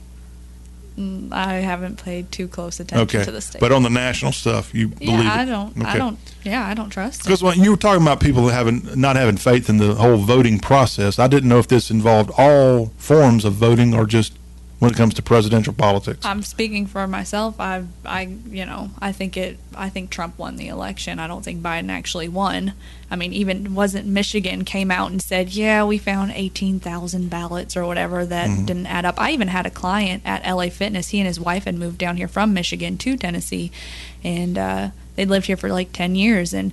[0.97, 3.59] Mm, I haven't paid too close attention Okay, to the state.
[3.59, 5.77] but on the national stuff, you believe yeah, I don't.
[5.77, 5.85] Okay.
[5.89, 6.17] I don't.
[6.43, 7.23] Yeah, I don't trust.
[7.23, 10.57] Because when you were talking about people having not having faith in the whole voting
[10.59, 14.34] process, I didn't know if this involved all forms of voting or just
[14.80, 16.26] when it comes to presidential politics.
[16.26, 17.60] I'm speaking for myself.
[17.60, 19.57] I, I, you know, I think it.
[19.76, 21.18] I think Trump won the election.
[21.19, 22.73] I don't think Biden actually won.
[23.10, 27.85] I mean, even wasn't Michigan came out and said, "Yeah, we found 18,000 ballots or
[27.85, 28.65] whatever that Mm-hmm.
[28.65, 31.10] didn't add up." I even had a client at LA Fitness.
[31.10, 33.72] He and his wife had moved down here from Michigan to Tennessee,
[34.23, 36.53] and uh, they'd lived here for like 10 years.
[36.53, 36.72] And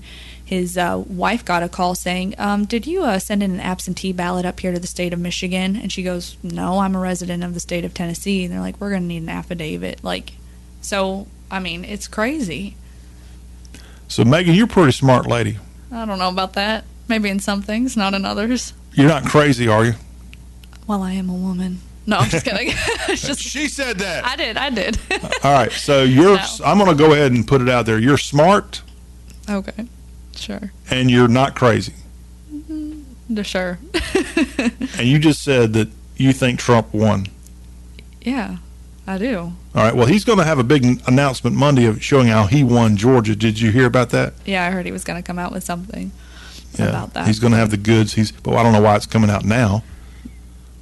[0.53, 4.13] his uh, wife got a call saying, um, "Did you uh, send in an absentee
[4.13, 7.43] ballot up here to the state of Michigan?" And she goes, "No, I'm a resident
[7.43, 10.35] of the state of Tennessee." And they're like, "We're going to need an affidavit." Like,
[10.81, 12.77] so I mean, it's crazy.
[14.09, 15.59] So, Megan, you're a pretty smart lady.
[15.91, 16.85] I don't know about that.
[17.09, 18.75] Maybe in some things, not in others.
[18.93, 19.95] You're not crazy, are you?
[20.87, 21.81] Well, I am a woman.
[22.05, 22.75] No, I'm just kidding.
[23.09, 24.25] Just She said that.
[24.25, 24.57] I did.
[24.57, 24.99] I did.
[25.45, 25.71] All right.
[25.71, 26.37] So you're.
[26.59, 26.65] No.
[26.65, 27.99] I'm going to go ahead and put it out there.
[27.99, 28.83] You're smart
[29.49, 29.87] okay,
[30.35, 31.95] sure, and you're not crazy.
[32.53, 33.43] Mm-hmm.
[33.43, 33.79] sure.
[34.99, 37.27] And you just said that you think Trump won.
[38.21, 38.59] yeah,
[39.07, 39.39] I do.
[39.75, 39.95] All right.
[39.97, 43.35] Well, he's going to have a big announcement Monday of showing how he won Georgia.
[43.35, 44.35] Did you hear about that?
[44.45, 46.13] Yeah, I heard he was going to come out with something
[46.79, 47.27] about that.
[47.27, 48.13] He's going to have the goods.
[48.13, 49.83] He's, but I don't know why it's coming out now.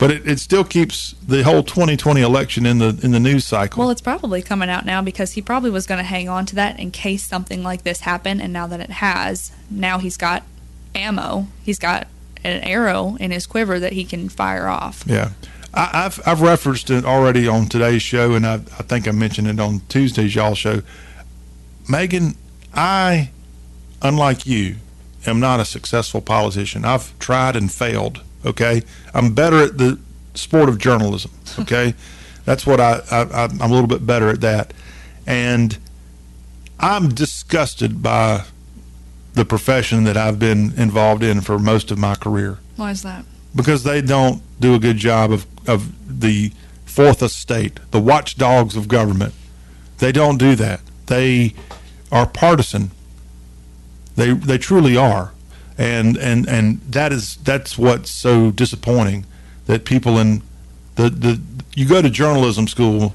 [0.00, 3.80] But it, it still keeps the whole 2020 election in the in the news cycle.
[3.80, 6.54] Well, it's probably coming out now because he probably was going to hang on to
[6.56, 8.40] that in case something like this happened.
[8.40, 10.42] And now that it has, now he's got
[10.94, 11.48] ammo.
[11.62, 12.08] He's got
[12.42, 15.04] an arrow in his quiver that he can fire off.
[15.06, 15.32] yeah,
[15.74, 19.48] I, I've I've referenced it already on today's show, and I, I think I mentioned
[19.48, 20.80] it on Tuesday's y'all show.
[21.90, 22.36] Megan,
[22.72, 23.30] I,
[24.00, 24.76] unlike you,
[25.26, 26.86] am not a successful politician.
[26.86, 28.22] I've tried and failed.
[28.44, 28.82] Okay,
[29.14, 29.98] I'm better at the
[30.34, 31.30] sport of journalism.
[31.58, 31.94] Okay,
[32.44, 34.72] that's what I, I I'm a little bit better at that,
[35.26, 35.76] and
[36.78, 38.44] I'm disgusted by
[39.34, 43.24] the profession that I've been involved in for most of my career Why is that?
[43.54, 46.50] because they don't do a good job of, of the
[46.84, 49.32] fourth estate, the watchdogs of government.
[49.98, 50.80] They don't do that.
[51.06, 51.54] They
[52.10, 52.90] are partisan.
[54.16, 55.32] They they truly are,
[55.80, 59.24] and and and that is that's what's so disappointing
[59.66, 60.42] that people in
[60.96, 61.40] the the
[61.74, 63.14] you go to journalism school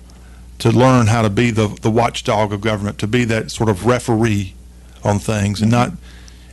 [0.58, 3.86] to learn how to be the the watchdog of government, to be that sort of
[3.86, 4.56] referee
[5.04, 5.92] on things, and not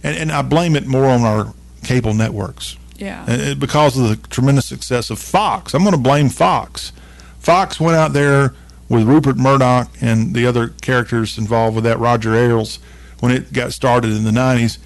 [0.05, 3.25] and, and I blame it more on our cable networks Yeah.
[3.27, 5.73] and because of the tremendous success of Fox.
[5.75, 6.93] I'm going to blame Fox.
[7.39, 8.55] Fox went out there
[8.89, 12.79] with Rupert Murdoch and the other characters involved with that, Roger Ailes,
[13.21, 14.79] when it got started in the 90s,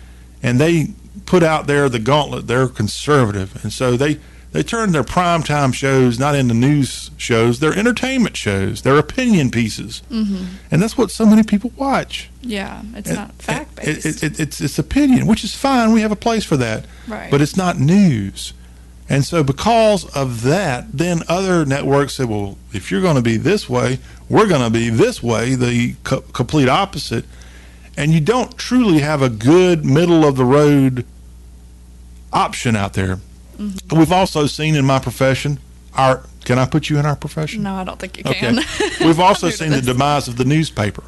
[0.43, 0.89] and they
[1.25, 2.47] put out there the gauntlet.
[2.47, 4.19] They're conservative, and so they
[4.53, 7.59] they turn their primetime shows not into news shows.
[7.61, 8.83] They're entertainment shows.
[8.83, 10.45] They're opinion pieces, mm-hmm.
[10.71, 12.31] and that's what so many people watch.
[12.43, 12.83] Yeah.
[12.95, 14.07] It's And- not fact it- based.
[14.07, 15.93] It, it, it's it's opinion, which is fine.
[15.93, 17.31] We have a place for that, Right.
[17.31, 18.53] but it's not news.
[19.09, 23.37] And so, because of that, then other networks say, "Well, if you're going to be
[23.37, 27.25] this way, we're going to be this way, the co- complete opposite."
[27.97, 31.05] And you don't truly have a good middle of the road
[32.33, 33.19] option out there.
[33.59, 33.99] Mm-hmm.
[33.99, 35.59] We've also seen in my profession,
[35.95, 37.63] our can I put you in our profession?
[37.65, 38.39] No, I don't think you Okay.
[38.39, 38.57] can.
[39.01, 41.03] We've also I'm new to seen the demise of the newspaper.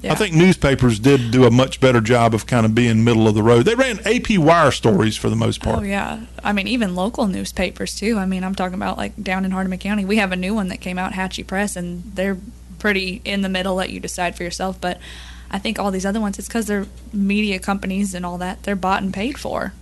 [0.00, 0.12] Yeah.
[0.12, 3.34] I think newspapers did do a much better job of kind of being middle of
[3.34, 3.64] the road.
[3.64, 5.80] They ran AP wire stories for the most part.
[5.80, 8.16] Oh yeah, I mean even local newspapers too.
[8.16, 10.04] I mean I'm talking about like down in Hardeman County.
[10.04, 12.38] We have a new one that came out, Hatchie Press, and they're
[12.78, 13.74] pretty in the middle.
[13.74, 14.80] Let you decide for yourself.
[14.80, 15.00] But
[15.50, 18.62] I think all these other ones, it's because they're media companies and all that.
[18.62, 19.72] They're bought and paid for.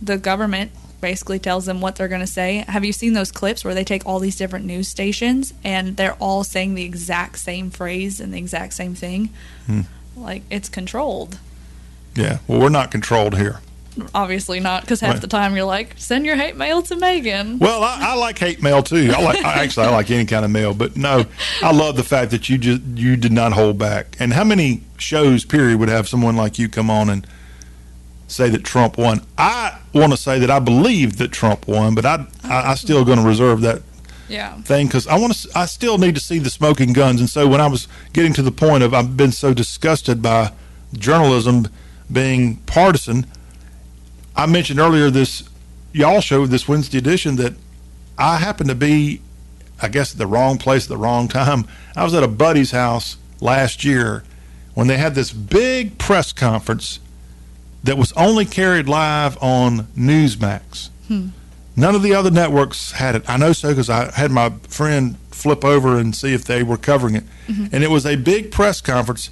[0.00, 2.64] The government basically tells them what they're going to say.
[2.68, 6.14] Have you seen those clips where they take all these different news stations and they're
[6.14, 9.30] all saying the exact same phrase and the exact same thing?
[9.66, 9.80] Hmm.
[10.16, 11.38] Like it's controlled.
[12.14, 12.38] Yeah.
[12.46, 13.60] Well, we're not controlled here.
[14.14, 15.20] Obviously not, because half Right.
[15.20, 17.58] the time you're like, send your hate mail to Megan.
[17.58, 19.12] Well, I, I like hate mail too.
[19.14, 21.24] I like I, actually I like any kind of mail, but no,
[21.62, 24.16] I love the fact that you just you did not hold back.
[24.18, 27.26] And how many shows period would have someone like you come on and
[28.28, 29.20] say that Trump won?
[29.36, 33.04] I want to say that I believe that Trump won, but I I, I still
[33.04, 33.82] going to reserve that
[34.28, 34.54] Yeah.
[34.62, 35.48] thing because I want to.
[35.54, 37.20] I still need to see the smoking guns.
[37.20, 40.52] And so when I was getting to the point of I've been so disgusted by
[40.94, 41.68] journalism
[42.10, 43.26] being partisan,
[44.36, 45.48] I mentioned earlier this
[45.92, 47.54] y'all show this Wednesday edition that
[48.18, 49.20] I happened to be,
[49.80, 51.66] I guess, at the wrong place at the wrong time.
[51.96, 54.24] I was at a buddy's house last year
[54.74, 57.00] when they had this big press conference
[57.84, 60.88] that was only carried live on Newsmax.
[61.08, 61.28] Hmm.
[61.74, 63.28] None of the other networks had it.
[63.28, 66.76] I know so because I had my friend flip over and see if they were
[66.76, 67.24] covering it.
[67.48, 67.66] Mm-hmm.
[67.72, 69.30] And it was a big press conference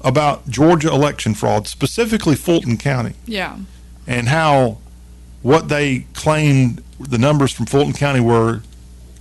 [0.00, 3.58] about Georgia election fraud, specifically Fulton County, Yeah.
[4.08, 4.78] And how
[5.42, 8.62] what they claimed the numbers from Fulton County were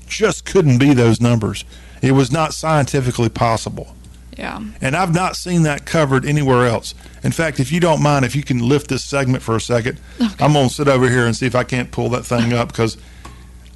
[0.08, 1.64] just couldn't be those numbers.
[2.02, 3.94] It was not scientifically possible.
[4.38, 4.64] Yeah.
[4.82, 6.94] And I've not seen that covered anywhere else.
[7.24, 10.00] In fact, if you don't mind, if you can lift this segment for a second,
[10.40, 12.70] I'm going to sit over here and see if I can't pull that thing up
[12.70, 12.98] because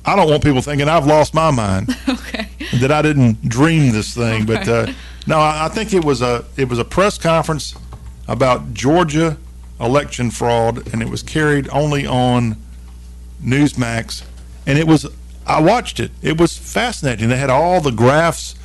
[0.05, 2.47] I don't want people thinking I've lost my mind Okay.
[2.79, 4.45] that I didn't dream this thing.
[4.45, 4.87] But uh,
[5.27, 7.75] no, I, I think it was a it was a press conference
[8.27, 9.37] about Georgia
[9.81, 12.55] election fraud, and it was carried only on
[13.43, 14.23] Newsmax,
[14.65, 15.07] and it was
[15.45, 16.11] I watched it.
[16.21, 17.29] It was fascinating.
[17.29, 18.55] They had all the graphs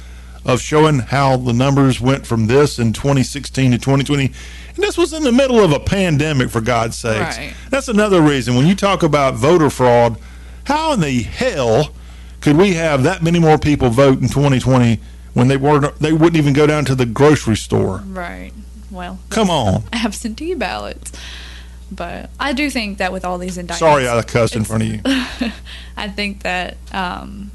[0.45, 4.27] of showing how the numbers went from this in 2016 to 2020.
[4.27, 4.35] And
[4.77, 7.39] this was in the middle of a pandemic, for God's sakes.
[7.39, 7.55] Right.
[7.71, 8.55] That's another reason.
[8.55, 10.19] When you talk about voter fraud,
[10.65, 11.93] how in the hell
[12.41, 15.01] could we have that many more people vote in 2020
[15.35, 15.99] when they weren't?
[15.99, 18.03] They wouldn't even go down to the grocery store.
[18.07, 18.53] Right.
[18.97, 19.85] Well, Come on.
[19.93, 21.13] absentee ballots.
[21.93, 24.89] But I do think that with all these indictments, Sorry, I cussed in front of
[24.89, 25.01] you.
[25.97, 27.53] I think that um,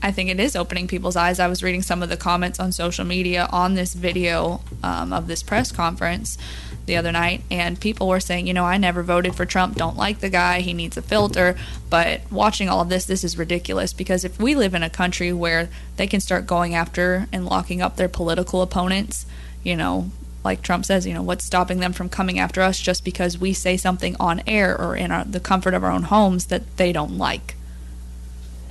[0.00, 1.40] I think it is opening people's eyes.
[1.40, 5.26] I was reading some of the comments on social media on this video um, of
[5.26, 6.38] this press conference
[6.86, 9.76] the other night, and people were saying, you know, I never voted for Trump.
[9.76, 10.60] Don't like the guy.
[10.60, 11.56] He needs a filter.
[11.90, 15.32] But watching all of this, this is ridiculous because if we live in a country
[15.32, 19.26] where they can start going after and locking up their political opponents,
[19.64, 20.10] you know,
[20.44, 23.52] like Trump says, you know, what's stopping them from coming after us just because we
[23.52, 26.92] say something on air or in our, the comfort of our own homes that they
[26.92, 27.54] don't like?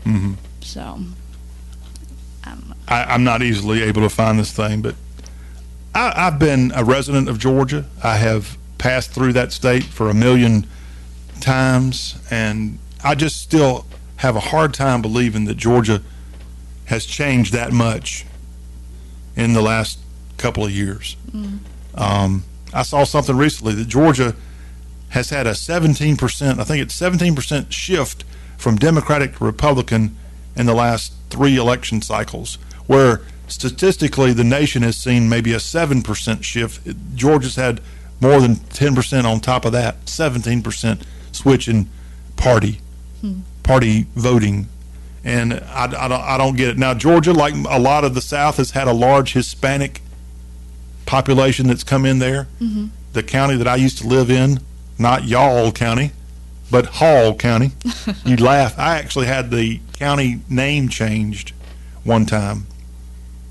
[0.04, 1.00] hmm So,
[2.46, 4.96] um, I, I'm not easily able to find this thing, but
[5.94, 7.86] I, I've been a resident of Georgia.
[8.04, 10.66] I have passed through that state for a million
[11.42, 13.86] times, and I just still
[14.18, 16.02] have a hard time believing that Georgia
[16.86, 18.26] has changed that much
[19.36, 20.00] in the last
[20.38, 21.18] couple of years.
[21.96, 22.44] Um,
[22.74, 24.36] I saw something recently that Georgia
[25.10, 28.24] has had a 17%, I think it's 17% shift
[28.58, 30.16] from Democratic to Republican
[30.56, 32.58] in the last three election cycles,
[32.88, 37.16] where statistically the nation has seen maybe a 7% shift.
[37.16, 37.82] Georgia's had
[38.20, 41.88] more than 10% on top of that, 17% switch in
[42.36, 42.82] party,
[43.64, 44.68] party voting.
[45.24, 46.78] And I, I, don't, I don't get it.
[46.78, 50.02] Now, Georgia, like a lot of the South, has had a large Hispanic
[51.08, 52.48] population that's come in there.
[52.62, 52.88] Mm-hmm.
[53.14, 54.60] The county that I used to live in,
[55.00, 56.12] not Y'all County,
[56.70, 57.72] but Hall County.
[58.26, 58.78] You'd laugh.
[58.78, 61.54] I actually had the county name changed
[62.04, 62.68] one time.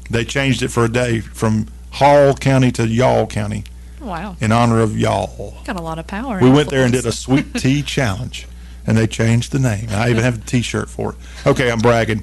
[0.08, 3.64] They changed it for a day from Hall County to Y'all County
[4.00, 5.56] Wow, in honor of y'all.
[5.64, 6.38] got a lot of power.
[6.40, 8.46] We went there and did a sweet tea challenge,
[8.86, 9.88] and they changed the name.
[9.90, 11.16] I even have a T-shirt for it.
[11.46, 12.22] Okay, I'm bragging.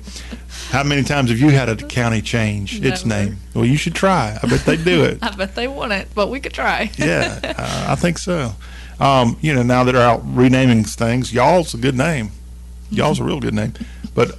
[0.74, 3.38] How many times have you had a county change its name?
[3.54, 4.40] Well, you should try.
[4.42, 5.20] I bet they do it.
[5.22, 6.90] I bet they wouldn't, but we could try.
[6.98, 8.56] yeah, uh, I think so.
[9.00, 12.32] Um, you know, now that they're out renaming things, y'all's a good name.
[12.90, 13.74] Y'all's a real good name.
[14.16, 14.32] But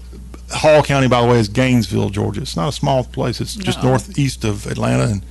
[0.50, 2.42] Hall County, by the way, is Gainesville, Georgia.
[2.42, 3.40] It's not a small place.
[3.40, 3.90] It's just No.
[3.90, 5.24] northeast of Atlanta and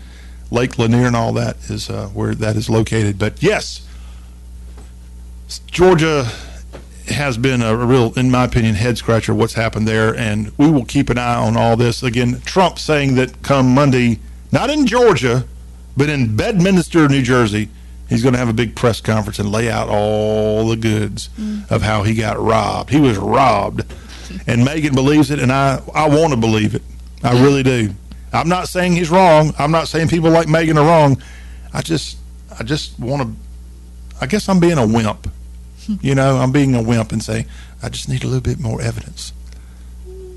[0.51, 3.19] Lake Lanier and all that is uh, where that is located.
[3.19, 3.85] But yes,
[5.67, 6.31] Georgia
[7.09, 10.85] has been a real, in my opinion, head scratcher what's happened there, and we will
[10.85, 12.03] keep an eye on all this.
[12.03, 14.19] Again, Trump saying that come Monday,
[14.51, 15.45] not in Georgia,
[15.97, 17.69] but in Bedminster, New Jersey,
[18.09, 21.69] he's going to have a big press conference and lay out all the goods mm.
[21.69, 22.89] of how he got robbed.
[22.89, 23.83] He was robbed,
[24.47, 26.83] and Megan believes it, and I I want to believe it.
[27.23, 27.93] I really do.
[28.33, 29.53] I'm not saying he's wrong.
[29.59, 31.21] I'm not saying people like Megan are wrong.
[31.73, 32.17] I just
[32.57, 33.35] I just want to.
[34.21, 35.27] I guess I'm being a wimp.
[36.01, 37.45] You know, I'm being a wimp and say
[37.81, 39.33] I just need a little bit more evidence.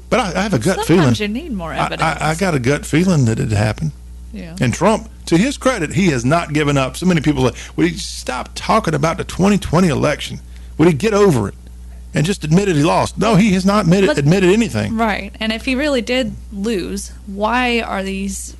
[0.09, 1.02] But I, I have a gut feeling.
[1.14, 2.02] Sometimes you need more evidence.
[2.02, 3.90] I, I got a gut feeling that it happened.
[4.32, 4.56] yeah.
[4.60, 6.97] And Trump, to his credit, he has not given up.
[6.97, 10.39] So many people say, would he stop talking about the 2020 election?
[10.78, 11.55] Would he get over it
[12.14, 13.18] and just admitted he lost?
[13.18, 14.97] No, he has not admitted, admitted anything.
[14.97, 15.35] Right.
[15.40, 18.56] And if he really did lose, why are these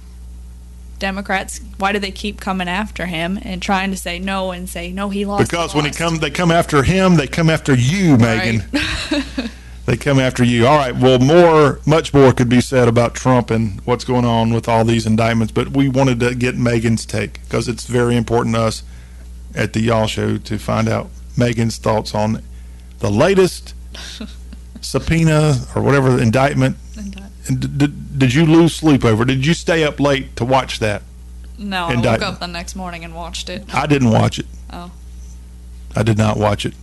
[0.99, 4.91] Democrats, why do they keep coming after him and trying to say no and say,
[4.93, 5.51] no, he lost?
[5.51, 7.17] Because when he lost." come, they come after him.
[7.17, 8.65] They come after you, Megan.
[8.73, 9.51] Right.
[9.87, 10.67] They come after you.
[10.67, 10.95] All right.
[10.95, 14.85] Well, more, much more could be said about Trump and what's going on with all
[14.85, 15.53] these indictments.
[15.53, 18.83] But we wanted to get Megan's take because it's very important to us
[19.55, 22.43] at the Y'all Show to find out Megan's thoughts on
[22.99, 23.75] the latest
[24.81, 26.77] subpoena or whatever indictment.
[27.49, 29.25] And, uh, And d- d- did you lose sleep over?
[29.25, 31.03] Did you stay up late to watch that?
[31.59, 32.33] no, I woke Indictment.
[32.35, 33.65] up the next morning and watched it.
[33.75, 34.47] I didn't watch it.
[34.73, 34.91] Oh.
[35.95, 36.75] I did not watch it.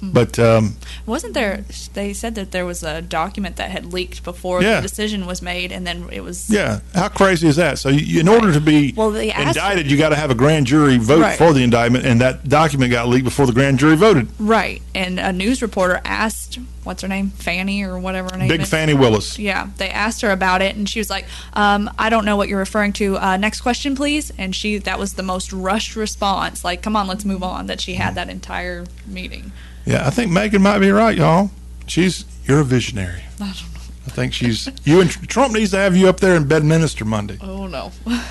[0.00, 0.10] Hmm.
[0.12, 1.64] But um, Wasn't there,
[1.94, 4.76] they said that there was a document that had leaked before Yeah.
[4.80, 6.48] the decision was made and then it was.
[6.50, 7.78] Yeah, how crazy is that?
[7.78, 10.96] So, you, in order to be Well, indicted, you got to have a grand jury
[10.96, 11.36] vote Right.
[11.38, 14.28] for the indictment, and that document got leaked before the grand jury voted.
[14.38, 14.80] Right.
[14.94, 17.30] And a news reporter asked, what's her name?
[17.30, 18.70] Fanny or whatever her name Big is.
[18.70, 19.38] Fani Willis.
[19.38, 22.48] Yeah, they asked her about it, and she was like, um, "I don't know what
[22.48, 23.18] you're referring to.
[23.18, 26.64] Uh, next question, please." And she that was the most rushed response.
[26.64, 29.52] Like, "Come on, let's move on." That she had that entire meeting.
[29.90, 31.50] Yeah, I think Megan might be right, y'all.
[31.88, 33.22] She's you're a visionary.
[33.40, 33.80] I don't know.
[34.06, 37.38] I think she's you and Trump needs to have you up there in Bedminster Monday.
[37.40, 37.92] Oh no.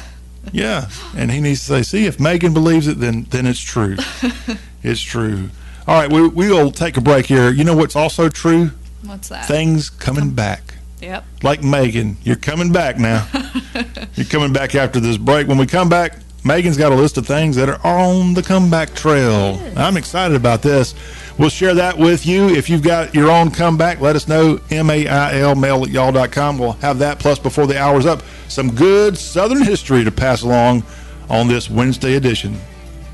[0.54, 3.98] Yeah, and he needs to say, "See, if Megan believes it, then then it's true.
[4.84, 5.50] it's true."
[5.86, 7.52] All right, we we'll take a break here.
[7.52, 8.72] You know what's also true?
[9.04, 9.48] What's that?
[9.48, 10.76] Things coming back.
[11.02, 11.26] Yep.
[11.44, 12.18] like Megan.
[12.24, 13.28] You're coming back now.
[14.16, 15.48] You're coming back after this break.
[15.48, 18.94] When we come back, Megan's got a list of things that are on the comeback
[18.96, 19.62] trail.
[19.76, 20.96] I'm excited about this.
[21.40, 22.50] We'll share that with you.
[22.50, 24.60] If you've got your own comeback, let us know.
[24.70, 26.58] M-A-I-L, mail at y'all.com.
[26.58, 27.18] We'll have that.
[27.18, 30.84] Plus, before the hour's up, some good Southern history to pass along
[31.30, 32.60] on this Wednesday edition.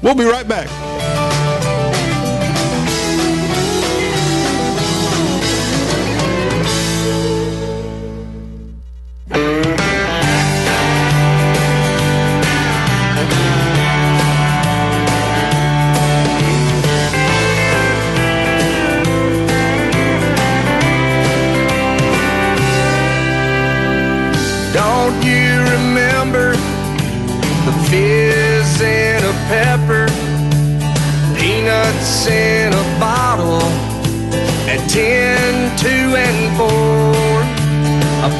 [0.01, 1.24] We'll be right back.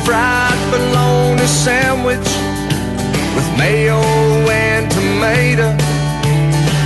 [0.05, 2.29] Fried bologna sandwich
[3.35, 3.99] with mayo
[4.47, 5.75] and tomato,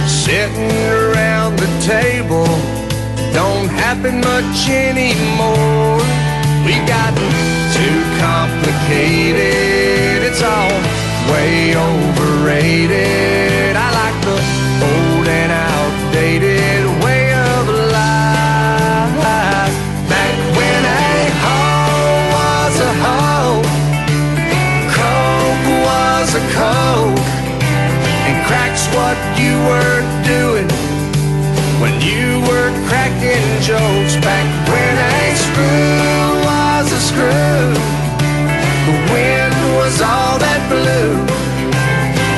[0.07, 2.47] sitting around the table.
[3.33, 5.99] Don't happen much anymore.
[6.65, 7.13] We got
[7.75, 10.23] too complicated.
[10.23, 10.71] It's all
[11.31, 13.58] way overrated.
[28.95, 30.67] What you were doing
[31.81, 37.73] when you were cracking jokes back when a screw was a screw.
[38.87, 41.13] The wind was all that blew.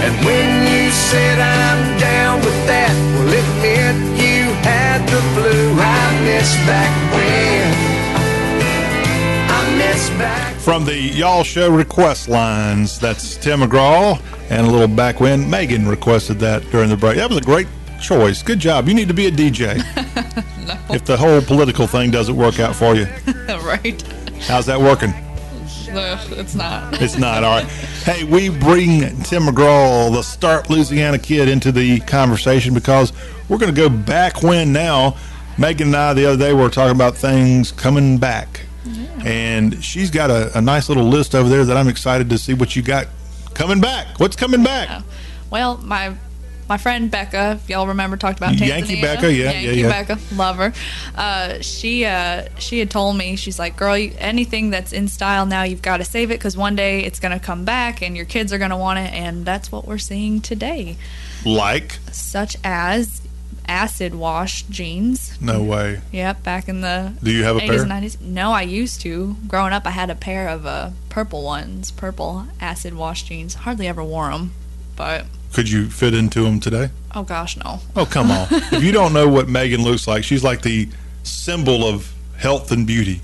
[0.06, 5.58] And when you said I'm down with that, well, it meant you had the flu.
[5.80, 7.92] I miss back when.
[10.60, 14.22] From the Y'all Show request lines, that's Tim McGraw
[14.52, 17.16] and a little back when Megan requested that during the break.
[17.16, 17.68] That was a great
[18.02, 18.44] choice.
[18.44, 18.90] Good job.
[18.90, 19.82] You need to be a DJ.
[20.90, 23.06] If the whole political thing doesn't work out for you,
[23.48, 24.02] right.
[24.42, 25.12] how's that working?
[25.90, 27.02] No, it's not.
[27.02, 27.46] It's not.
[27.46, 27.66] All right.
[28.04, 33.14] Hey, we bring Tim McGraw, the Start Louisiana kid, into the conversation because
[33.48, 35.16] we're going to go back when now.
[35.58, 38.66] Megan and I the other day were talking about things coming back.
[39.24, 42.54] And she's got a, a nice little list over there that I'm excited to see
[42.54, 43.08] what you got
[43.62, 44.20] coming back.
[44.20, 44.90] What's coming back?
[44.90, 45.02] Yeah.
[45.50, 46.16] Well, my
[46.68, 48.68] my friend Becca, if y'all remember, talked about Tanzania.
[48.68, 50.04] Yankee Becca, yeah, Yankee yeah, yeah.
[50.06, 50.74] Becca, love her.
[51.16, 55.46] Uh, she uh, she had told me she's like, girl, you, anything that's in style
[55.46, 58.26] now, you've got to save it because one day it's gonna come back and your
[58.26, 60.98] kids are gonna want it, and that's what we're seeing today,
[61.46, 62.00] Like?
[62.12, 63.22] such as
[63.72, 65.40] acid wash jeans.
[65.42, 66.02] No way.
[66.12, 67.82] Yep, back in the Do you have a 80s pair?
[67.84, 68.22] and 90s.
[68.22, 69.36] No, I used to.
[69.48, 73.54] Growing up, I had a pair of uh, purple ones, purple acid wash jeans.
[73.56, 74.52] Hardly ever wore them,
[74.96, 76.90] but Could you fit into them today?
[77.16, 77.80] oh gosh, no.
[77.96, 78.48] Oh, come on.
[78.52, 80.88] if you don't know what Megan looks like, she's like the
[81.24, 83.22] symbol of health and beauty.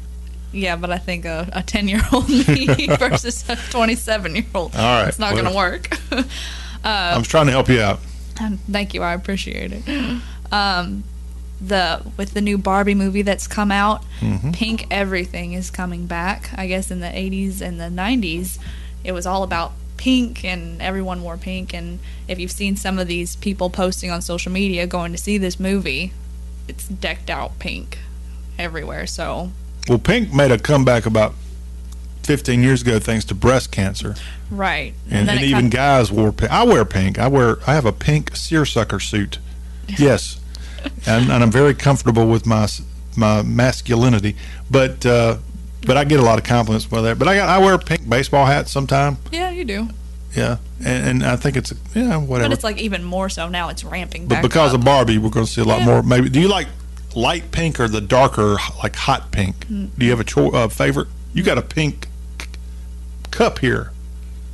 [0.53, 4.75] Yeah, but I think a, a 10 year old me versus a 27 year old.
[4.75, 5.97] All right, It's not well- going to work.
[6.83, 7.99] I'm trying to help you out.
[8.39, 9.01] Um, Thank you.
[9.03, 9.83] I appreciate it.
[10.51, 11.03] Um,
[11.59, 14.51] the with the new Barbie movie that's come out, Mm-hmm.
[14.51, 16.51] pink everything is coming back.
[16.55, 18.59] I guess in the 80s and the 90s,
[19.03, 21.73] it was all about pink and everyone wore pink.
[21.73, 21.97] And
[22.27, 25.59] if you've seen some of these people posting on social media going to see this
[25.59, 26.13] movie,
[26.67, 27.97] it's decked out pink
[28.59, 29.07] everywhere.
[29.07, 29.51] So
[29.89, 31.33] Well, pink made a comeback about
[32.23, 34.15] 15 years ago thanks to breast cancer.
[34.51, 36.51] right, And, then and even come- guys wore pink.
[36.51, 37.17] I wear pink.
[37.17, 37.57] I wear.
[37.65, 39.39] I have a pink seersucker suit.
[39.97, 40.39] Yes,
[41.05, 42.67] and, and I'm very comfortable with my
[43.15, 44.35] my masculinity.
[44.69, 45.37] But uh,
[45.85, 47.17] but I get a lot of compliments by that.
[47.19, 49.17] But I got I wear a pink baseball hat sometime.
[49.31, 49.89] yeah, you do.
[50.35, 52.49] Yeah, and, and I think it's yeah whatever.
[52.49, 53.69] But it's like even more so now.
[53.69, 54.79] It's ramping But because up.
[54.79, 55.85] of Barbie, we're going to see a lot Yeah.
[55.85, 56.03] more.
[56.03, 56.67] Maybe do you like
[57.15, 59.65] light pink or the darker like hot pink?
[59.67, 59.89] Mm.
[59.97, 61.07] Do you have a cho- uh, favorite?
[61.33, 62.07] You got a pink
[62.41, 62.47] c-
[63.31, 63.91] cup here,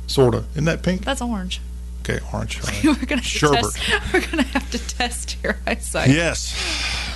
[0.06, 0.48] sort of.
[0.52, 1.04] Isn't that pink?
[1.04, 1.60] that's orange.
[2.06, 2.60] Okay, orange.
[2.84, 3.62] we're gonna have Sherbet.
[3.74, 3.78] test.
[4.12, 6.10] We're gonna have to test your eyesight.
[6.10, 6.54] Yes.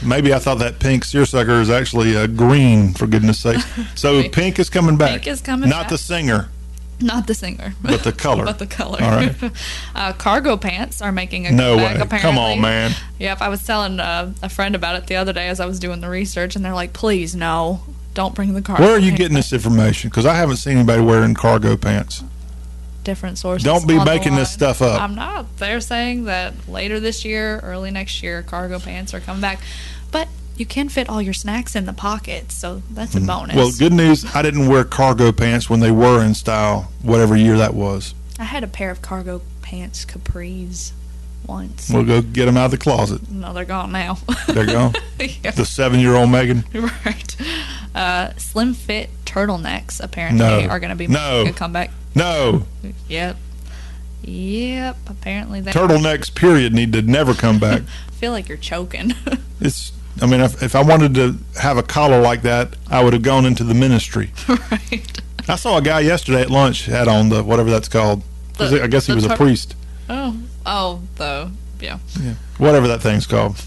[0.03, 3.63] Maybe I thought that pink seersucker is actually uh, green, for goodness sake.
[3.97, 5.11] So Pink- pink is coming back.
[5.11, 5.89] Pink is coming Not back.
[5.91, 6.49] the singer,
[7.01, 8.45] Not the singer, but the color.
[8.47, 9.03] but the color.
[9.03, 9.35] All right.
[9.95, 11.97] uh, cargo pants are making a no comeback.
[11.97, 12.01] way.
[12.03, 12.21] Apparently.
[12.31, 12.93] Come on, man.
[13.19, 15.79] Yep, I was telling uh, a friend about it the other day as I was
[15.79, 17.83] doing the research, and they're like, "Please, no,
[18.15, 20.09] don't bring the cargo." Where are you pants getting back." this information?
[20.09, 22.23] Because I haven't seen anybody wearing cargo pants.
[23.09, 23.65] Different sources.
[23.65, 25.01] Don't be making this stuff up.
[25.01, 25.57] I'm not.
[25.57, 29.61] They're saying that later this year, early next year, cargo pants are coming back,
[30.13, 30.29] but
[30.59, 33.55] you can fit all your snacks in the pockets, so that's a bonus.
[33.55, 33.57] Mm.
[33.57, 34.27] Well, good news.
[34.37, 38.15] I didn't wear cargo pants when they were in style, whatever year that was.
[38.39, 40.93] I had a pair of cargo pants capris
[41.47, 41.89] once.
[41.89, 43.31] We'll go get them out of the closet.
[43.31, 44.19] no, they're gone now.
[44.49, 44.93] They're gone.
[45.19, 46.63] Yeah, The seven-year-old Megan.
[46.75, 47.37] right.
[47.95, 50.69] Uh, slim fit turtlenecks apparently No.
[50.69, 51.39] are going to be No.
[51.39, 51.91] making a comeback.
[52.15, 52.65] No
[53.09, 53.37] Yep.
[54.23, 54.97] Yep.
[55.07, 56.35] Apparently they turtlenecks.
[56.35, 56.73] Period.
[56.75, 57.83] Need to never come back.
[57.83, 59.13] I feel like you're choking.
[59.61, 59.91] It's.
[60.23, 63.23] I mean, if, if I wanted to have a collar like that, I would have
[63.23, 64.31] gone into the ministry.
[64.49, 65.21] right.
[65.49, 68.23] I saw a guy yesterday at lunch had on the whatever that's called.
[68.57, 69.75] The- I guess he was a priest.
[70.09, 70.37] Oh.
[70.67, 71.99] Oh, the yeah.
[72.59, 73.65] Whatever that thing's called.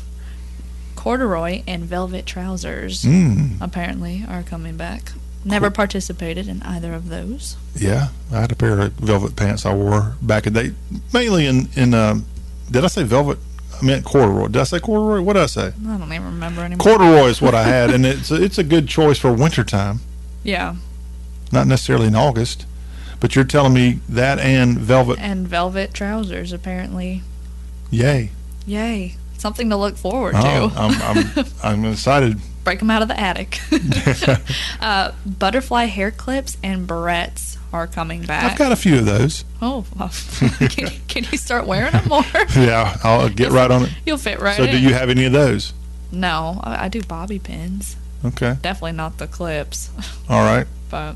[0.96, 5.12] Corduroy and velvet trousers Mm, apparently are coming back.
[5.44, 7.58] Never participated in either of those.
[7.76, 10.76] yeah, I had a pair of velvet pants I wore back in the day,
[11.14, 11.94] mainly in in.
[11.94, 12.26] Um,
[12.70, 13.40] did I say velvet?
[13.82, 14.48] I meant corduroy.
[14.48, 15.22] Did I say corduroy?
[15.22, 15.68] What did I say?
[15.68, 16.84] I don't even remember anymore.
[16.84, 20.00] Corduroy is what I had, and it's a, it's a good choice for wintertime,
[20.44, 20.76] yeah.
[21.52, 22.66] not necessarily in August.
[23.20, 27.22] But you're telling me that and velvet, And velvet trousers apparently.
[27.92, 28.32] yay!
[28.68, 29.16] Yay.
[29.38, 30.80] Something to look forward Oh, to.
[30.80, 31.46] I'm, I'm
[31.86, 32.40] I'm excited.
[32.64, 33.60] Break them out of the attic.
[34.82, 38.52] uh, butterfly hair clips and barrettes are coming back.
[38.52, 39.46] I've got a few of those.
[39.62, 40.12] oh, well,
[40.70, 42.24] can, can you start wearing them more?
[42.56, 43.92] Yeah, I'll get right on it.
[44.06, 44.72] You'll fit right So, in.
[44.72, 45.74] do you have any of those?
[46.12, 47.96] No, I, I do bobby pins.
[48.24, 49.90] Okay, Definitely not the clips,
[50.30, 50.68] all right.
[50.92, 51.16] but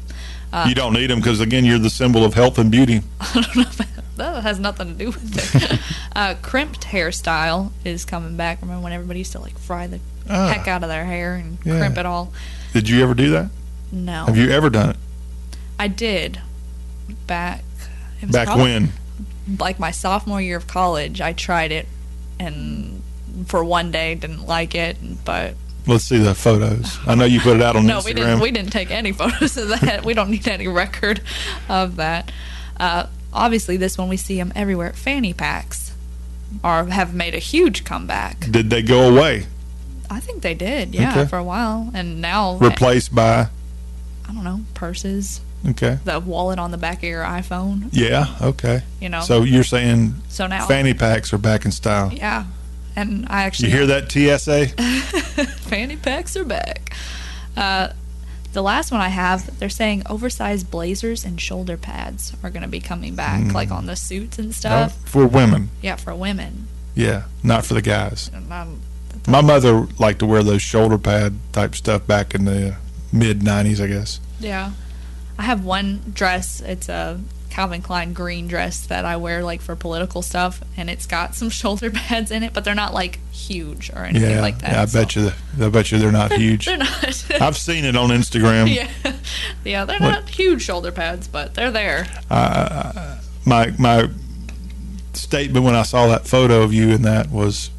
[0.67, 3.01] you don't need them because again, you're the symbol of health and beauty.
[3.19, 3.61] I don't know.
[3.63, 3.77] If
[4.17, 5.79] that has nothing to do with it.
[6.15, 8.61] uh, crimped hairstyle is coming back.
[8.61, 9.99] Remember when everybody used to like fry the
[10.29, 10.47] Ah.
[10.53, 11.77] heck out of their hair and Yeah.
[11.79, 12.31] crimp it all?
[12.73, 13.49] Did you ever do that?
[13.91, 14.95] No, Have you ever done it?
[15.77, 16.39] I did
[17.27, 17.63] back.
[18.23, 18.91] Back probably- when?
[19.59, 21.87] like my sophomore year of college, I tried it
[22.39, 23.03] and
[23.45, 25.53] for one day didn't like it, but
[25.87, 26.97] Let's see the photos.
[27.05, 28.05] I know you put it out on no, Instagram.
[28.05, 28.39] we didn't.
[28.39, 30.03] We didn't take any photos of that.
[30.05, 31.21] we don't need any record
[31.69, 32.31] of that.
[32.79, 34.93] Uh, obviously, this one we see them everywhere.
[34.93, 35.93] Fanny packs
[36.63, 38.39] are have made a huge comeback.
[38.49, 39.45] Did they go away?
[40.09, 41.25] I think they did, yeah, Okay.
[41.25, 43.47] for a while, and now Replaced by?
[44.27, 45.97] I don't know purses, Okay.
[46.05, 47.89] the wallet on the back of your iPhone.
[47.91, 48.27] Yeah.
[48.41, 48.83] Okay.
[49.01, 52.11] You know, So you're saying so now, fanny packs are back in style?
[52.13, 52.45] yeah,
[52.95, 53.69] and I actually.
[53.69, 54.67] You hear that, TSA?
[55.69, 56.95] fanny packs are back.
[57.57, 57.89] Uh,
[58.53, 62.69] The last one I have, they're saying oversized blazers and shoulder pads are going to
[62.69, 64.97] be coming back, like on the suits and No, stuff.
[65.05, 65.69] for women.
[65.81, 66.67] Yeah, for women.
[66.95, 68.31] Yeah, not for the guys.
[69.27, 72.77] My mother liked to wear those shoulder pad type stuff back in the
[73.11, 74.19] mid '90s, I guess.
[74.39, 74.71] Yeah.
[75.37, 76.61] I have one dress.
[76.61, 77.19] It's a
[77.55, 81.49] Calvin Klein green dress that I wear like for political stuff, and it's got some
[81.61, 84.71] shoulder pads in it, but they're not like huge or anything Yeah, like that.
[84.73, 85.31] yeah I so- bet you.
[85.61, 86.65] I bet you they're not huge.
[86.65, 87.25] They're not.
[87.41, 88.73] I've seen it on Instagram.
[88.75, 88.89] yeah,
[89.63, 92.07] yeah, they're What- not huge shoulder pads, but they're there.
[92.29, 94.09] my my
[95.13, 97.69] statement when I saw that photo of you and that was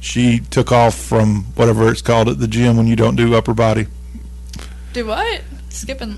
[0.00, 3.54] she took off from whatever it's called at the gym when you don't do upper
[3.54, 3.86] body.
[4.92, 5.42] Do what?
[5.68, 6.16] Skipping.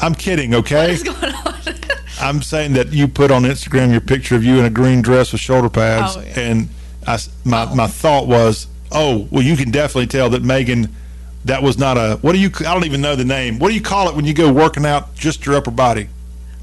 [0.00, 0.92] I'm kidding, okay?
[0.92, 1.54] is going on?
[2.20, 5.32] I'm saying that you put on Instagram your picture of you in a green dress
[5.32, 6.38] with shoulder pads, Oh, yeah.
[6.40, 6.68] and
[7.06, 7.74] I my Oh.
[7.74, 10.88] my thought was, oh, well, you can definitely tell that Megan.
[11.44, 13.58] That was not a what do you I don't even know the name.
[13.58, 16.06] What do you call it when you go working out just your upper body,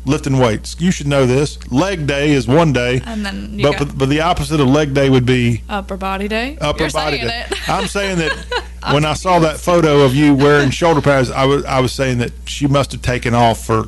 [0.06, 0.78] lifting weights?
[0.80, 1.58] You should know this.
[1.70, 5.10] Leg day is one day, and then but, but but the opposite of leg day
[5.10, 6.58] would be upper body day.
[6.62, 7.46] upper You're body day.
[7.68, 11.64] I'm saying that when I saw that photo of you wearing shoulder pads, I was
[11.66, 13.88] I was saying that she must have taken off for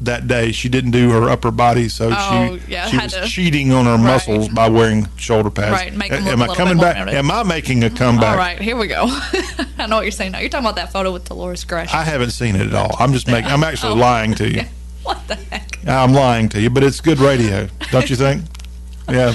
[0.00, 0.52] that day.
[0.52, 3.84] She didn't do her upper body, so Oh, she yeah, she was to- cheating on
[3.86, 4.00] her Right.
[4.04, 5.72] muscles by wearing shoulder pads.
[5.72, 6.96] Right, make 'em am I coming back?
[7.12, 8.30] Am I making a comeback?
[8.30, 9.06] All right, here we go.
[9.78, 10.38] I know what you're saying now.
[10.38, 11.98] You're talking about that photo with Dolores Gresham.
[11.98, 12.94] I haven't seen it at all.
[13.00, 13.50] I'm just making.
[13.50, 13.96] I'm actually Oh.
[13.96, 14.62] lying to you.
[15.02, 15.78] what the heck?
[15.86, 18.42] I'm lying to you, but it's good radio, don't you think?
[19.10, 19.34] Yeah.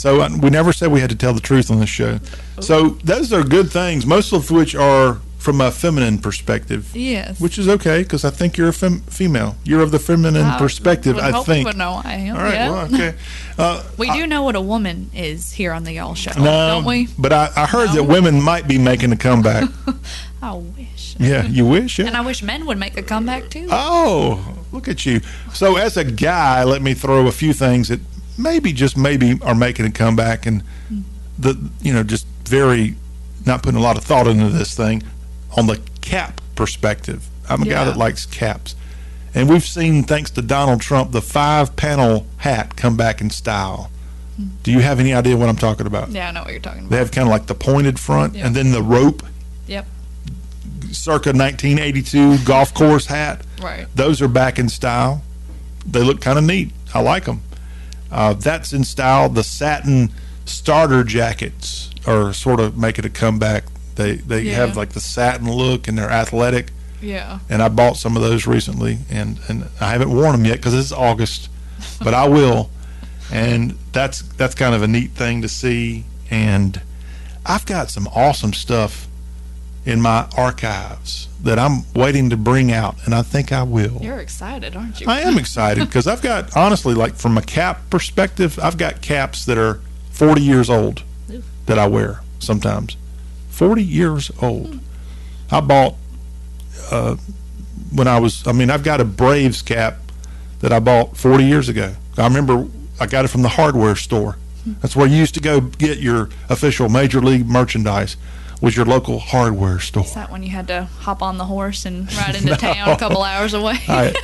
[0.00, 2.18] So uh, we never said we had to tell the truth on this show.
[2.60, 7.40] So those are good things, most of which are from a feminine perspective, Yes.
[7.40, 9.56] which is okay because I think you're a fem- female.
[9.64, 11.74] You're of the feminine I perspective, would I hope think.
[11.76, 12.36] Know I am.
[12.36, 12.54] All right.
[12.54, 12.70] yeah.
[12.70, 13.14] Well, okay.
[13.58, 16.84] Uh, We do know what a woman is here on the Y'all Show, no, don't
[16.86, 17.08] we?
[17.18, 19.68] but I, I heard that women might be making a comeback.
[20.42, 21.16] I wish.
[21.18, 21.98] yeah, you wish.
[21.98, 22.06] Yeah.
[22.06, 23.66] And I wish men would make a comeback too.
[23.70, 25.20] Oh, look at you.
[25.52, 28.00] So, as a guy, let me throw a few things that
[28.42, 30.62] maybe, just maybe, are making a comeback and
[31.38, 32.96] the, you know, just very
[33.46, 35.02] not putting a lot of thought into this thing
[35.56, 37.26] on the cap perspective.
[37.48, 38.76] I'm a guy that likes caps.
[39.34, 43.90] And we've seen, thanks to Donald Trump, the five panel hat come back in style.
[44.36, 44.48] Hmm.
[44.62, 46.10] Do you have any idea what I'm talking about?
[46.10, 46.90] yeah, I know what you're talking about.
[46.90, 48.46] They have kind of like the pointed front Yeah.
[48.46, 49.22] and then the rope,
[49.68, 49.86] Yep.
[50.92, 53.42] circa 1982 golf course hat.
[53.62, 53.86] Right.
[53.94, 55.22] Those are back in style.
[55.86, 56.72] They look kind of neat.
[56.92, 57.42] I like them.
[58.10, 59.28] Uh, that's in style.
[59.28, 60.10] The satin
[60.44, 63.64] starter jackets are sort of making a comeback.
[63.96, 64.56] They they Yeah.
[64.56, 66.70] have like the satin look and they're athletic.
[67.00, 67.38] Yeah.
[67.48, 70.74] And I bought some of those recently, and and I haven't worn them yet because
[70.74, 71.48] it's August,
[72.02, 72.70] but I will.
[73.32, 76.04] And that's that's kind of a neat thing to see.
[76.30, 76.80] And
[77.46, 79.06] I've got some awesome stuff
[79.86, 83.98] in my archives that I'm waiting to bring out, and I think I will.
[84.00, 85.06] You're excited, aren't you?
[85.08, 89.44] I am excited because I've got honestly, like from a cap perspective, I've got caps
[89.46, 89.80] that are
[90.10, 91.42] 40 years old Ooh.
[91.66, 92.96] that I wear sometimes.
[93.50, 94.80] 40 years old.
[95.50, 95.94] I bought
[96.90, 97.16] uh,
[97.92, 98.46] when I was.
[98.46, 99.98] I mean, I've got a Braves cap
[100.60, 101.94] that I bought 40 years ago.
[102.18, 102.66] I remember
[102.98, 104.36] I got it from the hardware store.
[104.66, 108.16] That's where you used to go get your official major league merchandise.
[108.60, 110.04] Was your local hardware store?
[110.04, 112.96] Is that when you had to hop on the horse and ride into town a
[112.98, 113.76] couple hours away?
[113.88, 114.14] I,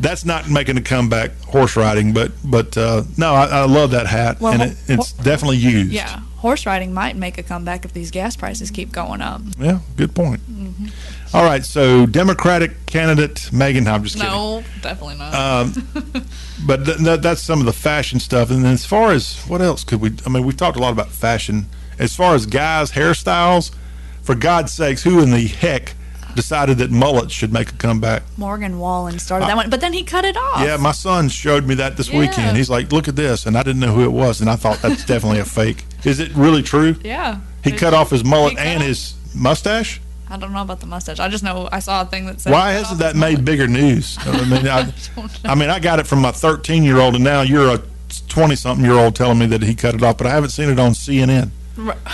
[0.00, 4.06] that's not making a comeback horse riding, but but uh, no, I, I love that
[4.06, 5.92] hat, Well, and it, it's definitely used.
[5.92, 6.20] yeah.
[6.36, 9.40] Horse riding might make a comeback if these gas prices keep going up.
[9.58, 10.40] yeah, good point.
[10.48, 10.86] Mm-hmm.
[11.36, 14.30] All right, so Democratic candidate Megan, I'm just kidding.
[14.30, 15.34] No, definitely not.
[15.34, 15.72] Um,
[16.66, 18.50] but th- th- that's some of the fashion stuff.
[18.50, 20.12] And then as far as what else could we?
[20.24, 21.66] I mean, we've talked a lot about fashion.
[21.98, 23.70] As far as guys' hairstyles,
[24.22, 25.94] for God's sakes, who in the heck
[26.34, 28.22] decided that mullets should make a comeback?
[28.36, 30.60] Morgan Wallen started that one, but then he cut it off.
[30.60, 32.18] Yeah, my son showed me that this Yeah.
[32.18, 32.56] weekend.
[32.56, 34.82] He's like, "Look at this," and I didn't know who it was, and I thought
[34.82, 35.84] that's definitely a fake.
[36.04, 36.96] Is it really true?
[37.02, 37.38] Yeah.
[37.64, 40.00] He cut off his mullet and off- his mustache.
[40.28, 41.20] I don't know about the mustache.
[41.20, 42.52] I just know I saw a thing that said.
[42.52, 44.18] Why hasn't that made bigger news?
[44.26, 44.92] I mean, I, know.
[45.44, 47.80] I mean, I got it from my 13 year old, and now you're a
[48.28, 50.68] 20 something year old telling me that he cut it off, but I haven't seen
[50.68, 51.50] it on CNN.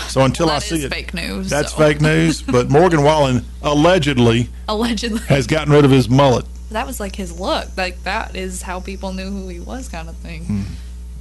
[0.09, 1.49] So until Well, I see it, fake news.
[1.49, 1.77] that's so.
[1.77, 2.41] fake news.
[2.55, 6.45] But Morgan Wallen allegedly Allegedly, has gotten rid of his mullet.
[6.71, 7.67] that was like his look.
[7.77, 10.45] Like that is how people knew who he was, kind of thing.
[10.45, 10.61] Hmm.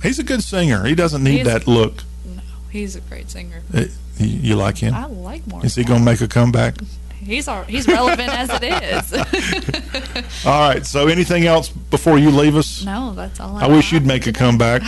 [0.02, 0.85] He's a good singer.
[0.85, 2.02] He doesn't need that look.
[2.24, 3.62] No, he's a great singer.
[3.73, 3.85] Uh,
[4.19, 4.94] You, you like him?
[4.94, 5.66] I like Morgan.
[5.66, 6.74] Is he going to make a comeback?
[7.20, 9.12] He's he's relevant as it is.
[10.47, 10.85] All right.
[10.85, 12.85] So anything else before you leave us?
[12.85, 13.56] no, that's all.
[13.59, 14.82] I wish you'd make a comeback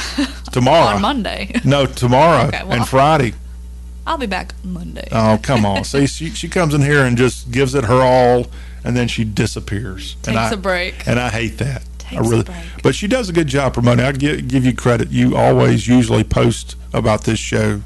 [0.51, 0.97] tomorrow.
[0.97, 1.61] on Monday.
[1.65, 3.35] No, tomorrow Okay, well- and Friday.
[4.07, 5.09] I'll be back Monday.
[5.13, 5.85] Oh, come on.
[5.85, 8.47] See, she, she comes in here and just gives it her all,
[8.85, 10.15] and then she disappears.
[10.27, 11.07] and Takes I, a break.
[11.07, 11.85] And I hate that.
[11.99, 12.59] Takes I a really, break.
[12.83, 14.05] But she does a good job promoting.
[14.05, 15.11] I give, give you credit.
[15.11, 17.81] You always usually post about this show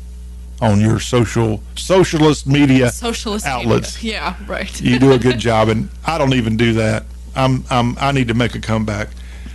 [0.60, 4.02] on your social socialist media Socialist outlets.
[4.02, 4.18] media.
[4.18, 4.80] Yeah, right.
[4.80, 7.04] you do a good job, and I don't even do that.
[7.36, 9.10] I'm, I'm I need to make a comeback.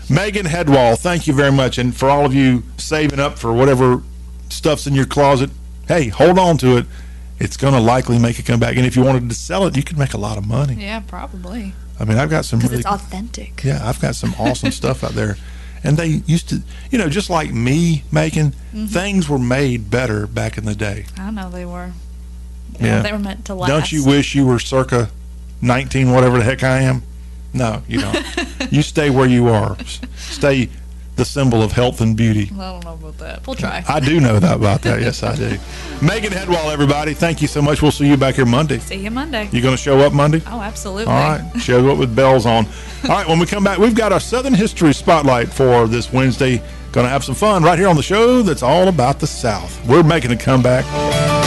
[0.10, 4.02] Megan Hedwall, thank you very much, and for all of you saving up for whatever
[4.49, 5.49] stuff's in your closet,
[5.88, 6.85] hey, hold on to it.
[7.39, 9.84] It's going to likely make a comeback, and if you wanted to sell it, you
[9.84, 10.76] could make a lot of money.
[10.76, 11.73] Yeah, probably.
[11.99, 13.64] I mean, I've got some really it's authentic.
[13.64, 15.35] yeah, I've got some awesome stuff out there.
[15.84, 18.85] And they used to, you know, just like me making, Mm-hmm.
[18.85, 21.05] things were made better back in the day.
[21.18, 21.91] I know they were.
[22.80, 23.01] Yeah.
[23.01, 23.69] They were meant to last.
[23.69, 25.10] Don't you wish you were circa
[25.61, 27.03] 19, whatever the heck I am?
[27.53, 28.26] No, you don't.
[28.72, 29.77] you stay where you are.
[30.18, 30.69] Stay
[31.15, 32.49] the symbol of health and beauty.
[32.53, 33.45] I don't know about that.
[33.45, 33.84] We'll try.
[33.88, 35.02] I do know that about that.
[35.02, 35.57] Yes, I do.
[36.02, 37.81] Megan Hedwall, everybody, thank you so much.
[37.81, 38.80] We'll see you back here Monday.
[38.80, 39.48] See you Monday.
[39.52, 40.41] You going to show up Monday?
[40.48, 41.14] Oh, absolutely.
[41.14, 42.65] All right, show up with bells on.
[43.03, 46.57] All right, when we come back, we've got our Southern History Spotlight for this Wednesday.
[46.91, 49.84] Going to have some fun right here on the show that's all about the South.
[49.88, 51.42] We're making a comeback.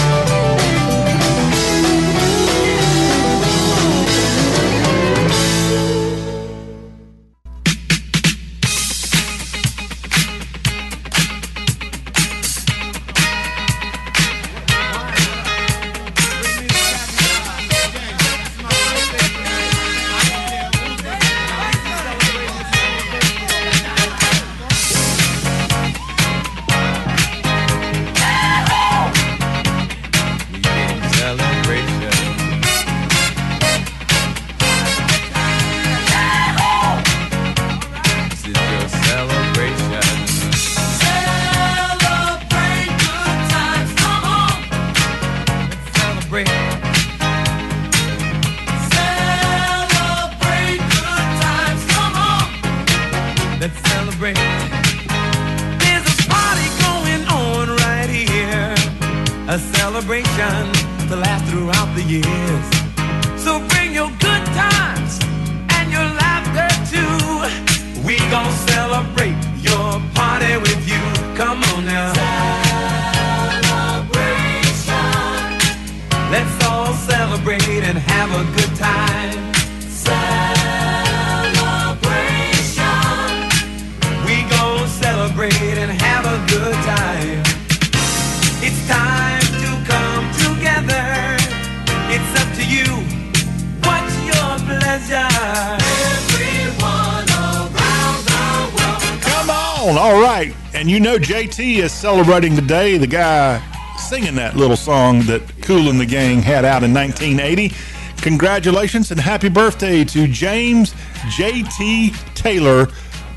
[101.57, 103.63] JT is celebrating today, the guy
[103.97, 107.75] singing that little song that Kool & the Gang had out in 1980.
[108.21, 110.93] Congratulations and happy birthday to James
[111.39, 112.89] JT Taylor,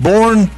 [0.02, 0.52] born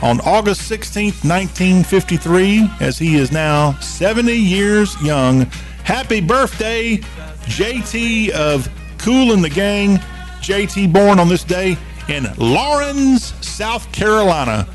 [0.00, 5.44] on August 16th, 1953, as he is now 70 years young.
[5.84, 6.96] Happy birthday,
[7.44, 8.66] JT of
[8.96, 9.98] Kool & the Gang.
[10.40, 11.76] JT born on this day
[12.08, 14.66] in Laurens, South Carolina.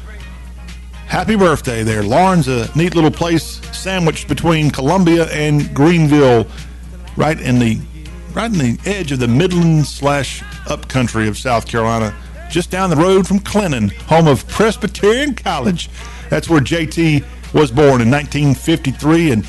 [1.10, 2.03] Happy birthday there.
[2.03, 6.45] Laurens, a neat little place sandwiched between Columbia and Greenville,
[7.18, 7.80] right in the
[8.34, 12.15] right in the edge of the Midland slash upcountry of South Carolina,
[12.52, 15.90] just down the road from Clinton, home of Presbyterian College.
[16.30, 17.26] That's where JT
[17.56, 19.48] was born in 1953, and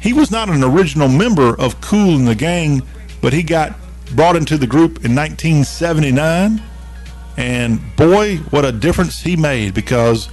[0.00, 2.80] he was not an original member of Kool & the Gang,
[3.20, 3.78] but he got
[4.16, 6.62] brought into the group in 1979.
[7.36, 10.30] And boy, what a difference he made because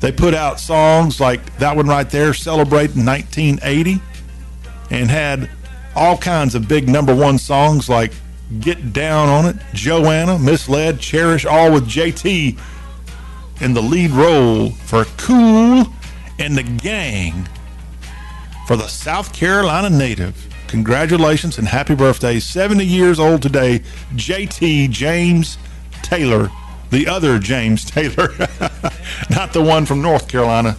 [0.00, 4.00] they put out songs like that one right there, Celebrate in 1980,
[4.90, 5.50] and had
[5.94, 8.12] all kinds of big number one songs like
[8.60, 12.58] Get Down on It, Joanna, Misled, Cherish, all with JT
[13.60, 17.48] in the lead role for Kool & the Gang
[18.66, 20.46] for the South Carolina native.
[20.68, 22.38] Congratulations and happy birthday.
[22.38, 23.80] 70 years old today,
[24.14, 25.56] JT James
[26.02, 26.50] Taylor,
[26.90, 28.28] the other James Taylor,
[29.30, 30.76] not the one from North Carolina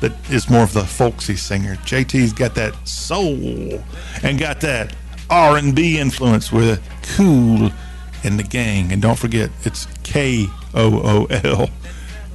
[0.00, 1.76] that is more of the folksy singer.
[1.76, 3.82] JT's got that soul
[4.22, 4.94] and got that
[5.30, 6.82] R&B influence with
[7.16, 8.92] Kool & the Gang.
[8.92, 11.70] And don't forget, it's K O O L,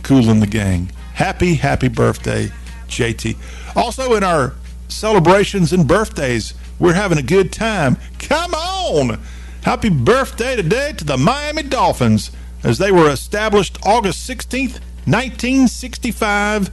[0.03, 0.91] Kool & the Gang.
[1.13, 2.51] Happy, happy birthday,
[2.87, 3.37] JT.
[3.75, 4.53] Also, in our
[4.87, 7.97] celebrations and birthdays, we're having a good time.
[8.17, 9.19] Come on!
[9.63, 12.31] Happy birthday today to the Miami Dolphins
[12.63, 16.71] as they were established August 16th, 1965.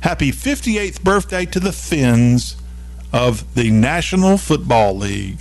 [0.00, 2.56] Happy 58th birthday to the Fins.
[3.12, 5.38] of the National Football League.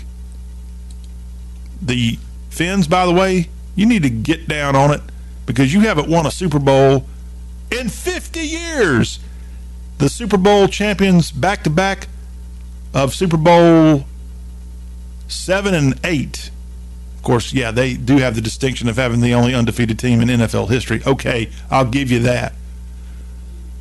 [1.81, 2.17] The
[2.49, 5.01] Fins, by the way, you need to get down on it
[5.45, 7.05] because you haven't won a Super Bowl
[7.71, 9.19] in 50 years.
[9.97, 12.07] The Super Bowl champions back to back
[12.93, 14.05] of Super Bowl
[15.27, 16.51] 7 and 8.
[17.27, 20.69] Course, yeah, they do have the distinction of having the only undefeated team in NFL
[20.69, 21.01] history.
[21.05, 22.53] Okay, I'll give you that.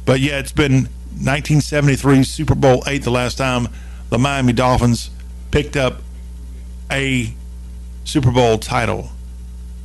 [0.05, 3.69] But yeah, it's been 1973 Super Bowl 8 the last time
[4.11, 5.11] the Miami Dolphins
[5.53, 6.03] picked up
[6.91, 7.33] a
[8.03, 9.11] Super Bowl title.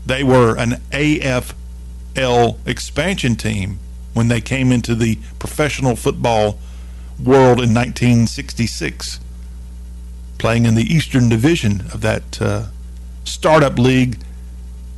[0.08, 3.78] They were an AFL expansion team
[4.16, 6.58] when they came into the professional football
[7.24, 9.20] world in 1966,
[10.40, 12.66] playing in the Eastern Division of that uh,
[13.24, 14.18] startup league.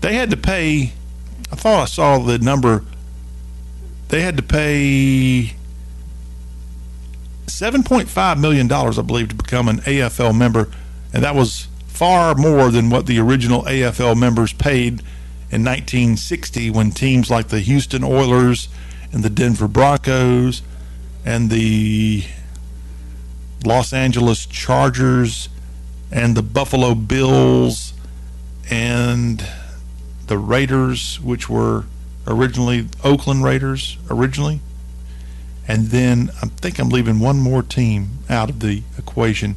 [0.02, 0.94] They had to pay,
[1.52, 2.84] I thought I saw the number,
[4.10, 5.56] they had to pay
[7.48, 10.70] $7.5 million, I believe, to become an AFL member,
[11.14, 15.02] and that was far more than what the original AFL members paid
[15.52, 18.68] in 1960 when teams like the Houston Oilers
[19.12, 20.64] and the Denver Broncos
[21.24, 22.24] and the
[23.64, 25.50] Los Angeles Chargers
[26.12, 27.93] and the Buffalo Bills
[28.69, 29.45] and
[30.27, 31.85] the Raiders, which were
[32.27, 34.61] originally Oakland Raiders originally.
[35.68, 39.56] And then I think I'm leaving one more team out of the equation.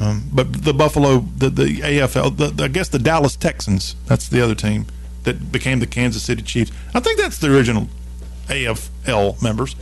[0.00, 4.28] Um, but the Buffalo, the, the AFL, the, the- I guess the Dallas Texans, that's
[4.28, 4.86] the other team
[5.22, 6.70] that became the Kansas City Chiefs.
[6.94, 7.88] I think that's the original
[8.48, 9.74] AFL members.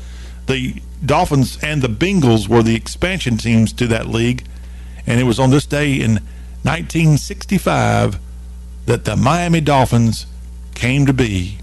[0.47, 4.45] The Dolphins and the Bengals were the expansion teams to that league.
[5.07, 6.21] And it was on this day in
[6.63, 8.19] 1965
[8.87, 10.27] that the Miami Dolphins
[10.75, 11.59] came to be.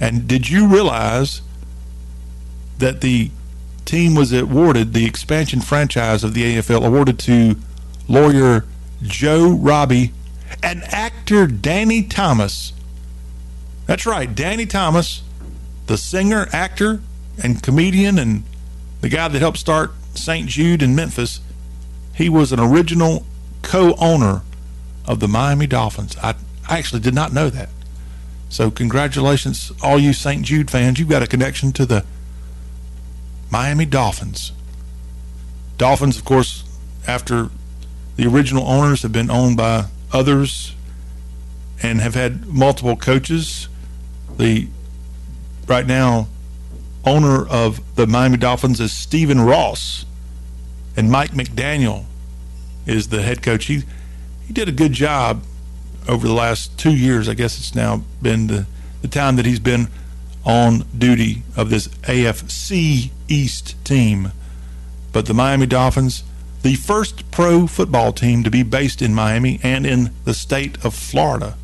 [0.00, 1.42] And did you realize
[2.78, 3.30] that the
[3.86, 7.56] team was awarded the expansion franchise of the AFL awarded to
[8.08, 8.66] lawyer
[9.02, 10.12] Joe Robbie
[10.62, 12.72] and actor Danny Thomas.
[13.86, 15.22] That's right, Danny Thomas,
[15.86, 17.00] the singer, actor,
[17.42, 18.42] and comedian, and
[19.00, 20.48] the guy that helped start St.
[20.48, 21.40] Jude in Memphis.
[22.14, 23.24] He was an original
[23.66, 24.42] co owner
[25.06, 26.16] of the Miami Dolphins.
[26.22, 26.34] I,
[26.68, 27.68] I actually did not know that.
[28.48, 30.44] So, congratulations, all you St.
[30.44, 31.00] Jude fans.
[31.00, 32.04] You've got a connection to the
[33.50, 34.52] Miami Dolphins.
[35.78, 36.62] Dolphins, of course,
[37.08, 37.50] after
[38.14, 40.74] the original owners have been owned by others
[41.82, 43.68] and have had multiple coaches.
[44.38, 44.68] The
[45.66, 46.28] right now
[47.04, 50.06] owner of the Miami Dolphins is Stephen Ross,
[50.96, 52.04] and Mike McDaniel
[52.86, 53.66] is the head coach.
[53.66, 53.82] He
[54.46, 55.42] he did a good job
[56.08, 57.28] over the last two years.
[57.28, 58.66] I guess it's now been the,
[59.02, 59.88] the time that he's been
[60.44, 64.30] on duty of this AFC East team.
[65.12, 66.22] But the Miami Dolphins,
[66.62, 70.94] the first pro football team to be based in Miami and in the state of
[70.94, 71.56] Florida.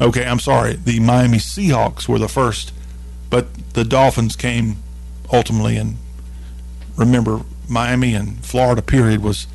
[0.00, 0.74] Okay, I'm sorry.
[0.74, 2.72] The Miami Seahawks were the first,
[3.30, 4.76] but the Dolphins came
[5.32, 5.76] ultimately.
[5.76, 5.96] And
[6.96, 9.46] remember, Miami and Florida period was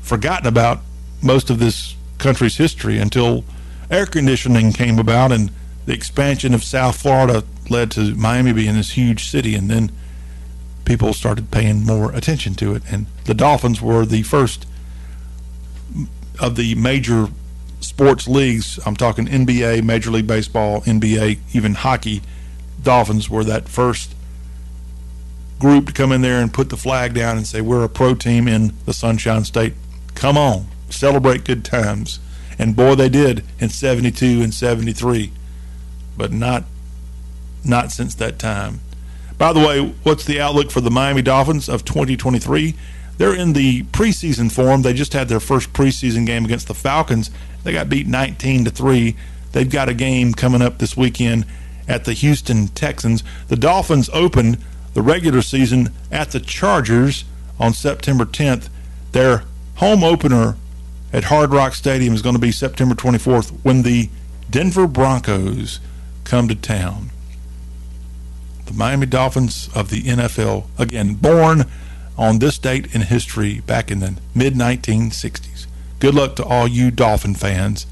[0.00, 0.80] forgotten about
[1.22, 3.44] most of this country's history until
[3.90, 5.50] air conditioning came about and
[5.86, 9.54] the expansion of South Florida led to Miami being this huge city.
[9.54, 9.90] And then
[10.84, 12.82] people started paying more attention to it.
[12.90, 14.66] And the Dolphins were the first
[16.40, 17.28] of the major
[17.80, 18.78] sports leagues.
[18.86, 22.22] I'm talking NBA, Major League Baseball, NBA, even hockey.
[22.82, 24.14] Dolphins were that first
[25.62, 28.14] group to come in there and put the flag down and say, We're a pro
[28.14, 29.74] team in the Sunshine State.
[30.14, 32.18] Come on, celebrate good times.
[32.58, 35.32] And boy, they did in 72 and 73,
[36.16, 36.64] but not
[37.64, 38.80] not since that time.
[39.38, 42.74] By the way, what's the outlook for the Miami Dolphins of 2023?
[43.18, 44.82] They're in the preseason form.
[44.82, 47.30] They just had their first preseason game against the Falcons.
[47.62, 49.16] They got beat 19 to 3.
[49.52, 51.46] They've got a game coming up this weekend
[51.86, 53.22] at the Houston Texans.
[53.46, 54.58] The Dolphins opened
[54.94, 57.24] the regular season at the Chargers
[57.58, 58.68] on September 10th.
[59.12, 59.44] Their
[59.76, 60.56] home opener
[61.12, 64.08] at Hard Rock Stadium is going to be September 24th when the
[64.50, 65.80] Denver Broncos
[66.24, 67.10] come to town.
[68.66, 71.64] The Miami Dolphins of the NFL, again, born
[72.16, 75.66] on this date in history back in the mid 1960s.
[75.98, 77.86] Good luck to all you Dolphin fans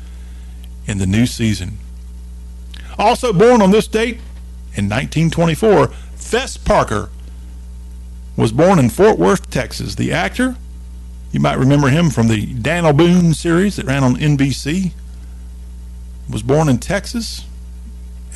[0.87, 1.79] in the new season.
[2.99, 4.17] Also born on this date
[4.75, 5.91] in 1924,
[6.31, 7.11] Fess Parker
[8.37, 9.97] was born in Fort Worth, Texas.
[9.97, 10.55] The actor,
[11.33, 14.93] you might remember him from the Daniel Boone series that ran on NBC,
[16.31, 17.47] was born in Texas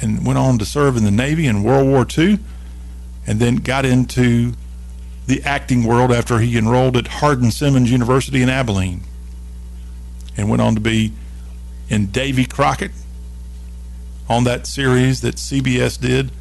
[0.03, 2.41] and went on to serve in the Navy in World War II.
[3.29, 4.55] and then got into
[5.29, 9.03] the acting world after he enrolled at Hardin Simmons University in Abilene
[10.37, 11.13] and went on to be
[11.89, 12.91] in Davy Crockett
[14.29, 16.33] on that series that CBS did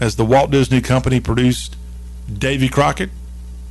[0.00, 1.76] as the Walt Disney Company produced
[2.32, 3.10] Davy Crockett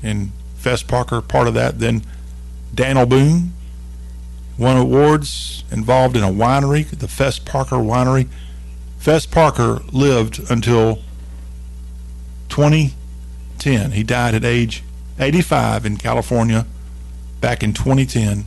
[0.01, 1.79] and Fess Parker part of that.
[1.79, 2.03] Then
[2.73, 3.53] Daniel Boone
[4.57, 8.27] won awards involved in a winery, the Fess Parker Winery.
[8.97, 10.99] Fess Parker lived until
[12.49, 13.91] 2010.
[13.91, 14.83] He died at age
[15.19, 16.65] 85 in California
[17.41, 18.45] back in 2010.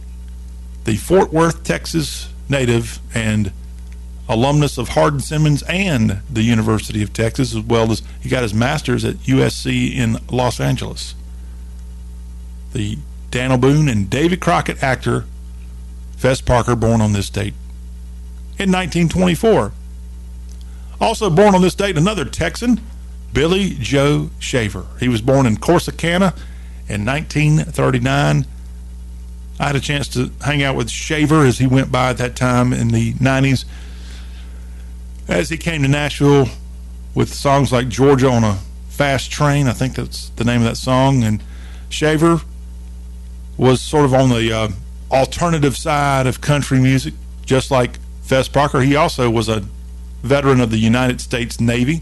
[0.85, 3.53] The Fort Worth, Texas native and
[4.29, 8.55] alumnus of Hardin Simmons and the University of Texas, as well as he got his
[8.55, 11.15] master's at USC in Los Angeles.
[12.73, 12.99] The
[13.31, 15.25] Daniel Boone and David Crockett actor
[16.17, 17.55] Fess Parker, born on this date
[18.59, 19.73] in 1924.
[21.01, 22.81] Also born on this date, another Texan,
[23.33, 24.87] Billy Joe Shaver.
[24.99, 26.37] He was born in Corsicana
[26.89, 28.47] in 1939.
[29.61, 32.35] I had a chance to hang out with Shaver as he went by at that
[32.35, 33.65] time in the 90s.
[35.29, 36.49] As he came to Nashville
[37.15, 40.79] with songs like Georgia on a Fast Train, I think that's the name of that
[40.79, 41.23] song.
[41.23, 41.43] And
[41.91, 42.41] Shaver
[43.59, 44.69] was sort of on the uh,
[45.11, 47.13] alternative side of country music,
[47.45, 48.81] just like Fess Parker.
[48.81, 49.65] He also was a
[50.23, 52.01] veteran of the United States Navy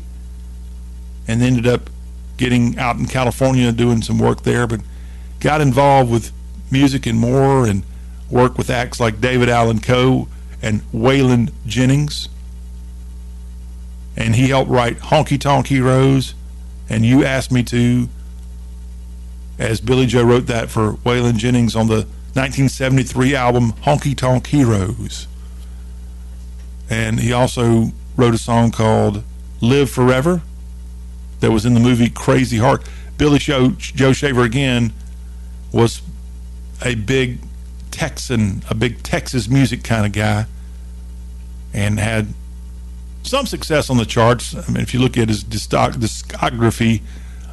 [1.26, 1.90] and ended up
[2.36, 4.80] getting out in California doing some work there, but
[5.40, 6.32] got involved with
[6.70, 7.82] music and more and
[8.30, 10.28] worked with acts like David Allan Coe
[10.62, 12.28] and Waylon Jennings.
[14.16, 16.34] And he helped write Honky Tonk Heroes
[16.88, 18.08] and You Asked Me To,
[19.58, 25.26] as Billy Joe wrote that for Waylon Jennings on the 1973 album Honky Tonk Heroes.
[26.88, 29.22] And he also wrote a song called
[29.60, 30.42] Live Forever
[31.40, 32.88] that was in the movie Crazy Heart.
[33.18, 34.92] Billy Joe, Joe Shaver again
[35.72, 36.02] was
[36.84, 37.38] a big
[37.90, 40.46] Texan, a big Texas music kind of guy,
[41.72, 42.34] and had
[43.26, 44.54] some success on the charts.
[44.54, 47.02] I mean, if you look at his discography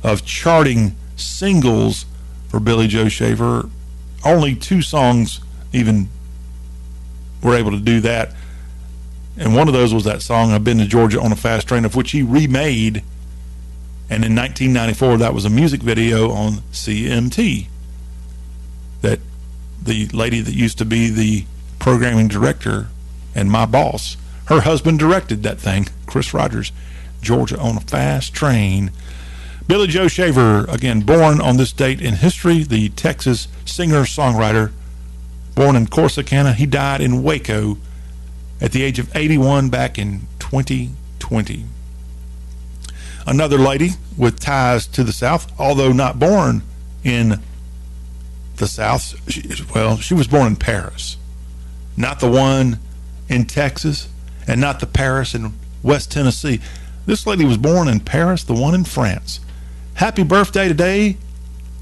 [0.03, 2.05] of charting singles
[2.49, 3.69] for Billy Joe Shaver,
[4.25, 5.39] only two songs
[5.71, 6.09] even
[7.41, 8.33] were able to do that.
[9.37, 11.85] And one of those was that song, I've Been to Georgia on a Fast Train,
[11.85, 13.03] of which he remade.
[14.09, 17.67] And in 1994, that was a music video on CMT
[19.01, 19.19] that
[19.81, 21.45] the lady that used to be the
[21.79, 22.87] programming director
[23.35, 24.15] and my boss,
[24.53, 26.71] her husband directed that thing, Chris Rogers,
[27.21, 28.91] Georgia on a Fast Train.
[29.67, 34.71] Billy Joe Shaver, again, born on this date in history, the Texas singer songwriter,
[35.55, 36.53] born in Corsicana.
[36.53, 37.77] He died in Waco
[38.61, 41.65] at the age of 81 back in 2020.
[43.25, 46.61] Another lady with ties to the South, although not born
[47.03, 47.41] in
[48.57, 49.15] the South.
[49.31, 51.17] She, well, she was born in Paris,
[51.97, 52.77] not the one
[53.29, 54.09] in Texas,
[54.47, 56.59] and not the Paris in West Tennessee.
[57.05, 59.39] This lady was born in Paris, the one in France.
[59.95, 61.17] Happy birthday today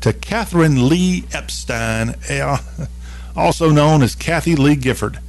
[0.02, 2.16] to Kathryn Lee Epstein,
[3.36, 5.20] also known as Kathie Lee Gifford,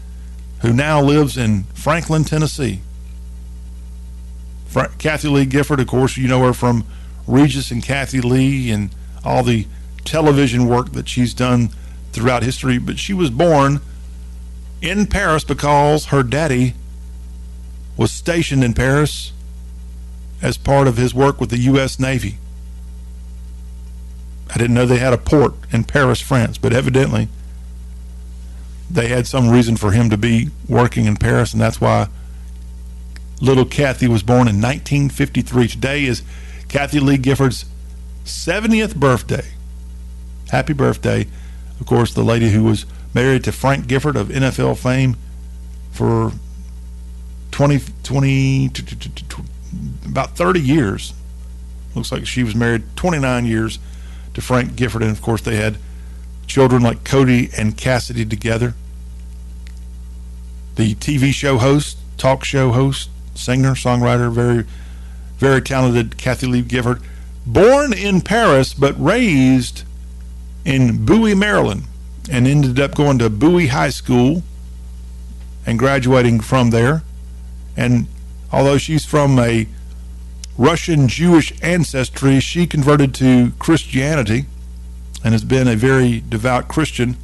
[0.60, 2.80] who now lives in Franklin, Tennessee.
[4.66, 6.84] Fra- Kathie Lee Gifford, of course, you know her from
[7.26, 8.90] Regis and Kathie Lee and
[9.24, 9.66] all the
[10.04, 11.68] television work that she's done
[12.12, 12.78] throughout history.
[12.78, 13.80] But she was born
[14.80, 16.74] in Paris because her daddy
[17.96, 19.32] was stationed in Paris
[20.40, 21.98] as part of his work with the U.S.
[21.98, 22.38] Navy.
[24.50, 27.28] I didn't know they had a port in Paris, France, but evidently
[28.90, 32.08] they had some reason for him to be working in Paris, and that's why
[33.40, 35.68] little Kathy was born in 1953.
[35.68, 36.22] Today is
[36.68, 37.64] Kathie Lee Gifford's
[38.24, 39.52] 70th birthday.
[40.50, 41.26] Happy birthday.
[41.80, 45.16] Of course, the lady who was married to Frank Gifford of NFL fame
[45.90, 46.32] for
[47.52, 49.42] 20, 20 t- t- t- t-
[50.06, 51.14] about 30 years.
[51.94, 53.78] Looks like she was married 29 years
[54.34, 55.76] to Frank Gifford, and of course, they had
[56.46, 58.74] children like Cody and Cassidy together.
[60.76, 64.64] The TV show host, talk show host, singer, songwriter, very,
[65.36, 67.02] very talented Kathie Lee Gifford,
[67.46, 69.84] born in Paris but raised
[70.64, 71.84] in Bowie, Maryland,
[72.30, 74.42] and ended up going to Bowie High School
[75.66, 77.02] and graduating from there.
[77.76, 78.06] And
[78.50, 79.66] although she's from a
[80.58, 84.46] Russian Jewish ancestry, she converted to Christianity
[85.24, 87.16] and has been a very devout Christian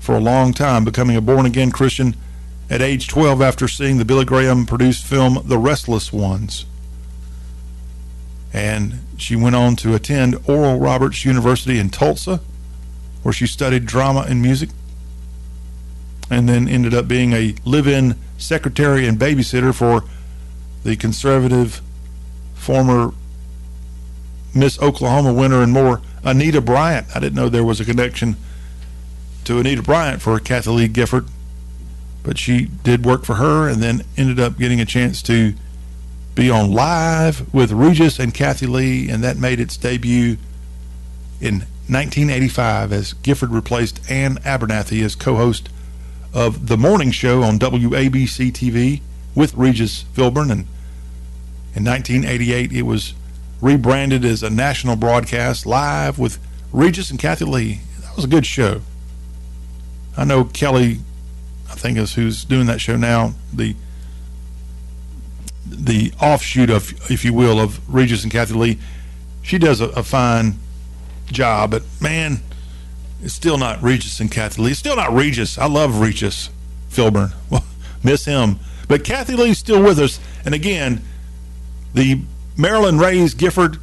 [0.00, 2.16] for a long time, becoming a born again Christian
[2.68, 6.66] at age 12 after seeing the Billy Graham produced film The Restless Ones.
[8.52, 12.40] And she went on to attend Oral Roberts University in Tulsa,
[13.22, 14.70] where she studied drama and music,
[16.30, 20.04] and then ended up being a live in secretary and babysitter for
[20.84, 21.80] the conservative
[22.54, 23.12] former
[24.54, 27.06] Miss Oklahoma winner and more, Anita Bryant.
[27.14, 28.36] I didn't know there was a connection
[29.44, 31.26] to Anita Bryant for Kathie Lee Gifford,
[32.22, 35.54] but she did work for her and then ended up getting a chance to
[36.34, 40.36] be on live with Regis and Kathie Lee, and that made its debut
[41.40, 45.68] in 1985 as Gifford replaced Ann Abernathy as co-host
[46.32, 49.00] of the morning show on WABC TV
[49.34, 50.66] with Regis Philbin, and
[51.74, 53.14] in 1988 it was
[53.60, 56.38] rebranded as a national broadcast live with
[56.72, 57.80] Regis and Kathie Lee.
[58.00, 58.80] That was a good show.
[60.16, 60.98] I know Kelly,
[61.70, 63.34] I think is who's doing that show now.
[63.52, 63.76] The
[65.64, 68.78] the offshoot of, if you will, of Regis and Kathie Lee.
[69.42, 70.58] She does a, a fine
[71.26, 72.40] job, but man,
[73.22, 74.70] it's still not Regis and Kathie Lee.
[74.72, 75.56] It's still not Regis.
[75.56, 76.50] I love Regis
[76.90, 77.32] Philbin.
[77.48, 77.64] Well,
[78.02, 78.58] miss him.
[78.88, 80.18] But Kathie Lee's still with us.
[80.44, 81.02] And again,
[81.94, 82.22] the
[82.56, 83.78] Maryland raised Gifford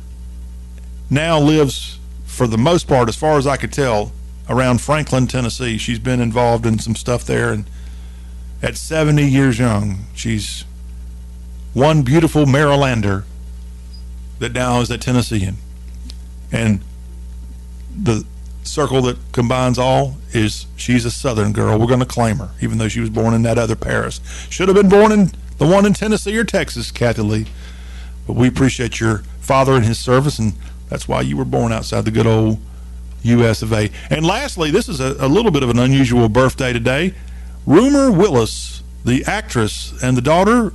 [1.09, 4.11] now lives, for the most part, as far as I could tell,
[4.49, 5.77] around Franklin, Tennessee.
[5.77, 7.53] She's been involved in some stuff there.
[7.53, 7.65] And
[8.61, 10.65] at 70 years young, she's
[11.73, 13.23] one beautiful Marylander
[14.39, 15.57] that now is a Tennessean.
[16.51, 16.81] And
[17.95, 18.25] the
[18.63, 21.79] circle that combines all is she's a Southern girl.
[21.79, 24.21] We're going to claim her, even though she was born in that other Paris.
[24.49, 27.47] Should have been born in the one in Tennessee or Texas, Kathie Lee.
[28.27, 30.53] But we appreciate your father and his service, and
[30.87, 32.59] that's why you were born outside the good old
[33.23, 33.61] U.S.
[33.61, 33.89] of A.
[34.09, 37.13] And lastly, this is a, a little bit of an unusual birthday today.
[37.65, 40.73] Rumer Willis, the actress and the daughter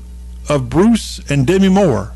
[0.49, 2.13] of Bruce and Demi Moore.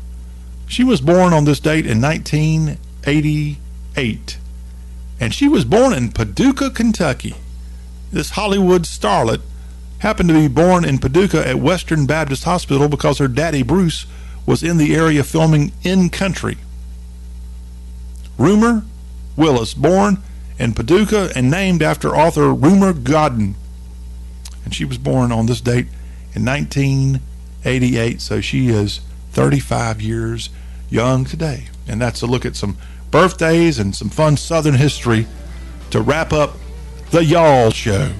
[0.67, 4.38] She was born on this date in 1988.
[5.19, 7.35] And she was born in Paducah, Kentucky.
[8.11, 9.41] This Hollywood starlet
[9.99, 14.05] happened to be born in Paducah at Western Baptist Hospital because her daddy, Bruce,
[14.45, 16.57] was in the area filming In Country.
[18.37, 18.83] Rumer
[19.35, 20.23] Willis, born
[20.57, 23.55] in Paducah and named after author Rumer Godden.
[24.63, 25.87] And she was born on this date
[26.33, 29.01] in 1988, so she is
[29.31, 30.49] 35 years
[30.89, 31.67] young today.
[31.87, 32.77] And that's a look at some
[33.11, 35.27] birthdays and some fun Southern history
[35.91, 36.53] to wrap up
[37.11, 38.11] the Y'all Show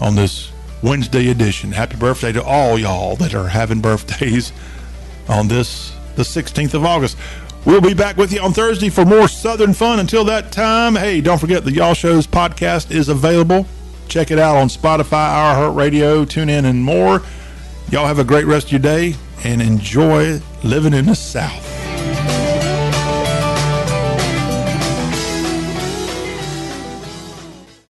[0.00, 0.50] on this
[0.82, 1.72] Wednesday edition.
[1.72, 4.52] Happy birthday to all y'all that are having birthdays
[5.28, 7.16] on this, the 16th of August.
[7.64, 9.98] We'll be back with you on Thursday for more Southern fun.
[9.98, 13.66] Until that time, hey, don't forget the Y'all Shows podcast is available.
[14.08, 17.22] Check it out on Spotify, iHeartRadio, TuneIn, and more.
[17.90, 21.75] Y'all have a great rest of your day and enjoy living in the South.